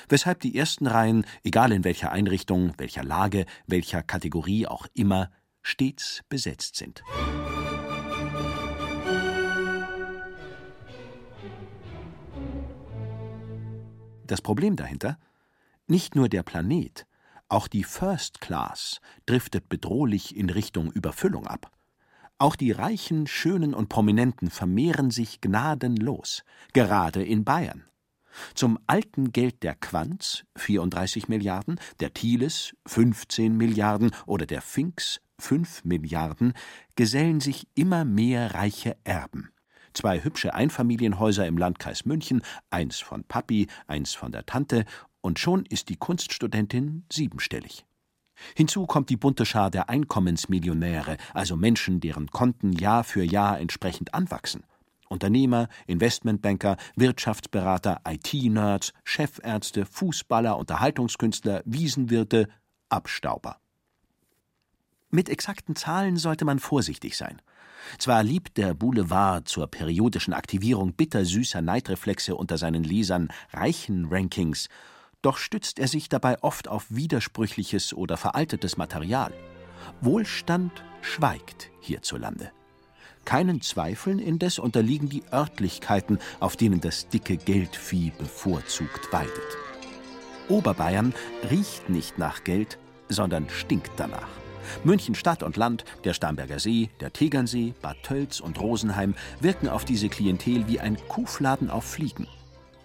Weshalb 0.08 0.40
die 0.42 0.58
ersten 0.58 0.88
Reihen, 0.88 1.26
egal 1.44 1.72
in 1.72 1.84
welcher 1.84 2.12
Einrichtung, 2.12 2.74
welcher 2.78 3.04
Lage, 3.04 3.46
welcher 3.66 4.04
Kategorie 4.04 4.68
auch 4.68 4.88
immer, 4.94 5.32
stets 5.62 6.22
besetzt 6.30 6.76
sind. 6.76 7.04
Das 14.28 14.42
Problem 14.42 14.76
dahinter? 14.76 15.18
Nicht 15.90 16.16
nur 16.16 16.28
der 16.28 16.44
Planet, 16.44 17.08
auch 17.48 17.70
die 17.70 17.86
First 17.86 18.42
Class 18.42 19.00
driftet 19.26 19.70
bedrohlich 19.70 20.36
in 20.36 20.50
Richtung 20.50 20.92
Überfüllung 20.92 21.48
ab. 21.48 21.72
Auch 22.38 22.58
die 22.58 22.74
Reichen, 22.74 23.26
Schönen 23.26 23.74
und 23.74 23.88
Prominenten 23.88 24.50
vermehren 24.50 25.12
sich 25.12 25.40
gnadenlos, 25.40 26.44
gerade 26.74 27.24
in 27.24 27.46
Bayern. 27.46 27.86
Zum 28.54 28.78
alten 28.86 29.32
Geld 29.32 29.64
der 29.64 29.76
Quanz 29.76 30.44
34 30.58 31.30
Milliarden, 31.30 31.80
der 32.02 32.14
Thieles 32.14 32.76
15 32.86 33.56
Milliarden 33.56 34.12
oder 34.26 34.46
der 34.46 34.62
Finks 34.62 35.22
5 35.40 35.86
Milliarden 35.86 36.52
gesellen 36.98 37.40
sich 37.40 37.66
immer 37.76 38.04
mehr 38.04 38.54
reiche 38.54 38.98
Erben. 39.06 39.52
Zwei 39.98 40.24
hübsche 40.24 40.54
Einfamilienhäuser 40.54 41.48
im 41.48 41.58
Landkreis 41.58 42.06
München, 42.06 42.44
eins 42.70 43.00
von 43.00 43.24
Papi, 43.24 43.66
eins 43.88 44.14
von 44.14 44.32
der 44.32 44.46
Tante, 44.46 44.86
und 45.28 45.40
schon 45.40 45.66
ist 45.66 45.90
die 45.90 45.98
Kunststudentin 45.98 47.04
siebenstellig. 47.12 47.86
Hinzu 48.56 48.86
kommt 48.86 49.10
die 49.10 49.18
bunte 49.18 49.46
Schar 49.46 49.70
der 49.70 49.90
Einkommensmillionäre, 49.90 51.18
also 51.34 51.58
Menschen, 51.58 52.00
deren 52.00 52.28
Konten 52.28 52.72
Jahr 52.72 53.04
für 53.04 53.24
Jahr 53.24 53.60
entsprechend 53.60 54.14
anwachsen. 54.14 54.64
Unternehmer, 55.10 55.68
Investmentbanker, 55.86 56.78
Wirtschaftsberater, 56.96 58.02
IT-Nerds, 58.08 58.94
Chefärzte, 59.04 59.86
Fußballer, 59.86 60.58
Unterhaltungskünstler, 60.58 61.62
Wiesenwirte, 61.66 62.48
Abstauber. 62.88 63.58
Mit 65.10 65.28
exakten 65.28 65.76
Zahlen 65.76 66.16
sollte 66.16 66.46
man 66.46 66.60
vorsichtig 66.60 67.18
sein. 67.18 67.42
Zwar 67.98 68.24
liebt 68.24 68.58
der 68.58 68.74
Boulevard 68.74 69.48
zur 69.48 69.68
periodischen 69.68 70.34
Aktivierung 70.34 70.94
bittersüßer 70.94 71.62
Neidreflexe 71.62 72.34
unter 72.36 72.58
seinen 72.58 72.84
Lesern 72.86 73.28
reichen 73.52 74.06
Rankings, 74.10 74.70
doch 75.28 75.38
stützt 75.38 75.78
er 75.78 75.90
sich 75.90 76.08
dabei 76.08 76.42
oft 76.42 76.70
auf 76.70 76.86
widersprüchliches 76.88 77.94
oder 77.94 78.16
veraltetes 78.16 78.78
Material. 78.78 79.34
Wohlstand 80.00 80.72
schweigt 81.02 81.70
hierzulande. 81.82 82.52
Keinen 83.26 83.60
Zweifeln 83.60 84.20
indes 84.20 84.58
unterliegen 84.58 85.10
die 85.10 85.24
Örtlichkeiten, 85.34 86.20
auf 86.40 86.56
denen 86.56 86.80
das 86.80 87.10
dicke 87.10 87.36
Geldvieh 87.36 88.14
bevorzugt 88.18 89.12
weidet. 89.12 89.58
Oberbayern 90.48 91.14
riecht 91.52 91.90
nicht 91.90 92.18
nach 92.18 92.46
Geld, 92.46 92.78
sondern 93.10 93.50
stinkt 93.50 93.92
danach. 93.98 94.30
München 94.86 95.14
Stadt 95.14 95.44
und 95.44 95.58
Land, 95.58 95.84
der 96.06 96.14
Starnberger 96.14 96.60
See, 96.60 96.90
der 97.02 97.12
Tegernsee, 97.12 97.74
Bad 97.82 98.02
Tölz 98.02 98.40
und 98.40 98.62
Rosenheim 98.62 99.14
wirken 99.42 99.68
auf 99.68 99.84
diese 99.84 100.08
Klientel 100.08 100.70
wie 100.70 100.80
ein 100.80 100.98
Kuhfladen 101.10 101.70
auf 101.70 101.84
Fliegen. 101.84 102.28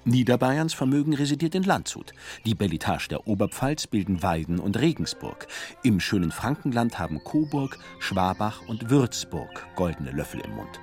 Niederbayerns 0.05 0.75
Vermögen 0.75 1.15
residiert 1.15 1.55
in 1.55 1.63
Landshut. 1.63 2.13
Die 2.45 2.57
Bellitage 2.57 3.07
der 3.09 3.29
Oberpfalz 3.29 3.87
bilden 3.87 4.23
Weiden 4.23 4.59
und 4.59 4.81
Regensburg. 4.81 5.47
Im 5.85 6.01
schönen 6.01 6.33
Frankenland 6.33 6.99
haben 6.99 7.23
Coburg, 7.23 7.79
Schwabach 8.01 8.63
und 8.67 8.91
Würzburg 8.91 9.65
goldene 9.77 10.11
Löffel 10.11 10.41
im 10.41 10.57
Mund. 10.57 10.81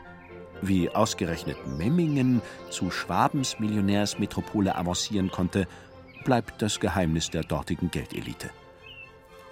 Wie 0.61 0.89
ausgerechnet 0.89 1.57
Memmingen 1.77 2.41
zu 2.69 2.91
Schwabens 2.91 3.59
Millionärsmetropole 3.59 4.75
avancieren 4.75 5.31
konnte, 5.31 5.67
bleibt 6.23 6.61
das 6.61 6.79
Geheimnis 6.79 7.29
der 7.29 7.43
dortigen 7.43 7.91
Geldelite. 7.91 8.49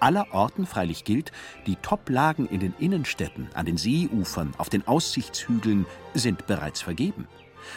Aller 0.00 0.32
Orten 0.32 0.64
freilich 0.64 1.04
gilt, 1.04 1.32
die 1.66 1.76
Toplagen 1.76 2.46
in 2.46 2.60
den 2.60 2.74
Innenstädten, 2.78 3.48
an 3.54 3.66
den 3.66 3.76
Seeufern, 3.76 4.54
auf 4.56 4.68
den 4.68 4.86
Aussichtshügeln 4.86 5.86
sind 6.14 6.46
bereits 6.46 6.80
vergeben. 6.80 7.26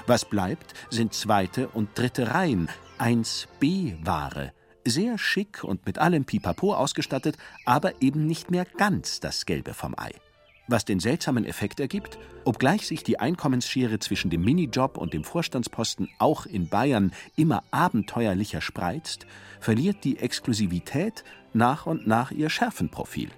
Was 0.08 0.25
bleibt, 0.25 0.73
sind 0.89 1.13
zweite 1.13 1.67
und 1.69 1.89
dritte 1.95 2.34
Reihen, 2.34 2.69
1B-Ware, 2.99 4.54
sehr 4.86 5.17
schick 5.17 5.63
und 5.63 5.86
mit 5.86 5.99
allem 5.99 6.25
Pipapo 6.25 6.73
ausgestattet, 6.73 7.38
aber 7.65 8.01
eben 8.01 8.25
nicht 8.25 8.51
mehr 8.51 8.65
ganz 8.77 9.19
das 9.19 9.45
Gelbe 9.45 9.73
vom 9.73 9.95
Ei. 9.97 10.12
Was 10.67 10.86
den 10.86 10.99
seltsamen 10.99 11.45
Effekt 11.45 11.80
ergibt, 11.80 12.17
obgleich 12.45 12.88
sich 12.88 13.04
die 13.04 13.19
Einkommensschere 13.19 13.99
zwischen 13.99 14.30
dem 14.30 14.41
Minijob 14.41 14.97
und 14.97 15.13
dem 15.13 15.23
Vorstandsposten 15.23 16.10
auch 16.17 16.45
in 16.45 16.69
Bayern 16.69 17.12
immer 17.36 17.63
abenteuerlicher 17.71 18.62
spreizt, 18.62 19.25
verliert 19.60 20.04
die 20.04 20.17
Exklusivität 20.17 21.23
nach 21.54 21.86
und 21.86 22.08
nach 22.08 22.32
ihr 22.32 22.49
Schärfenprofil. 22.49 23.30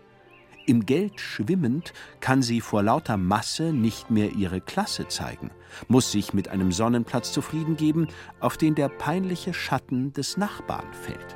Im 0.66 0.86
Geld 0.86 1.20
schwimmend 1.20 1.92
kann 2.22 2.42
sie 2.42 2.62
vor 2.62 2.84
lauter 2.84 3.18
Masse 3.18 3.74
nicht 3.74 4.10
mehr 4.10 4.32
ihre 4.32 4.62
Klasse 4.62 5.10
zeigen, 5.10 5.52
muss 5.90 6.12
sich 6.12 6.34
mit 6.34 6.48
einem 6.48 6.72
Sonnenplatz 6.72 7.34
zufrieden 7.34 7.76
geben, 7.76 8.08
auf 8.40 8.56
den 8.56 8.74
der 8.74 8.88
peinliche 8.88 9.54
Schatten 9.54 10.14
des 10.14 10.38
Nachbarn 10.38 10.94
fällt. 10.94 11.36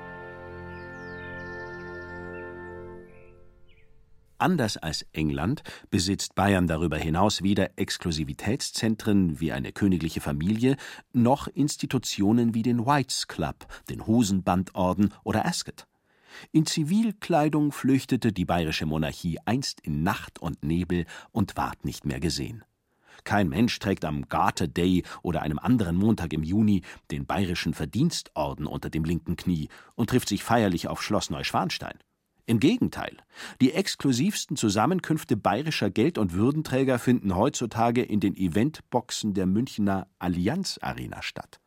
Anders 4.39 4.77
als 4.77 5.05
England 5.13 5.63
besitzt 5.89 6.35
Bayern 6.35 6.67
darüber 6.67 6.97
hinaus 6.97 7.41
weder 7.41 7.71
Exklusivitätszentren 7.75 9.39
wie 9.39 9.51
eine 9.51 9.73
königliche 9.73 10.21
Familie 10.21 10.77
noch 11.11 11.47
Institutionen 11.47 12.53
wie 12.53 12.61
den 12.61 12.85
Whites 12.85 13.27
Club, 13.27 13.65
den 13.89 14.05
Hosenbandorden 14.05 15.11
oder 15.23 15.45
Ascot. 15.45 15.87
In 16.51 16.65
Zivilkleidung 16.65 17.71
flüchtete 17.71 18.31
die 18.31 18.45
bayerische 18.45 18.85
Monarchie 18.85 19.39
einst 19.45 19.81
in 19.81 20.03
Nacht 20.03 20.39
und 20.39 20.63
Nebel 20.63 21.05
und 21.31 21.57
ward 21.57 21.85
nicht 21.85 22.05
mehr 22.05 22.19
gesehen. 22.19 22.63
Kein 23.23 23.49
Mensch 23.49 23.77
trägt 23.79 24.05
am 24.05 24.29
Garter 24.29 24.67
Day 24.67 25.03
oder 25.21 25.41
einem 25.41 25.59
anderen 25.59 25.95
Montag 25.95 26.33
im 26.33 26.43
Juni 26.43 26.83
den 27.11 27.25
bayerischen 27.25 27.73
Verdienstorden 27.73 28.65
unter 28.67 28.89
dem 28.89 29.03
linken 29.03 29.35
Knie 29.35 29.69
und 29.95 30.09
trifft 30.09 30.29
sich 30.29 30.43
feierlich 30.43 30.87
auf 30.87 31.01
Schloss 31.01 31.29
Neuschwanstein. 31.29 31.97
Im 32.45 32.61
Gegenteil, 32.61 33.17
die 33.59 33.73
exklusivsten 33.73 34.55
Zusammenkünfte 34.55 35.35
bayerischer 35.35 35.89
Geld- 35.89 36.17
und 36.17 36.31
Würdenträger 36.33 36.97
finden 36.97 37.35
heutzutage 37.35 38.01
in 38.01 38.21
den 38.21 38.37
Eventboxen 38.37 39.33
der 39.33 39.45
Münchner 39.45 40.07
Allianz 40.17 40.79
Arena 40.81 41.21
statt. 41.21 41.59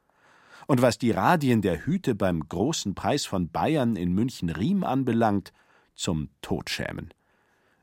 Und 0.67 0.83
was 0.83 0.99
die 0.99 1.11
Radien 1.11 1.63
der 1.63 1.87
Hüte 1.87 2.15
beim 2.15 2.49
großen 2.49 2.95
Preis 2.95 3.27
von 3.27 3.51
Bayern 3.51 3.97
in 3.97 4.13
München-Riem 4.13 4.85
anbelangt, 4.85 5.53
zum 5.95 6.31
Totschämen. 6.41 7.13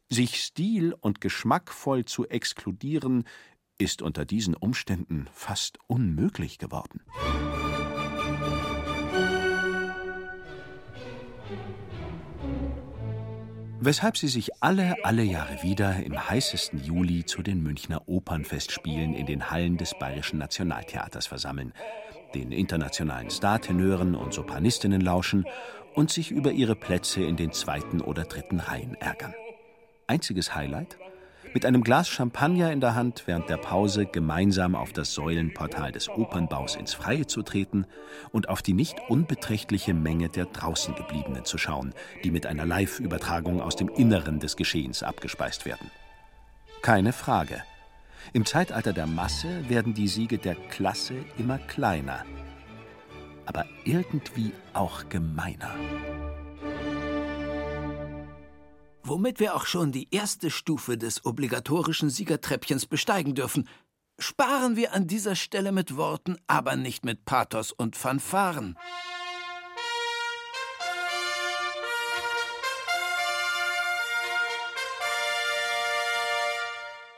Sich 0.09 0.41
stil- 0.41 0.95
und 0.99 1.21
geschmackvoll 1.21 2.05
zu 2.05 2.27
exkludieren, 2.27 3.25
ist 3.77 4.01
unter 4.01 4.25
diesen 4.25 4.55
Umständen 4.55 5.27
fast 5.33 5.77
unmöglich 5.87 6.57
geworden. 6.57 7.01
Weshalb 13.79 14.17
sie 14.17 14.27
sich 14.27 14.63
alle, 14.63 14.95
alle 15.03 15.23
Jahre 15.23 15.61
wieder 15.61 16.03
im 16.03 16.29
heißesten 16.29 16.83
Juli 16.83 17.25
zu 17.25 17.43
den 17.43 17.61
Münchner 17.61 18.07
Opernfestspielen 18.07 19.13
in 19.13 19.27
den 19.27 19.51
Hallen 19.51 19.77
des 19.77 19.93
Bayerischen 19.99 20.39
Nationaltheaters 20.39 21.27
versammeln, 21.27 21.73
den 22.39 22.51
internationalen 22.51 23.29
Startenören 23.29 24.15
und 24.15 24.33
Sopranistinnen 24.33 25.01
lauschen 25.01 25.45
und 25.95 26.11
sich 26.11 26.31
über 26.31 26.51
ihre 26.51 26.75
Plätze 26.75 27.23
in 27.23 27.35
den 27.35 27.51
zweiten 27.51 28.01
oder 28.01 28.23
dritten 28.23 28.59
Reihen 28.59 28.95
ärgern. 28.95 29.33
Einziges 30.05 30.53
Highlight? 30.53 30.97
Mit 31.53 31.65
einem 31.65 31.83
Glas 31.83 32.07
Champagner 32.09 32.71
in 32.71 32.81
der 32.81 32.93
Hand 32.93 33.23
während 33.25 33.49
der 33.49 33.57
Pause 33.57 34.05
gemeinsam 34.05 34.75
auf 34.75 34.93
das 34.93 35.13
Säulenportal 35.13 35.91
des 35.91 36.09
Opernbaus 36.09 36.75
ins 36.75 36.93
Freie 36.93 37.25
zu 37.25 37.41
treten 37.41 37.87
und 38.31 38.49
auf 38.49 38.61
die 38.61 38.73
nicht 38.73 38.97
unbeträchtliche 39.07 39.93
Menge 39.93 40.29
der 40.29 40.45
draußen 40.45 40.93
gebliebenen 40.93 41.45
zu 41.45 41.57
schauen, 41.57 41.93
die 42.23 42.31
mit 42.31 42.45
einer 42.45 42.65
Live-Übertragung 42.65 43.61
aus 43.61 43.75
dem 43.75 43.87
Inneren 43.89 44.39
des 44.39 44.55
Geschehens 44.55 45.01
abgespeist 45.03 45.65
werden. 45.65 45.89
Keine 46.81 47.13
Frage. 47.13 47.63
Im 48.33 48.45
Zeitalter 48.45 48.93
der 48.93 49.07
Masse 49.07 49.69
werden 49.69 49.93
die 49.93 50.07
Siege 50.07 50.37
der 50.37 50.55
Klasse 50.55 51.15
immer 51.37 51.57
kleiner, 51.57 52.25
aber 53.45 53.65
irgendwie 53.85 54.51
auch 54.73 55.07
gemeiner. 55.09 55.73
Womit 59.03 59.39
wir 59.39 59.55
auch 59.55 59.65
schon 59.65 59.93
die 59.93 60.09
erste 60.11 60.51
Stufe 60.51 60.97
des 60.97 61.25
obligatorischen 61.25 62.09
Siegertreppchens 62.09 62.87
besteigen 62.87 63.35
dürfen, 63.35 63.69
sparen 64.19 64.75
wir 64.75 64.93
an 64.93 65.07
dieser 65.07 65.35
Stelle 65.35 65.71
mit 65.71 65.95
Worten, 65.95 66.35
aber 66.47 66.75
nicht 66.75 67.05
mit 67.05 67.23
Pathos 67.23 67.71
und 67.71 67.95
Fanfaren. 67.95 68.77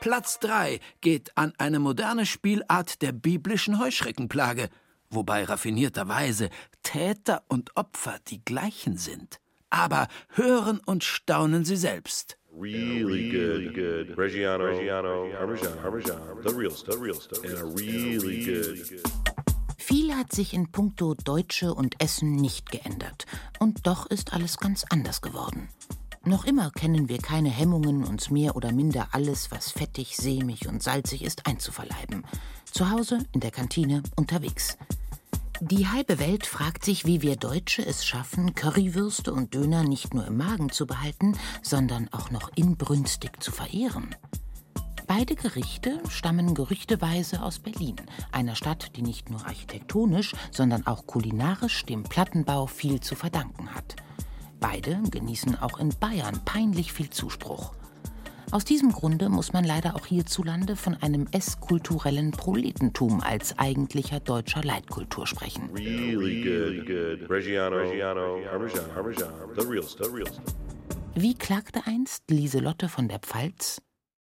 Platz 0.00 0.38
3 0.38 0.80
geht 1.02 1.36
an 1.36 1.52
eine 1.58 1.78
moderne 1.78 2.24
Spielart 2.24 3.02
der 3.02 3.12
biblischen 3.12 3.78
Heuschreckenplage, 3.78 4.70
wobei 5.10 5.44
raffinierterweise 5.44 6.48
Täter 6.82 7.42
und 7.48 7.76
Opfer 7.76 8.16
die 8.28 8.42
gleichen 8.42 8.96
sind. 8.96 9.40
Aber 9.68 10.08
hören 10.30 10.80
und 10.86 11.04
staunen 11.04 11.66
Sie 11.66 11.76
selbst. 11.76 12.38
Really 12.58 13.30
good, 13.30 13.74
good. 13.74 14.18
Reggiano, 14.18 14.64
Reggiano, 14.64 15.28
Parmesan, 15.36 15.78
Parmesan, 15.82 16.18
the 16.44 16.54
real 16.54 16.72
stuff, 16.72 16.94
the 16.94 17.00
real 17.00 17.20
stuff, 17.20 17.44
and 17.44 17.78
really 17.78 18.44
good. 18.44 19.02
Viel 19.76 20.14
hat 20.14 20.32
sich 20.32 20.54
in 20.54 20.72
puncto 20.72 21.14
Deutsche 21.14 21.74
und 21.74 22.00
Essen 22.02 22.36
nicht 22.36 22.70
geändert. 22.70 23.26
Und 23.58 23.86
doch 23.86 24.06
ist 24.06 24.32
alles 24.32 24.56
ganz 24.56 24.84
anders 24.88 25.20
geworden. 25.20 25.68
Noch 26.24 26.44
immer 26.44 26.70
kennen 26.70 27.08
wir 27.08 27.16
keine 27.16 27.48
Hemmungen, 27.48 28.04
uns 28.04 28.30
mehr 28.30 28.54
oder 28.54 28.72
minder 28.72 29.08
alles, 29.12 29.50
was 29.50 29.70
fettig, 29.70 30.18
sämig 30.18 30.68
und 30.68 30.82
salzig 30.82 31.22
ist, 31.22 31.46
einzuverleiben. 31.46 32.26
Zu 32.70 32.90
Hause, 32.90 33.20
in 33.32 33.40
der 33.40 33.50
Kantine, 33.50 34.02
unterwegs. 34.16 34.76
Die 35.62 35.88
halbe 35.88 36.18
Welt 36.18 36.44
fragt 36.46 36.84
sich, 36.84 37.06
wie 37.06 37.22
wir 37.22 37.36
Deutsche 37.36 37.84
es 37.84 38.04
schaffen, 38.04 38.54
Currywürste 38.54 39.32
und 39.32 39.54
Döner 39.54 39.82
nicht 39.82 40.12
nur 40.12 40.26
im 40.26 40.36
Magen 40.36 40.70
zu 40.70 40.86
behalten, 40.86 41.38
sondern 41.62 42.08
auch 42.12 42.30
noch 42.30 42.50
inbrünstig 42.54 43.42
zu 43.42 43.50
verehren. 43.50 44.14
Beide 45.06 45.36
Gerichte 45.36 46.00
stammen 46.08 46.54
gerüchteweise 46.54 47.42
aus 47.42 47.58
Berlin, 47.58 47.96
einer 48.30 48.56
Stadt, 48.56 48.94
die 48.96 49.02
nicht 49.02 49.30
nur 49.30 49.44
architektonisch, 49.46 50.34
sondern 50.50 50.86
auch 50.86 51.06
kulinarisch 51.06 51.84
dem 51.86 52.02
Plattenbau 52.02 52.66
viel 52.66 53.00
zu 53.00 53.16
verdanken 53.16 53.74
hat. 53.74 53.96
Beide 54.60 55.00
genießen 55.10 55.60
auch 55.60 55.78
in 55.78 55.88
Bayern 55.98 56.44
peinlich 56.44 56.92
viel 56.92 57.10
Zuspruch. 57.10 57.72
Aus 58.50 58.64
diesem 58.64 58.92
Grunde 58.92 59.28
muss 59.28 59.52
man 59.52 59.64
leider 59.64 59.94
auch 59.94 60.06
hierzulande 60.06 60.74
von 60.74 60.96
einem 60.96 61.26
esskulturellen 61.30 62.32
Proletentum 62.32 63.20
als 63.20 63.58
eigentlicher 63.58 64.20
deutscher 64.20 64.62
Leitkultur 64.62 65.26
sprechen. 65.26 65.70
Really 65.72 66.42
good, 66.42 66.86
good. 66.86 67.30
Reggiano, 67.30 67.76
Reggiano, 67.76 68.40
Parmesan, 68.50 68.90
Parmesan, 68.92 69.32
the 69.56 69.66
real 69.66 69.82
stuff, 69.82 70.08
the 70.08 70.12
real 70.12 70.26
stuff. 70.26 70.54
Wie 71.14 71.34
klagte 71.34 71.86
einst 71.86 72.30
Lieselotte 72.30 72.88
von 72.88 73.08
der 73.08 73.20
Pfalz? 73.20 73.80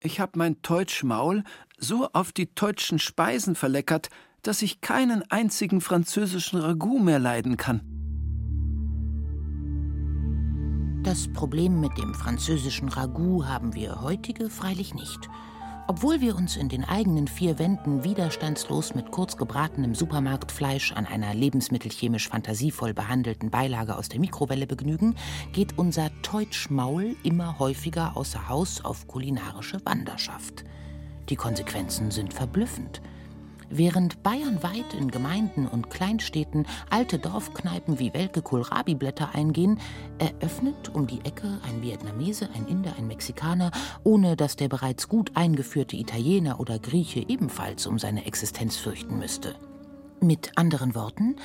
Ich 0.02 0.20
hab 0.20 0.36
mein 0.36 0.62
Teutschmaul 0.62 1.44
so 1.78 2.10
auf 2.14 2.32
die 2.32 2.54
teutschen 2.54 3.00
Speisen 3.00 3.56
verleckert, 3.56 4.10
dass 4.42 4.62
ich 4.62 4.82
keinen 4.82 5.24
einzigen 5.32 5.82
französischen 5.82 6.60
Ragout 6.60 7.00
mehr 7.00 7.20
leiden 7.20 7.58
kann. 7.58 7.99
Das 11.04 11.32
Problem 11.32 11.80
mit 11.80 11.98
dem 11.98 12.14
französischen 12.14 12.90
Ragout 12.90 13.46
haben 13.46 13.74
wir 13.74 14.02
heutige 14.02 14.50
freilich 14.50 14.94
nicht. 14.94 15.30
Obwohl 15.88 16.20
wir 16.20 16.36
uns 16.36 16.58
in 16.58 16.68
den 16.68 16.84
eigenen 16.84 17.30
vier 17.30 17.58
Wänden 17.58 18.04
widerstandslos 18.04 18.94
mit 18.96 19.10
kurz 19.10 19.38
gebratenem 19.38 19.96
Supermarktfleisch 19.96 20.92
an 20.92 21.06
einer 21.06 21.34
lebensmittelchemisch 21.34 22.28
fantasievoll 22.28 22.94
behandelten 22.94 23.50
Beilage 23.50 23.96
aus 23.96 24.10
der 24.10 24.20
Mikrowelle 24.20 24.68
begnügen, 24.68 25.16
geht 25.54 25.78
unser 25.78 26.12
Teutschmaul 26.22 27.16
immer 27.24 27.58
häufiger 27.60 28.18
außer 28.18 28.50
Haus 28.50 28.84
auf 28.84 29.08
kulinarische 29.08 29.80
Wanderschaft. 29.86 30.66
Die 31.30 31.38
Konsequenzen 31.38 32.12
sind 32.12 32.34
verblüffend. 32.34 33.02
Während 33.70 34.24
bayernweit 34.24 34.96
in 34.98 35.12
Gemeinden 35.12 35.68
und 35.68 35.92
Kleinstädten 35.92 36.66
alte 36.90 37.20
Dorfkneipen 37.20 38.00
wie 38.00 38.14
welke 38.14 38.42
Kohlrabi-Blätter 38.42 39.36
eingehen, 39.36 39.80
eröffnet 40.18 40.90
um 40.94 41.06
die 41.06 41.20
Ecke 41.24 41.60
ein 41.68 41.84
Vietnamese, 41.84 42.50
ein 42.56 42.68
Inder, 42.68 42.96
ein 42.98 43.08
Mexikaner, 43.08 43.72
ohne 44.04 44.36
dass 44.36 44.56
der 44.56 44.70
bereits 44.70 45.08
gut 45.08 45.32
eingeführte 45.36 45.98
Italiener 45.98 46.60
oder 46.60 46.80
Grieche 46.80 47.24
ebenfalls 47.28 47.86
um 47.86 48.00
seine 48.00 48.26
Existenz 48.26 48.76
fürchten 48.76 49.20
müsste. 49.20 49.56
Mit 50.20 50.58
anderen 50.58 50.96
Worten, 50.96 51.36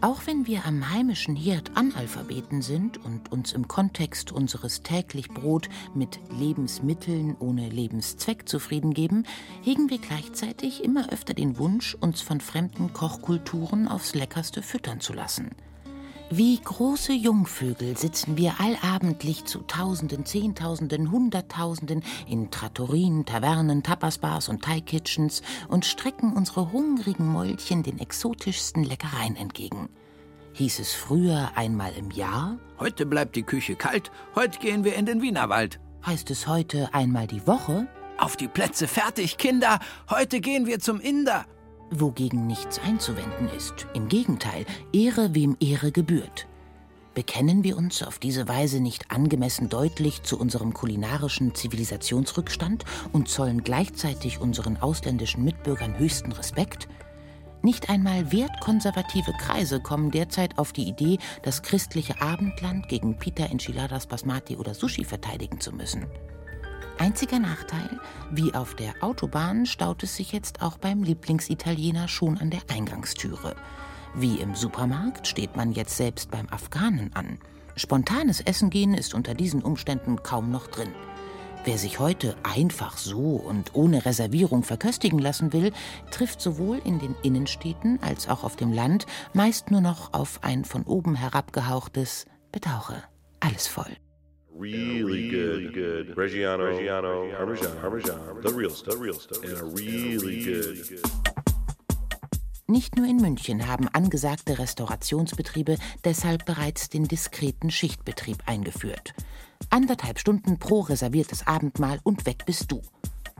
auch 0.00 0.26
wenn 0.26 0.46
wir 0.46 0.64
am 0.66 0.90
heimischen 0.90 1.36
Herd 1.36 1.76
Analphabeten 1.76 2.62
sind 2.62 3.04
und 3.04 3.32
uns 3.32 3.52
im 3.52 3.68
Kontext 3.68 4.32
unseres 4.32 4.82
täglich 4.82 5.28
Brot 5.28 5.68
mit 5.94 6.20
Lebensmitteln 6.38 7.36
ohne 7.38 7.68
Lebenszweck 7.68 8.48
zufrieden 8.48 8.94
geben, 8.94 9.24
hegen 9.62 9.90
wir 9.90 9.98
gleichzeitig 9.98 10.82
immer 10.84 11.12
öfter 11.12 11.34
den 11.34 11.58
Wunsch, 11.58 11.94
uns 11.94 12.20
von 12.20 12.40
fremden 12.40 12.92
Kochkulturen 12.92 13.88
aufs 13.88 14.14
Leckerste 14.14 14.62
füttern 14.62 15.00
zu 15.00 15.12
lassen. 15.12 15.50
Wie 16.30 16.58
große 16.58 17.12
Jungvögel 17.12 17.96
sitzen 17.96 18.36
wir 18.36 18.54
allabendlich 18.58 19.44
zu 19.44 19.60
Tausenden, 19.60 20.24
Zehntausenden, 20.24 21.10
Hunderttausenden 21.10 22.02
in 22.26 22.50
Trattorien, 22.50 23.24
Tavernen, 23.26 23.82
Tapasbars 23.82 24.48
und 24.48 24.62
Thai-Kitchens 24.62 25.42
und 25.68 25.84
strecken 25.84 26.32
unsere 26.32 26.72
hungrigen 26.72 27.28
Mäulchen 27.28 27.82
den 27.82 27.98
exotischsten 27.98 28.84
Leckereien 28.84 29.36
entgegen. 29.36 29.90
Hieß 30.54 30.78
es 30.78 30.92
früher 30.94 31.52
einmal 31.56 31.92
im 31.96 32.10
Jahr, 32.10 32.58
Heute 32.80 33.06
bleibt 33.06 33.36
die 33.36 33.42
Küche 33.42 33.76
kalt, 33.76 34.10
heute 34.34 34.58
gehen 34.58 34.82
wir 34.82 34.96
in 34.96 35.06
den 35.06 35.20
Wienerwald. 35.22 35.78
heißt 36.06 36.30
es 36.30 36.46
heute 36.46 36.92
einmal 36.92 37.26
die 37.26 37.46
Woche, 37.46 37.86
Auf 38.18 38.36
die 38.36 38.48
Plätze 38.48 38.88
fertig, 38.88 39.36
Kinder, 39.36 39.78
heute 40.08 40.40
gehen 40.40 40.66
wir 40.66 40.80
zum 40.80 41.00
Inder. 41.00 41.44
Wogegen 41.90 42.46
nichts 42.46 42.80
einzuwenden 42.80 43.48
ist. 43.56 43.86
Im 43.94 44.08
Gegenteil, 44.08 44.66
Ehre 44.92 45.34
wem 45.34 45.56
Ehre 45.60 45.92
gebührt. 45.92 46.46
Bekennen 47.14 47.62
wir 47.62 47.76
uns 47.76 48.02
auf 48.02 48.18
diese 48.18 48.48
Weise 48.48 48.80
nicht 48.80 49.12
angemessen 49.12 49.68
deutlich 49.68 50.24
zu 50.24 50.38
unserem 50.38 50.74
kulinarischen 50.74 51.54
Zivilisationsrückstand 51.54 52.84
und 53.12 53.28
zollen 53.28 53.62
gleichzeitig 53.62 54.40
unseren 54.40 54.76
ausländischen 54.78 55.44
Mitbürgern 55.44 55.96
höchsten 55.96 56.32
Respekt? 56.32 56.88
Nicht 57.62 57.88
einmal 57.88 58.32
wertkonservative 58.32 59.32
Kreise 59.38 59.80
kommen 59.80 60.10
derzeit 60.10 60.58
auf 60.58 60.72
die 60.72 60.88
Idee, 60.88 61.18
das 61.42 61.62
christliche 61.62 62.20
Abendland 62.20 62.88
gegen 62.88 63.16
Pita, 63.16 63.44
Enchiladas, 63.44 64.06
Basmati 64.06 64.56
oder 64.56 64.74
Sushi 64.74 65.04
verteidigen 65.04 65.60
zu 65.60 65.72
müssen. 65.72 66.06
Einziger 66.98 67.40
Nachteil, 67.40 68.00
wie 68.30 68.54
auf 68.54 68.74
der 68.74 68.94
Autobahn 69.00 69.66
staut 69.66 70.02
es 70.02 70.16
sich 70.16 70.32
jetzt 70.32 70.62
auch 70.62 70.78
beim 70.78 71.02
Lieblingsitaliener 71.02 72.08
schon 72.08 72.38
an 72.38 72.50
der 72.50 72.62
Eingangstüre. 72.68 73.56
Wie 74.14 74.36
im 74.36 74.54
Supermarkt 74.54 75.26
steht 75.26 75.56
man 75.56 75.72
jetzt 75.72 75.96
selbst 75.96 76.30
beim 76.30 76.48
Afghanen 76.50 77.10
an. 77.14 77.38
Spontanes 77.76 78.40
Essen 78.40 78.70
gehen 78.70 78.94
ist 78.94 79.12
unter 79.12 79.34
diesen 79.34 79.62
Umständen 79.62 80.22
kaum 80.22 80.50
noch 80.50 80.68
drin. 80.68 80.94
Wer 81.64 81.78
sich 81.78 81.98
heute 81.98 82.36
einfach 82.42 82.96
so 82.96 83.36
und 83.36 83.74
ohne 83.74 84.04
Reservierung 84.04 84.62
verköstigen 84.62 85.18
lassen 85.18 85.52
will, 85.52 85.72
trifft 86.10 86.40
sowohl 86.40 86.78
in 86.84 87.00
den 87.00 87.16
Innenstädten 87.22 87.98
als 88.02 88.28
auch 88.28 88.44
auf 88.44 88.54
dem 88.54 88.72
Land 88.72 89.06
meist 89.32 89.70
nur 89.70 89.80
noch 89.80 90.12
auf 90.12 90.40
ein 90.42 90.64
von 90.64 90.84
oben 90.84 91.16
herabgehauchtes 91.16 92.26
Bedauere. 92.52 93.02
Alles 93.40 93.66
voll. 93.66 93.96
Really 94.54 95.28
good, 95.28 95.74
good 95.74 96.16
Reggiano, 96.16 96.64
Reggiano, 96.64 97.30
Parmesan, 97.36 97.76
Parmesan, 97.80 98.40
the 98.42 98.52
real 98.52 98.70
stuff, 98.70 98.94
the 98.94 99.00
real 99.00 99.18
stuff, 99.18 99.42
and 99.42 99.52
a 99.58 99.64
really 99.64 100.44
good. 100.44 101.02
Nicht 102.66 102.96
nur 102.96 103.06
in 103.06 103.18
München 103.18 103.66
haben 103.66 103.88
angesagte 103.88 104.58
Restaurationsbetriebe 104.58 105.76
deshalb 106.04 106.46
bereits 106.46 106.88
den 106.88 107.06
diskreten 107.06 107.70
Schichtbetrieb 107.70 108.38
eingeführt. 108.46 109.12
Anderthalb 109.70 110.18
Stunden 110.18 110.58
pro 110.58 110.80
reserviertes 110.80 111.46
Abendmahl 111.46 112.00
und 112.04 112.24
weg 112.24 112.44
bist 112.46 112.72
du. 112.72 112.80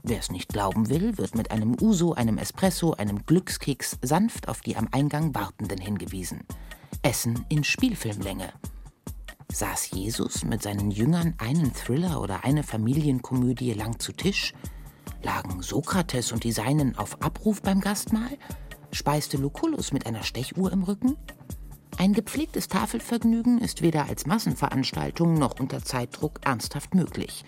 Wer 0.03 0.19
es 0.19 0.31
nicht 0.31 0.51
glauben 0.51 0.91
will, 0.91 1.17
wird 1.17 1.35
mit 1.35 1.51
einem 1.51 1.77
Uso, 1.81 2.13
einem 2.13 2.37
Espresso, 2.37 2.93
einem 2.93 3.25
Glückskeks 3.25 3.99
sanft 4.03 4.49
auf 4.49 4.61
die 4.61 4.77
am 4.77 4.89
Eingang 4.93 5.35
Wartenden 5.35 5.79
hingewiesen. 5.79 6.43
Essen 7.03 7.47
in 7.49 7.65
Spielfilmlänge. 7.65 8.53
Saß 9.55 9.93
Jesus 9.93 10.45
mit 10.45 10.65
seinen 10.65 10.91
Jüngern 10.91 11.35
einen 11.39 11.73
Thriller 11.73 12.21
oder 12.21 12.43
eine 12.43 12.65
Familienkomödie 12.65 13.73
lang 13.73 14.01
zu 14.01 14.11
Tisch? 14.11 14.53
Lagen 15.23 15.63
Sokrates 15.63 16.33
und 16.33 16.43
die 16.43 16.51
Seinen 16.51 16.99
auf 16.99 17.23
Abruf 17.23 17.63
beim 17.63 17.81
Gastmahl? 17.81 18.37
Speiste 18.91 19.37
Lucullus 19.37 19.93
mit 19.93 20.07
einer 20.07 20.25
Stechuhr 20.25 20.73
im 20.73 20.83
Rücken? 20.83 21.17
Ein 21.99 22.15
gepflegtes 22.15 22.67
Tafelvergnügen 22.67 23.61
ist 23.61 23.81
weder 23.81 24.09
als 24.09 24.27
Massenveranstaltung 24.27 25.35
noch 25.35 25.61
unter 25.61 25.85
Zeitdruck 25.85 26.41
ernsthaft 26.45 26.97
möglich. 26.97 27.45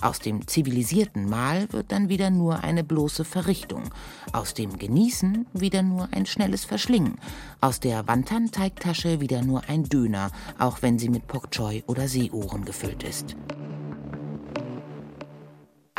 Aus 0.00 0.18
dem 0.18 0.46
zivilisierten 0.46 1.28
Mahl 1.28 1.70
wird 1.72 1.92
dann 1.92 2.08
wieder 2.08 2.30
nur 2.30 2.64
eine 2.64 2.84
bloße 2.84 3.24
Verrichtung, 3.24 3.84
aus 4.32 4.54
dem 4.54 4.78
Genießen 4.78 5.46
wieder 5.52 5.82
nur 5.82 6.08
ein 6.12 6.24
schnelles 6.24 6.64
Verschlingen, 6.64 7.16
aus 7.60 7.80
der 7.80 8.08
Wantan-Teigtasche 8.08 9.20
wieder 9.20 9.42
nur 9.42 9.68
ein 9.68 9.84
Döner, 9.84 10.30
auch 10.58 10.80
wenn 10.80 10.98
sie 10.98 11.10
mit 11.10 11.26
Pok 11.26 11.50
Choi 11.50 11.82
oder 11.86 12.08
Seeohren 12.08 12.64
gefüllt 12.64 13.02
ist. 13.02 13.36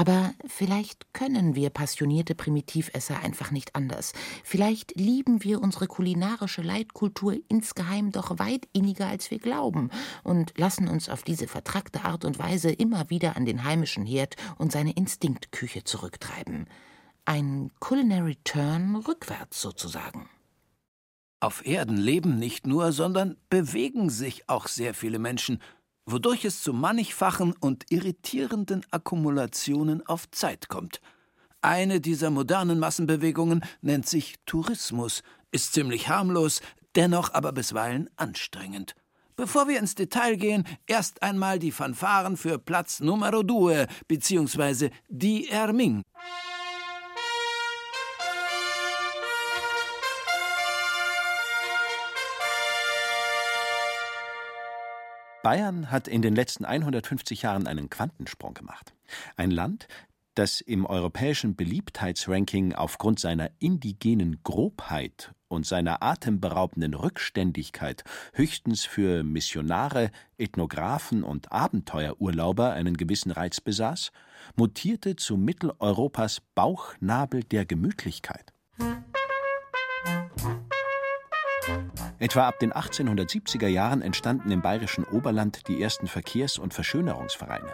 Aber 0.01 0.33
vielleicht 0.47 1.13
können 1.13 1.53
wir 1.53 1.69
passionierte 1.69 2.33
Primitivesser 2.33 3.19
einfach 3.19 3.51
nicht 3.51 3.75
anders. 3.75 4.13
Vielleicht 4.43 4.95
lieben 4.95 5.43
wir 5.43 5.61
unsere 5.61 5.85
kulinarische 5.85 6.63
Leitkultur 6.63 7.37
insgeheim 7.49 8.11
doch 8.11 8.39
weit 8.39 8.67
inniger, 8.73 9.05
als 9.05 9.29
wir 9.29 9.37
glauben, 9.37 9.91
und 10.23 10.57
lassen 10.57 10.87
uns 10.87 11.07
auf 11.07 11.21
diese 11.21 11.47
vertrackte 11.47 12.03
Art 12.03 12.25
und 12.25 12.39
Weise 12.39 12.71
immer 12.71 13.11
wieder 13.11 13.35
an 13.35 13.45
den 13.45 13.63
heimischen 13.63 14.03
Herd 14.03 14.37
und 14.57 14.71
seine 14.71 14.93
Instinktküche 14.93 15.83
zurücktreiben. 15.83 16.65
Ein 17.25 17.69
Culinary 17.79 18.39
Turn 18.43 18.95
rückwärts 18.95 19.61
sozusagen. 19.61 20.27
Auf 21.41 21.63
Erden 21.63 21.97
leben 21.97 22.39
nicht 22.39 22.65
nur, 22.65 22.91
sondern 22.91 23.37
bewegen 23.51 24.09
sich 24.09 24.49
auch 24.49 24.67
sehr 24.67 24.95
viele 24.95 25.19
Menschen, 25.19 25.61
wodurch 26.05 26.45
es 26.45 26.61
zu 26.61 26.73
mannigfachen 26.73 27.53
und 27.59 27.85
irritierenden 27.89 28.85
Akkumulationen 28.91 30.05
auf 30.05 30.29
Zeit 30.31 30.69
kommt. 30.69 31.01
Eine 31.61 32.01
dieser 32.01 32.31
modernen 32.31 32.79
Massenbewegungen 32.79 33.63
nennt 33.81 34.07
sich 34.07 34.35
Tourismus, 34.45 35.21
ist 35.51 35.73
ziemlich 35.73 36.09
harmlos, 36.09 36.61
dennoch 36.95 37.33
aber 37.33 37.51
bisweilen 37.51 38.09
anstrengend. 38.15 38.95
Bevor 39.35 39.67
wir 39.67 39.79
ins 39.79 39.95
Detail 39.95 40.35
gehen, 40.35 40.65
erst 40.87 41.23
einmal 41.23 41.59
die 41.59 41.71
Fanfaren 41.71 42.37
für 42.37 42.59
Platz 42.59 42.99
Numero 42.99 43.43
due 43.43 43.87
bzw. 44.07 44.89
die 45.07 45.49
Erming. 45.49 46.03
Bayern 55.43 55.89
hat 55.89 56.07
in 56.07 56.21
den 56.21 56.35
letzten 56.35 56.65
150 56.65 57.41
Jahren 57.41 57.67
einen 57.67 57.89
Quantensprung 57.89 58.53
gemacht. 58.53 58.93
Ein 59.37 59.51
Land, 59.51 59.87
das 60.35 60.61
im 60.61 60.85
europäischen 60.85 61.55
Beliebtheitsranking 61.55 62.73
aufgrund 62.73 63.19
seiner 63.19 63.49
indigenen 63.59 64.41
Grobheit 64.43 65.33
und 65.47 65.65
seiner 65.65 66.01
atemberaubenden 66.01 66.93
Rückständigkeit 66.93 68.03
höchstens 68.33 68.85
für 68.85 69.23
Missionare, 69.23 70.11
Ethnographen 70.37 71.23
und 71.23 71.51
Abenteuerurlauber 71.51 72.71
einen 72.71 72.95
gewissen 72.95 73.31
Reiz 73.31 73.59
besaß, 73.59 74.11
mutierte 74.55 75.15
zu 75.15 75.37
Mitteleuropas 75.37 76.41
Bauchnabel 76.55 77.43
der 77.43 77.65
Gemütlichkeit. 77.65 78.53
Etwa 82.21 82.47
ab 82.47 82.59
den 82.59 82.71
1870er 82.71 83.67
Jahren 83.67 84.03
entstanden 84.03 84.51
im 84.51 84.61
bayerischen 84.61 85.05
Oberland 85.05 85.67
die 85.67 85.81
ersten 85.81 86.05
Verkehrs- 86.05 86.59
und 86.59 86.71
Verschönerungsvereine. 86.71 87.73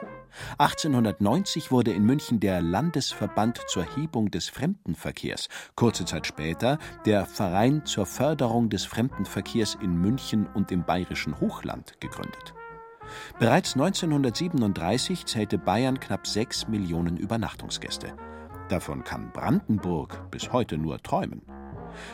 1890 0.57 1.69
wurde 1.69 1.91
in 1.91 2.03
München 2.03 2.39
der 2.39 2.61
Landesverband 2.61 3.59
zur 3.67 3.83
Hebung 3.83 4.31
des 4.31 4.47
Fremdenverkehrs, 4.47 5.49
kurze 5.75 6.05
Zeit 6.05 6.27
später 6.27 6.79
der 7.05 7.25
Verein 7.25 7.85
zur 7.85 8.05
Förderung 8.05 8.69
des 8.69 8.85
Fremdenverkehrs 8.85 9.77
in 9.81 9.97
München 9.97 10.47
und 10.53 10.71
im 10.71 10.85
bayerischen 10.85 11.39
Hochland 11.41 11.99
gegründet. 11.99 12.53
Bereits 13.39 13.73
1937 13.73 15.25
zählte 15.25 15.57
Bayern 15.57 15.99
knapp 15.99 16.25
sechs 16.25 16.67
Millionen 16.67 17.17
Übernachtungsgäste. 17.17 18.13
Davon 18.69 19.03
kann 19.03 19.31
Brandenburg 19.31 20.31
bis 20.31 20.51
heute 20.51 20.77
nur 20.77 21.01
träumen. 21.01 21.41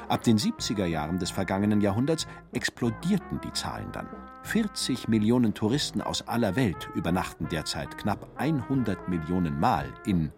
Ab 0.07 0.23
den 0.23 0.37
70er 0.37 0.85
Jahren 0.85 1.19
des 1.19 1.31
vergangenen 1.31 1.81
Jahrhunderts 1.81 2.27
explodierten 2.53 3.39
die 3.41 3.53
Zahlen 3.53 3.91
dann. 3.91 4.07
40 4.43 5.07
Millionen 5.07 5.53
Touristen 5.53 6.01
aus 6.01 6.27
aller 6.27 6.55
Welt 6.55 6.89
übernachten 6.95 7.47
derzeit 7.49 7.97
knapp 7.97 8.27
100 8.37 9.07
Millionen 9.07 9.59
Mal 9.59 9.93
in 10.05 10.31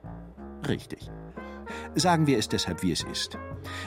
richtig. 0.67 1.09
Sagen 1.95 2.27
wir 2.27 2.37
es 2.37 2.49
deshalb, 2.49 2.83
wie 2.83 2.91
es 2.91 3.03
ist. 3.03 3.37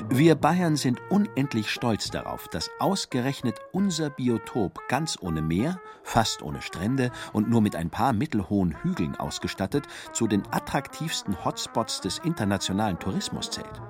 Wir 0.08 0.34
Bayern 0.34 0.76
sind 0.76 1.00
unendlich 1.10 1.70
stolz 1.70 2.10
darauf, 2.10 2.48
dass 2.48 2.70
ausgerechnet 2.78 3.56
unser 3.72 4.10
Biotop 4.10 4.80
ganz 4.88 5.18
ohne 5.20 5.42
Meer, 5.42 5.80
fast 6.02 6.42
ohne 6.42 6.62
Strände 6.62 7.10
und 7.32 7.48
nur 7.48 7.60
mit 7.60 7.76
ein 7.76 7.90
paar 7.90 8.12
mittelhohen 8.12 8.74
Hügeln 8.82 9.16
ausgestattet 9.16 9.86
zu 10.12 10.26
den 10.26 10.42
attraktivsten 10.50 11.44
Hotspots 11.44 12.00
des 12.00 12.18
internationalen 12.18 12.98
Tourismus 12.98 13.50
zählt. 13.50 13.80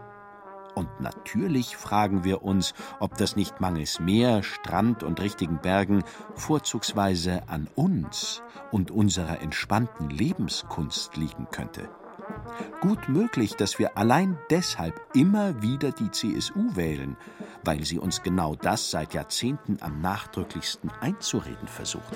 Und 0.79 1.01
natürlich 1.01 1.77
fragen 1.77 2.23
wir 2.23 2.45
uns, 2.45 2.73
ob 3.01 3.17
das 3.19 3.35
nicht 3.35 3.61
mangels 3.61 3.99
Meer, 3.99 4.45
Strand 4.45 5.03
und 5.03 5.21
richtigen 5.21 5.59
Bergen 5.59 6.05
vorzugsweise 6.37 7.43
an 7.49 7.67
uns 7.75 8.45
und 8.71 8.93
unserer 8.93 9.41
entspannten 9.41 10.09
Lebenskunst 10.09 11.17
liegen 11.17 11.49
könnte. 11.51 11.89
Gut 12.81 13.09
möglich, 13.09 13.57
dass 13.57 13.81
wir 13.81 13.99
allein 13.99 14.39
deshalb 14.51 15.01
immer 15.15 15.63
wieder 15.63 15.91
die 15.91 16.13
CSU 16.13 16.77
wählen, 16.77 17.17
weil 17.65 17.85
sie 17.85 17.99
uns 17.99 18.23
genau 18.23 18.55
das 18.55 18.93
seit 18.93 19.15
Jahrzehnten 19.15 19.79
am 19.81 20.01
nachdrücklichsten 20.01 20.93
einzureden 21.01 21.67
versucht. 21.67 22.15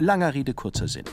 Langer 0.00 0.34
Rede, 0.34 0.54
kurzer 0.54 0.86
Sinn. 0.86 1.04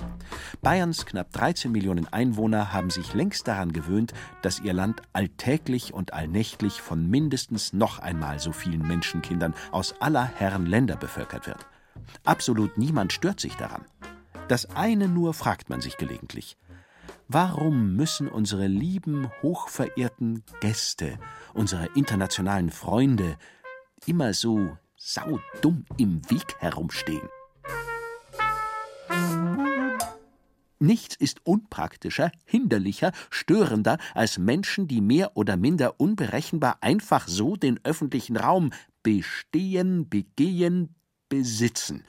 Bayerns 0.61 1.05
knapp 1.05 1.31
13 1.33 1.71
Millionen 1.71 2.07
Einwohner 2.11 2.71
haben 2.71 2.91
sich 2.91 3.13
längst 3.13 3.47
daran 3.47 3.73
gewöhnt, 3.73 4.13
dass 4.43 4.59
ihr 4.59 4.73
Land 4.73 5.01
alltäglich 5.11 5.93
und 5.93 6.13
allnächtlich 6.13 6.81
von 6.81 7.09
mindestens 7.09 7.73
noch 7.73 7.99
einmal 7.99 8.39
so 8.39 8.51
vielen 8.51 8.87
Menschenkindern 8.87 9.55
aus 9.71 9.99
aller 10.01 10.23
Herren 10.23 10.67
Länder 10.67 10.97
bevölkert 10.97 11.47
wird. 11.47 11.65
Absolut 12.23 12.77
niemand 12.77 13.11
stört 13.11 13.39
sich 13.39 13.55
daran. 13.55 13.85
Das 14.47 14.75
eine 14.75 15.07
nur 15.07 15.33
fragt 15.33 15.69
man 15.69 15.81
sich 15.81 15.97
gelegentlich. 15.97 16.55
Warum 17.27 17.95
müssen 17.95 18.27
unsere 18.27 18.67
lieben, 18.67 19.31
hochverehrten 19.41 20.43
Gäste, 20.61 21.17
unsere 21.55 21.87
internationalen 21.95 22.69
Freunde, 22.69 23.37
immer 24.05 24.33
so 24.33 24.77
saudumm 24.95 25.85
im 25.97 26.21
Weg 26.29 26.55
herumstehen? 26.59 27.27
Nichts 30.79 31.15
ist 31.15 31.45
unpraktischer, 31.45 32.31
hinderlicher, 32.45 33.13
störender 33.29 33.97
als 34.13 34.37
Menschen, 34.37 34.87
die 34.87 34.99
mehr 34.99 35.37
oder 35.37 35.55
minder 35.55 35.99
unberechenbar 35.99 36.77
einfach 36.81 37.27
so 37.27 37.55
den 37.55 37.79
öffentlichen 37.83 38.35
Raum 38.35 38.71
bestehen, 39.01 40.09
begehen, 40.09 40.95
besitzen. 41.29 42.03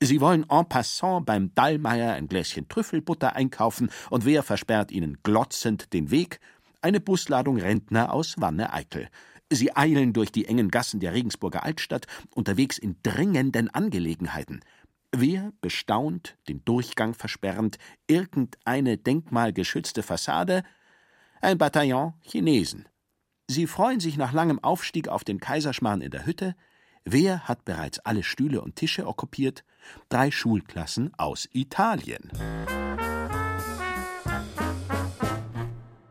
Sie 0.00 0.20
wollen 0.20 0.44
en 0.50 0.68
passant 0.68 1.24
beim 1.24 1.54
Dallmeier 1.54 2.14
ein 2.14 2.26
Gläschen 2.26 2.68
Trüffelbutter 2.68 3.36
einkaufen, 3.36 3.90
und 4.10 4.24
wer 4.24 4.42
versperrt 4.42 4.90
ihnen 4.90 5.18
glotzend 5.22 5.92
den 5.92 6.10
Weg? 6.10 6.40
Eine 6.82 7.00
Busladung 7.00 7.58
Rentner 7.58 8.12
aus 8.12 8.34
Wanne-Eickel. 8.38 9.08
Sie 9.50 9.74
eilen 9.76 10.12
durch 10.12 10.32
die 10.32 10.46
engen 10.46 10.70
Gassen 10.70 11.00
der 11.00 11.12
Regensburger 11.12 11.62
Altstadt, 11.62 12.06
unterwegs 12.34 12.76
in 12.76 12.96
dringenden 13.02 13.70
Angelegenheiten. 13.70 14.60
Wer, 15.16 15.52
bestaunt, 15.60 16.36
den 16.48 16.64
Durchgang 16.64 17.14
versperrend, 17.14 17.78
irgendeine 18.08 18.98
denkmalgeschützte 18.98 20.02
Fassade? 20.02 20.64
Ein 21.40 21.56
Bataillon 21.56 22.14
Chinesen. 22.20 22.88
Sie 23.46 23.68
freuen 23.68 24.00
sich 24.00 24.16
nach 24.16 24.32
langem 24.32 24.58
Aufstieg 24.58 25.06
auf 25.06 25.22
den 25.22 25.38
Kaiserschmarrn 25.38 26.00
in 26.00 26.10
der 26.10 26.26
Hütte. 26.26 26.56
Wer 27.04 27.46
hat 27.46 27.64
bereits 27.64 28.00
alle 28.00 28.24
Stühle 28.24 28.60
und 28.60 28.74
Tische 28.74 29.06
okkupiert? 29.06 29.64
Drei 30.08 30.32
Schulklassen 30.32 31.14
aus 31.16 31.48
Italien. 31.52 32.32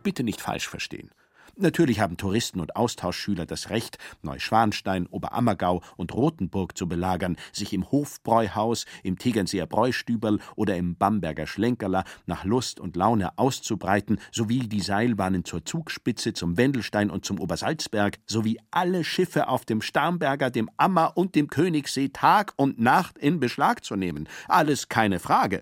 Bitte 0.02 0.24
nicht 0.24 0.40
falsch 0.40 0.70
verstehen. 0.70 1.12
Natürlich 1.56 2.00
haben 2.00 2.18
Touristen 2.18 2.60
und 2.60 2.76
Austauschschüler 2.76 3.46
das 3.46 3.70
Recht, 3.70 4.00
Neuschwanstein, 4.24 5.06
Oberammergau 5.06 5.84
und 5.98 6.12
Rothenburg 6.12 6.76
zu 6.76 6.88
belagern, 6.88 7.38
sich 7.52 7.74
im 7.74 7.92
Hofbräuhaus, 7.92 8.86
im 9.04 9.20
Tegernseer 9.20 9.68
Bräustüberl 9.68 10.40
oder 10.56 10.76
im 10.78 10.96
Bamberger 10.96 11.46
Schlenkerler 11.46 12.06
nach 12.26 12.44
Lust 12.44 12.80
und 12.80 12.96
Laune 12.96 13.38
auszubreiten, 13.38 14.20
sowie 14.32 14.68
die 14.68 14.82
Seilbahnen 14.82 15.46
zur 15.46 15.64
Zugspitze, 15.64 16.34
zum 16.34 16.58
Wendelstein 16.58 17.12
und 17.12 17.24
zum 17.24 17.40
Obersalzberg, 17.40 18.18
sowie 18.26 18.60
alle 18.72 19.04
Schiffe 19.04 19.48
auf 19.48 19.64
dem 19.64 19.84
Starnberger, 19.84 20.50
dem 20.50 20.72
Ammer 20.78 21.16
und 21.16 21.36
dem 21.36 21.50
Königssee 21.50 22.10
Tag 22.10 22.54
und 22.56 22.80
Nacht 22.80 23.20
in 23.20 23.40
Beschlag 23.40 23.86
zu 23.86 23.96
nehmen. 23.96 24.28
Alles 24.48 24.90
keine 24.90 25.20
Frage 25.20 25.62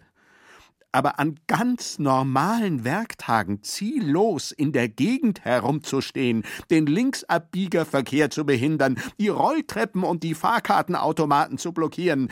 aber 0.91 1.19
an 1.19 1.39
ganz 1.47 1.99
normalen 1.99 2.83
Werktagen 2.83 3.63
ziellos 3.63 4.51
in 4.51 4.71
der 4.71 4.89
Gegend 4.89 5.45
herumzustehen, 5.45 6.43
den 6.69 6.85
Linksabbiegerverkehr 6.85 8.29
zu 8.29 8.45
behindern, 8.45 8.99
die 9.19 9.29
Rolltreppen 9.29 10.03
und 10.03 10.23
die 10.23 10.33
Fahrkartenautomaten 10.33 11.57
zu 11.57 11.71
blockieren, 11.71 12.29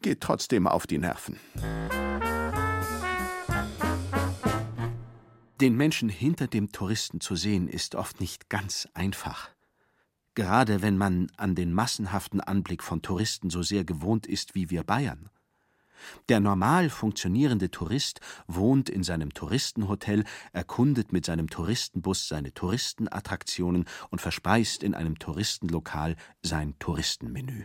geht 0.00 0.20
trotzdem 0.20 0.66
auf 0.66 0.86
die 0.86 0.98
Nerven. 0.98 1.38
Den 5.60 5.76
Menschen 5.76 6.08
hinter 6.08 6.48
dem 6.48 6.72
Touristen 6.72 7.20
zu 7.20 7.36
sehen, 7.36 7.68
ist 7.68 7.94
oft 7.94 8.20
nicht 8.20 8.48
ganz 8.50 8.88
einfach. 8.94 9.48
Gerade 10.34 10.82
wenn 10.82 10.98
man 10.98 11.30
an 11.36 11.54
den 11.54 11.72
massenhaften 11.72 12.40
Anblick 12.40 12.82
von 12.82 13.02
Touristen 13.02 13.48
so 13.48 13.62
sehr 13.62 13.84
gewohnt 13.84 14.26
ist 14.26 14.54
wie 14.54 14.70
wir 14.70 14.82
Bayern. 14.82 15.30
Der 16.28 16.40
normal 16.40 16.90
funktionierende 16.90 17.70
Tourist 17.70 18.20
wohnt 18.46 18.88
in 18.88 19.02
seinem 19.02 19.32
Touristenhotel, 19.34 20.24
erkundet 20.52 21.12
mit 21.12 21.26
seinem 21.26 21.48
Touristenbus 21.48 22.28
seine 22.28 22.52
Touristenattraktionen 22.54 23.86
und 24.10 24.20
verspeist 24.20 24.82
in 24.82 24.94
einem 24.94 25.18
Touristenlokal 25.18 26.16
sein 26.42 26.74
Touristenmenü. 26.78 27.64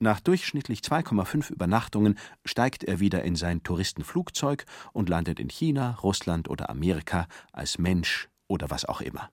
Nach 0.00 0.20
durchschnittlich 0.20 0.80
2,5 0.80 1.50
Übernachtungen 1.50 2.18
steigt 2.44 2.84
er 2.84 3.00
wieder 3.00 3.24
in 3.24 3.34
sein 3.34 3.64
Touristenflugzeug 3.64 4.64
und 4.92 5.08
landet 5.08 5.40
in 5.40 5.48
China, 5.48 5.98
Russland 6.02 6.48
oder 6.48 6.70
Amerika 6.70 7.26
als 7.52 7.78
Mensch 7.78 8.28
oder 8.46 8.70
was 8.70 8.84
auch 8.84 9.00
immer. 9.00 9.28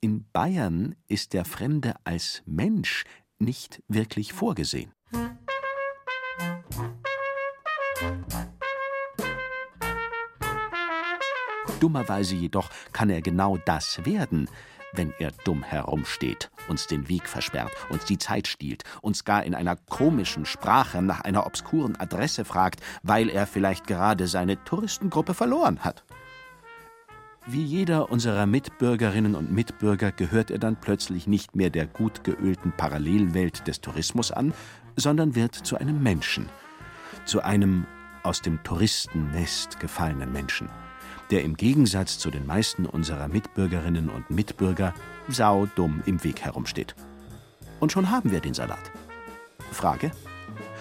In 0.00 0.28
Bayern 0.32 0.96
ist 1.06 1.32
der 1.32 1.44
Fremde 1.44 1.94
als 2.04 2.42
Mensch 2.44 3.04
nicht 3.38 3.82
wirklich 3.88 4.32
vorgesehen. 4.32 4.92
Dummerweise 11.80 12.34
jedoch 12.34 12.70
kann 12.92 13.10
er 13.10 13.20
genau 13.20 13.58
das 13.58 14.04
werden, 14.04 14.48
wenn 14.92 15.12
er 15.18 15.30
dumm 15.44 15.62
herumsteht, 15.62 16.50
uns 16.68 16.86
den 16.86 17.08
Weg 17.08 17.28
versperrt, 17.28 17.70
uns 17.90 18.04
die 18.06 18.18
Zeit 18.18 18.48
stiehlt, 18.48 18.84
uns 19.02 19.24
gar 19.24 19.44
in 19.44 19.54
einer 19.54 19.76
komischen 19.76 20.46
Sprache 20.46 21.02
nach 21.02 21.20
einer 21.20 21.46
obskuren 21.46 21.96
Adresse 21.96 22.44
fragt, 22.44 22.80
weil 23.02 23.28
er 23.28 23.46
vielleicht 23.46 23.86
gerade 23.86 24.26
seine 24.26 24.62
Touristengruppe 24.64 25.34
verloren 25.34 25.84
hat. 25.84 26.04
Wie 27.46 27.62
jeder 27.62 28.10
unserer 28.10 28.46
Mitbürgerinnen 28.46 29.34
und 29.34 29.52
Mitbürger 29.52 30.10
gehört 30.10 30.50
er 30.50 30.58
dann 30.58 30.76
plötzlich 30.76 31.26
nicht 31.26 31.54
mehr 31.54 31.70
der 31.70 31.86
gut 31.86 32.24
geölten 32.24 32.72
Parallelwelt 32.76 33.66
des 33.68 33.80
Tourismus 33.80 34.32
an, 34.32 34.52
sondern 34.96 35.34
wird 35.34 35.54
zu 35.54 35.76
einem 35.76 36.02
Menschen, 36.02 36.48
zu 37.24 37.42
einem 37.42 37.86
aus 38.24 38.42
dem 38.42 38.62
Touristennest 38.64 39.78
gefallenen 39.78 40.32
Menschen 40.32 40.68
der 41.30 41.42
im 41.42 41.56
Gegensatz 41.56 42.18
zu 42.18 42.30
den 42.30 42.46
meisten 42.46 42.86
unserer 42.86 43.28
Mitbürgerinnen 43.28 44.08
und 44.08 44.30
Mitbürger 44.30 44.94
saudumm 45.28 46.02
im 46.06 46.22
Weg 46.22 46.42
herumsteht. 46.42 46.94
Und 47.80 47.92
schon 47.92 48.10
haben 48.10 48.30
wir 48.30 48.40
den 48.40 48.54
Salat. 48.54 48.90
Frage? 49.72 50.10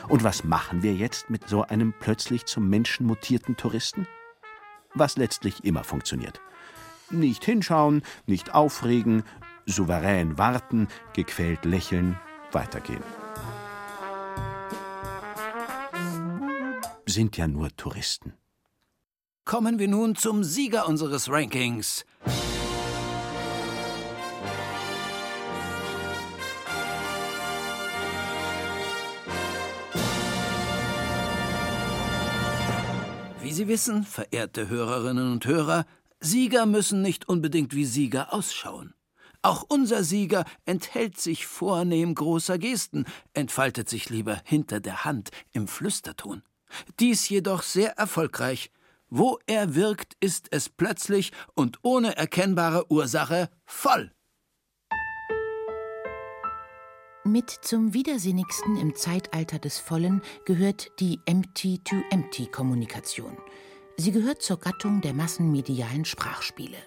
Und 0.07 0.24
was 0.24 0.43
machen 0.43 0.84
wir 0.84 0.93
jetzt 0.93 1.30
mit 1.30 1.49
so 1.49 1.63
einem 1.63 1.93
plötzlich 1.99 2.45
zum 2.45 2.70
Menschen 2.70 3.07
mutierten 3.07 3.57
Touristen? 3.57 4.07
Was 4.93 5.18
letztlich 5.18 5.66
immer 5.66 5.84
funktioniert. 5.84 6.39
Nicht 7.12 7.45
hinschauen, 7.45 8.01
nicht 8.26 8.53
aufregen, 8.53 9.24
souverän 9.66 10.38
warten, 10.38 10.88
gequält 11.14 11.66
lächeln, 11.66 12.20
weitergehen. 12.51 13.03
Sind 17.06 17.38
ja 17.38 17.47
nur 17.47 17.76
Touristen. 17.76 18.34
Kommen 19.45 19.78
wir 19.78 19.88
nun 19.88 20.16
zum 20.16 20.43
Sieger 20.43 20.88
unseres 20.88 21.30
Rankings. 21.30 22.03
Wie 33.41 33.53
Sie 33.53 33.68
wissen, 33.68 34.03
verehrte 34.03 34.68
Hörerinnen 34.70 35.32
und 35.32 35.45
Hörer, 35.45 35.86
Sieger 36.26 36.65
müssen 36.65 37.01
nicht 37.01 37.30
unbedingt 37.30 37.73
wie 37.76 37.86
Sieger 37.86 38.34
ausschauen. 38.34 38.93
Auch 39.43 39.63
unser 39.67 40.03
Sieger 40.03 40.43
enthält 40.65 41.19
sich 41.19 41.45
vornehm 41.45 42.15
großer 42.15 42.57
Gesten, 42.57 43.05
entfaltet 43.34 43.89
sich 43.89 44.09
lieber 44.09 44.41
hinter 44.43 44.80
der 44.80 45.05
Hand 45.05 45.30
im 45.51 45.67
Flüsterton. 45.67 46.41
Dies 46.99 47.30
jedoch 47.30 47.61
sehr 47.61 47.99
erfolgreich, 47.99 48.71
wo 49.07 49.38
er 49.45 49.76
wirkt, 49.76 50.17
ist 50.19 50.47
es 50.49 50.67
plötzlich 50.67 51.32
und 51.53 51.78
ohne 51.84 52.17
erkennbare 52.17 52.91
Ursache 52.91 53.51
voll. 53.65 54.11
Mit 57.23 57.49
zum 57.49 57.93
widersinnigsten 57.93 58.78
im 58.78 58.95
Zeitalter 58.95 59.59
des 59.59 59.78
Vollen 59.78 60.23
gehört 60.45 60.89
die 60.99 61.19
Empty-to-Empty-Kommunikation. 61.26 63.38
Sie 63.97 64.11
gehört 64.11 64.41
zur 64.41 64.59
Gattung 64.59 64.99
der 64.99 65.13
massenmedialen 65.13 66.03
Sprachspiele. 66.03 66.77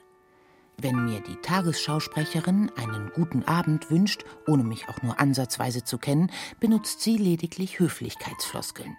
Wenn 0.77 1.07
mir 1.07 1.21
die 1.21 1.37
Tagesschausprecherin 1.37 2.71
einen 2.77 3.11
guten 3.15 3.45
Abend 3.45 3.91
wünscht, 3.91 4.25
ohne 4.47 4.63
mich 4.63 4.89
auch 4.89 5.03
nur 5.03 5.19
ansatzweise 5.19 5.83
zu 5.83 5.97
kennen, 5.97 6.31
benutzt 6.61 7.01
sie 7.01 7.17
lediglich 7.17 7.81
Höflichkeitsfloskeln. 7.81 8.95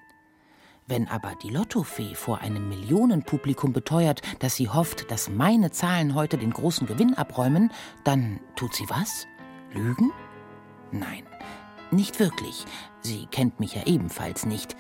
Wenn 0.88 1.08
aber 1.08 1.36
die 1.44 1.52
Lottofee 1.52 2.16
vor 2.16 2.40
einem 2.40 2.68
Millionenpublikum 2.68 3.74
beteuert, 3.74 4.24
dass 4.40 4.56
sie 4.56 4.70
hofft, 4.70 5.12
dass 5.12 5.30
meine 5.30 5.70
Zahlen 5.70 6.16
heute 6.16 6.40
den 6.40 6.52
großen 6.52 6.88
Gewinn 6.88 7.14
abräumen, 7.14 7.72
dann 8.04 8.40
tut 8.56 8.74
sie 8.74 8.90
was? 8.90 9.28
Lügen? 9.72 10.12
Nein, 10.92 11.28
nicht 11.92 12.20
wirklich. 12.20 12.66
Sie 13.02 13.28
kennt 13.28 13.60
mich 13.60 13.76
ja 13.76 13.86
ebenfalls 13.86 14.48
nicht. 14.48 14.76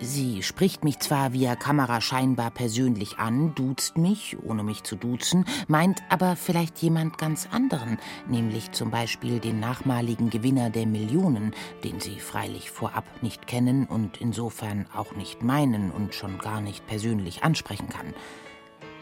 Sie 0.00 0.42
spricht 0.42 0.84
mich 0.84 0.98
zwar 0.98 1.32
via 1.32 1.56
Kamera 1.56 2.00
scheinbar 2.02 2.50
persönlich 2.50 3.18
an, 3.18 3.54
duzt 3.54 3.96
mich, 3.96 4.36
ohne 4.42 4.62
mich 4.62 4.82
zu 4.82 4.94
duzen, 4.94 5.46
meint 5.68 6.02
aber 6.10 6.36
vielleicht 6.36 6.78
jemand 6.78 7.16
ganz 7.16 7.48
anderen, 7.50 7.98
nämlich 8.28 8.72
zum 8.72 8.90
Beispiel 8.90 9.40
den 9.40 9.58
nachmaligen 9.58 10.28
Gewinner 10.28 10.68
der 10.68 10.86
Millionen, 10.86 11.54
den 11.82 11.98
Sie 12.00 12.20
freilich 12.20 12.70
vorab 12.70 13.04
nicht 13.22 13.46
kennen 13.46 13.86
und 13.86 14.20
insofern 14.20 14.86
auch 14.94 15.12
nicht 15.16 15.42
meinen 15.42 15.90
und 15.90 16.14
schon 16.14 16.38
gar 16.38 16.60
nicht 16.60 16.86
persönlich 16.86 17.42
ansprechen 17.42 17.88
kann. 17.88 18.12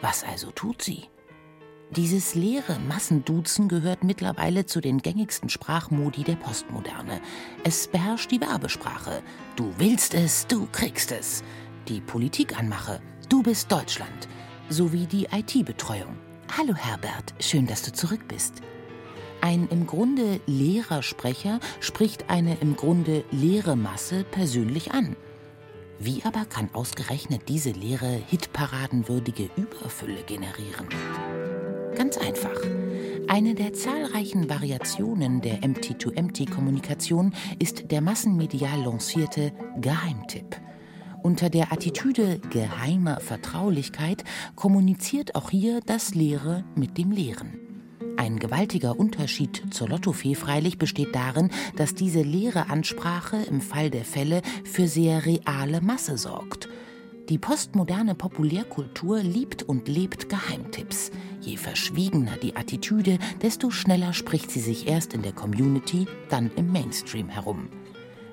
Was 0.01 0.23
also 0.23 0.53
tut 0.53 0.81
sie? 0.81 1.09
Dieses 1.91 2.35
leere 2.35 2.79
Massenduzen 2.89 3.69
gehört 3.69 4.03
mittlerweile 4.03 4.67
zu 4.67 4.81
den 4.81 4.99
gängigsten 4.99 5.49
Sprachmodi 5.49 6.25
der 6.25 6.37
Postmoderne. 6.37 7.21
Es 7.63 7.87
beherrscht 7.87 8.31
die 8.31 8.41
Werbesprache. 8.41 9.23
Du 9.55 9.73
willst 9.79 10.15
es, 10.15 10.47
du 10.47 10.67
kriegst 10.73 11.13
es. 11.13 11.45
Die 11.89 12.01
Politikanmache. 12.01 13.01
Du 13.29 13.43
bist 13.43 13.71
Deutschland. 13.71 14.29
Sowie 14.69 15.07
die 15.07 15.29
IT-Betreuung. 15.31 16.17
Hallo 16.57 16.75
Herbert, 16.75 17.35
schön, 17.39 17.67
dass 17.67 17.83
du 17.83 17.93
zurück 17.93 18.27
bist. 18.29 18.63
Ein 19.41 19.69
im 19.69 19.87
Grunde 19.87 20.41
leerer 20.47 21.03
Sprecher 21.03 21.61
spricht 21.81 22.31
eine 22.31 22.57
im 22.61 22.77
Grunde 22.77 23.25
leere 23.31 23.77
Masse 23.77 24.25
persönlich 24.25 24.93
an. 24.93 25.17
Wie 26.01 26.23
aber 26.25 26.45
kann 26.47 26.71
ausgerechnet 26.73 27.43
diese 27.49 27.71
leere, 27.71 28.21
hitparadenwürdige 28.27 29.51
Überfülle 29.57 30.23
generieren? 30.23 30.89
Ganz 31.97 32.19
einfach. 32.19 32.61
Eine 33.29 33.55
der 33.55 33.73
zahlreichen 33.73 34.49
Variationen 34.51 35.41
der 35.41 35.63
Empty-to-Empty-Kommunikation 35.63 37.33
ist 37.59 37.91
der 37.91 38.01
massenmedial 38.01 38.83
lancierte 38.83 39.53
Geheimtipp. 39.81 40.57
Unter 41.23 41.51
der 41.51 41.73
Attitüde 41.73 42.41
geheimer 42.51 43.21
Vertraulichkeit 43.21 44.25
kommuniziert 44.57 45.37
auch 45.37 45.51
hier 45.51 45.81
das 45.87 46.15
Leere 46.15 46.65
mit 46.75 46.99
dem 46.99 47.13
Leeren. 47.13 47.59
Ein 48.17 48.39
gewaltiger 48.39 48.99
Unterschied 48.99 49.63
zur 49.71 49.89
Lottofee 49.89 50.35
freilich 50.35 50.79
besteht 50.79 51.15
darin, 51.15 51.51
dass 51.77 51.95
diese 51.95 52.23
leere 52.23 52.71
Ansprache 52.71 53.37
im 53.49 53.61
Fall 53.61 53.91
der 53.91 54.05
Fälle 54.05 54.43
für 54.65 54.89
sehr 54.89 55.27
reale 55.27 55.81
Masse 55.81 56.19
sorgt. 56.19 56.69
Die 57.31 57.39
postmoderne 57.39 58.15
Populärkultur 58.15 59.23
liebt 59.23 59.63
und 59.63 59.89
lebt 59.89 60.29
Geheimtipps. 60.29 61.11
Je 61.41 61.57
verschwiegener 61.57 62.37
die 62.37 62.55
Attitüde, 62.55 63.19
desto 63.41 63.71
schneller 63.71 64.13
spricht 64.13 64.51
sie 64.51 64.61
sich 64.61 64.89
erst 64.89 65.15
in 65.15 65.23
der 65.23 65.33
Community, 65.33 66.07
dann 66.29 66.51
im 66.57 66.71
Mainstream 66.71 67.31
herum. 67.31 67.71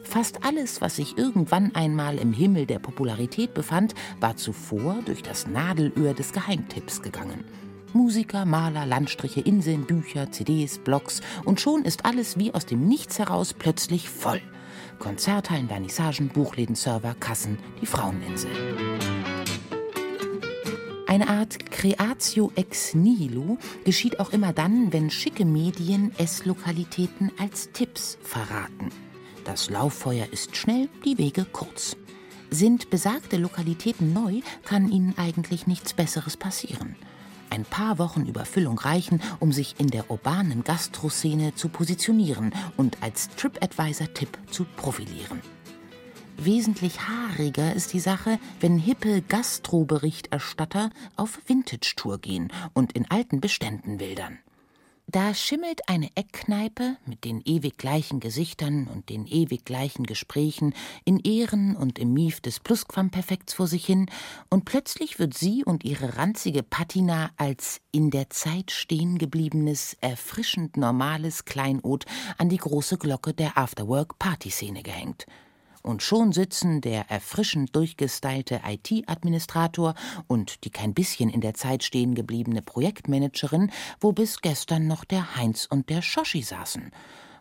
Fast 0.04 0.44
alles, 0.44 0.82
was 0.82 0.98
sich 0.98 1.18
irgendwann 1.18 1.74
einmal 1.74 2.18
im 2.18 2.34
Himmel 2.34 2.66
der 2.66 2.80
Popularität 2.80 3.54
befand, 3.54 3.96
war 4.20 4.36
zuvor 4.36 4.98
durch 5.06 5.24
das 5.24 5.48
Nadelöhr 5.48 6.14
des 6.14 6.34
Geheimtipps 6.34 7.02
gegangen. 7.02 7.46
Musiker, 7.94 8.44
Maler, 8.44 8.86
Landstriche, 8.86 9.40
Inseln, 9.40 9.86
Bücher, 9.86 10.32
CDs, 10.32 10.80
Blogs 10.80 11.22
und 11.46 11.62
schon 11.62 11.86
ist 11.86 12.04
alles 12.04 12.38
wie 12.38 12.54
aus 12.54 12.66
dem 12.66 12.90
Nichts 12.90 13.20
heraus 13.20 13.54
plötzlich 13.54 14.10
voll. 14.10 14.42
Konzerthallen, 15.02 15.68
Vernissagen, 15.68 16.30
Buchläden, 16.30 16.76
Server, 16.76 17.16
Kassen, 17.20 17.58
die 17.82 17.88
Fraueninsel. 17.88 18.52
Eine 21.08 21.28
Art 21.28 21.72
Creatio 21.72 22.52
ex 22.56 22.94
nihilo 22.94 23.58
geschieht 23.84 24.20
auch 24.20 24.32
immer 24.32 24.54
dann, 24.54 24.94
wenn 24.94 25.10
schicke 25.10 25.44
Medien 25.44 26.12
Esslokalitäten 26.20 27.32
als 27.40 27.72
Tipps 27.72 28.20
verraten. 28.22 28.90
Das 29.44 29.72
Lauffeuer 29.72 30.28
ist 30.32 30.56
schnell, 30.56 30.88
die 31.04 31.18
Wege 31.18 31.46
kurz. 31.52 31.98
Sind 32.52 32.92
besagte 32.92 33.38
Lokalitäten 33.38 34.14
neu, 34.14 34.42
kann 34.64 34.92
ihnen 34.92 35.16
eigentlich 35.18 35.66
nichts 35.66 35.94
Besseres 35.94 36.38
passieren. 36.38 36.96
Ein 37.52 37.66
paar 37.66 38.00
Wochen 38.00 38.26
Überfüllung 38.26 38.80
reichen, 38.80 39.22
um 39.42 39.52
sich 39.52 39.76
in 39.78 39.88
der 39.88 40.10
urbanen 40.10 40.64
Gastroszene 40.64 41.54
zu 41.54 41.68
positionieren 41.68 42.54
und 42.78 43.04
als 43.04 43.30
TripAdvisor-Tipp 43.36 44.40
zu 44.50 44.66
profilieren. 44.78 45.42
Wesentlich 46.38 47.02
haariger 47.02 47.74
ist 47.74 47.92
die 47.92 48.00
Sache, 48.00 48.40
wenn 48.62 48.78
hippe 48.78 49.22
Gastroberichterstatter 49.22 50.92
auf 51.18 51.40
Vintage-Tour 51.46 52.20
gehen 52.20 52.54
und 52.74 52.94
in 52.94 53.12
alten 53.12 53.42
Beständen 53.42 54.00
wildern. 54.00 54.40
Da 55.08 55.34
schimmelt 55.34 55.90
eine 55.90 56.10
Eckkneipe 56.16 56.96
mit 57.06 57.26
den 57.26 57.42
ewig 57.42 57.78
gleichen 57.78 58.20
Gesichtern 58.20 58.88
und 58.88 59.10
den 59.10 59.26
ewig 59.26 59.66
gleichen 59.66 60.06
Gesprächen 60.06 60.74
in 61.04 61.20
Ehren 61.20 61.76
und 61.76 62.00
im 62.00 62.14
Mief 62.14 62.40
des 62.40 62.60
Plusquamperfekts 62.60 63.54
vor 63.54 63.68
sich 63.68 63.86
hin, 63.86 64.10
und 64.50 64.66
plötzlich 64.66 65.20
wird 65.20 65.34
sie 65.34 65.66
und 65.66 65.84
ihre 65.84 66.18
ranzige 66.18 66.64
Patina 66.64 67.32
als 67.36 67.82
in 67.92 68.10
der 68.10 68.30
Zeit 68.30 68.72
stehen 68.72 69.18
gebliebenes, 69.18 69.98
erfrischend 70.00 70.78
normales 70.78 71.44
Kleinod 71.44 72.06
an 72.38 72.50
die 72.50 72.58
große 72.58 72.98
Glocke 72.98 73.34
der 73.34 73.58
Afterwork-Partyszene 73.58 74.82
gehängt 74.82 75.26
und 75.82 76.04
schon 76.04 76.32
sitzen 76.32 76.82
der 76.82 77.10
erfrischend 77.10 77.76
durchgestylte 77.76 78.62
IT-Administrator 78.66 79.96
und 80.28 80.64
die 80.64 80.70
kein 80.70 80.94
bisschen 80.94 81.30
in 81.30 81.42
der 81.42 81.54
Zeit 81.54 81.84
stehen 81.84 82.16
gebliebene 82.16 82.62
Projektmanagerin, 82.62 83.72
wo 84.00 84.12
bis 84.12 84.42
gestern 84.42 84.88
noch 84.88 85.04
der 85.04 85.36
Heinz 85.36 85.68
und 85.70 85.90
der 85.90 86.02
Schoschi 86.02 86.42
saßen. 86.42 86.92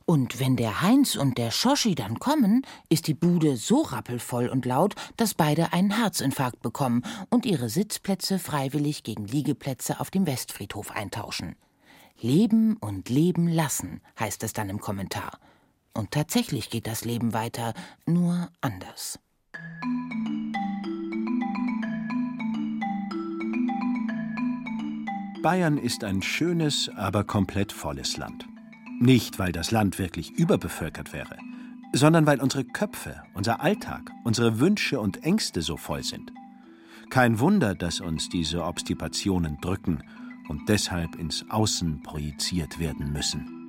Und 0.07 0.41
wenn 0.41 0.57
der 0.57 0.83
Heinz 0.83 1.15
und 1.15 1.39
der 1.39 1.53
Schoschi 1.53 1.95
dann 1.95 2.19
kommen, 2.19 2.67
ist 2.89 3.07
die 3.07 3.15
Bude 3.15 3.57
so 3.57 3.83
rappelvoll 3.83 4.49
und 4.49 4.67
laut, 4.67 4.97
dass 5.17 5.35
beide 5.35 5.73
einen 5.73 5.97
Herzinfarkt 5.97 6.63
bekommen 6.63 7.03
und 7.29 7.47
ihre 7.47 7.69
Sitzplätze 7.69 8.41
freiwillig 8.41 9.05
gegen 9.05 9.27
Liegeplätze 9.27 10.01
auf 10.01 10.11
dem 10.11 10.27
Westfriedhof 10.27 10.91
eintauschen. 10.91 11.55
Leben 12.21 12.77
und 12.79 13.09
leben 13.09 13.47
lassen, 13.47 14.01
heißt 14.19 14.43
es 14.43 14.53
dann 14.53 14.69
im 14.69 14.81
Kommentar. 14.81 15.39
Und 15.95 16.13
tatsächlich 16.13 16.71
geht 16.71 16.87
das 16.87 17.05
Leben 17.05 17.33
weiter, 17.33 17.75
nur 18.07 18.49
anders. 18.61 19.19
Bayern 25.43 25.79
ist 25.79 26.05
ein 26.05 26.21
schönes, 26.21 26.91
aber 26.97 27.25
komplett 27.25 27.73
volles 27.73 28.19
Land. 28.19 28.47
Nicht, 29.01 29.39
weil 29.39 29.53
das 29.53 29.71
Land 29.71 29.99
wirklich 29.99 30.31
überbevölkert 30.33 31.15
wäre, 31.15 31.39
sondern 31.95 32.27
weil 32.27 32.41
unsere 32.41 32.65
Köpfe, 32.65 33.23
unser 33.33 33.63
Alltag, 33.63 34.11
unsere 34.25 34.61
Wünsche 34.61 35.01
und 35.01 35.25
Ängste 35.25 35.63
so 35.63 35.79
voll 35.79 36.03
sind. 36.03 36.31
Kein 37.09 37.41
Wunder, 37.41 37.75
dass 37.75 38.01
uns 38.01 38.29
diese 38.29 38.63
Obstipationen 38.63 39.59
drücken 39.63 40.03
und 40.49 40.69
deshalb 40.69 41.17
ins 41.17 41.45
Außen 41.49 42.03
projiziert 42.03 42.79
werden 42.79 43.11
müssen. 43.13 43.60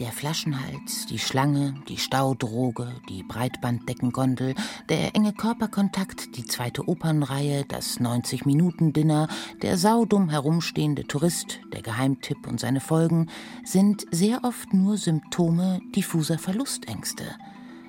Der 0.00 0.12
Flaschenhals, 0.12 1.04
die 1.10 1.18
Schlange, 1.18 1.74
die 1.86 1.98
Staudroge, 1.98 2.88
die 3.10 3.22
Breitbanddeckengondel, 3.22 4.54
der 4.88 5.14
enge 5.14 5.34
Körperkontakt, 5.34 6.38
die 6.38 6.46
zweite 6.46 6.88
Opernreihe, 6.88 7.66
das 7.68 8.00
90-Minuten-Dinner, 8.00 9.28
der 9.60 9.76
saudumm 9.76 10.30
herumstehende 10.30 11.04
Tourist, 11.04 11.60
der 11.74 11.82
Geheimtipp 11.82 12.46
und 12.46 12.58
seine 12.58 12.80
Folgen 12.80 13.28
sind 13.62 14.06
sehr 14.10 14.42
oft 14.42 14.72
nur 14.72 14.96
Symptome 14.96 15.80
diffuser 15.94 16.38
Verlustängste. 16.38 17.24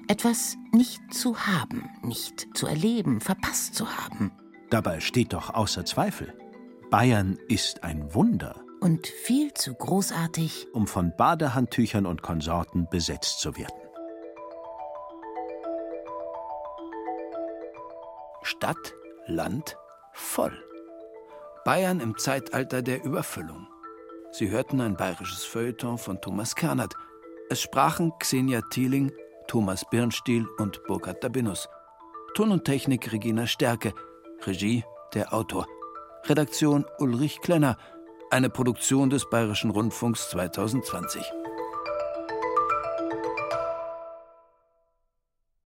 Etwas 0.09 0.57
nicht 0.74 1.14
zu 1.14 1.38
haben, 1.47 1.89
nicht 2.03 2.49
zu 2.53 2.68
erleben, 2.68 3.22
verpasst 3.22 3.74
zu 3.74 3.88
haben. 3.88 4.34
Dabei 4.70 4.99
steht 4.99 5.32
doch 5.32 5.53
außer 5.53 5.86
Zweifel, 5.86 6.34
Bayern 6.89 7.38
ist 7.47 7.86
ein 7.86 8.14
Wunder 8.14 8.62
und 8.82 9.07
viel 9.07 9.53
zu 9.53 9.73
großartig, 9.75 10.67
um 10.73 10.88
von 10.88 11.13
Badehandtüchern 11.15 12.05
und 12.05 12.23
Konsorten 12.23 12.88
besetzt 12.89 13.39
zu 13.39 13.55
werden. 13.55 13.77
Stadt, 18.41 18.95
Land, 19.27 19.77
voll. 20.13 20.51
Bayern 21.63 21.99
im 21.99 22.17
Zeitalter 22.17 22.82
der 22.82 23.03
Überfüllung. 23.05 23.67
Sie 24.32 24.49
hörten 24.49 24.82
ein 24.82 24.97
bayerisches 24.97 25.43
Feuilleton 25.43 25.99
von 25.99 26.19
Thomas 26.19 26.55
Kernert. 26.55 26.95
Es 27.49 27.61
sprachen 27.61 28.11
Xenia 28.17 28.61
Thieling, 28.71 29.11
Thomas 29.47 29.86
Birnstiel 29.91 30.47
und 30.57 30.84
Burkhard 30.86 31.23
Dabinus. 31.23 31.69
Ton 32.34 32.51
und 32.51 32.65
Technik 32.65 33.11
Regina 33.11 33.45
Stärke. 33.45 33.93
Regie 34.43 34.84
der 35.13 35.34
Autor. 35.34 35.67
Redaktion 36.25 36.86
Ulrich 36.97 37.41
Klenner 37.41 37.77
eine 38.32 38.49
Produktion 38.49 39.09
des 39.09 39.29
Bayerischen 39.29 39.71
Rundfunks 39.71 40.29
2020. 40.29 41.41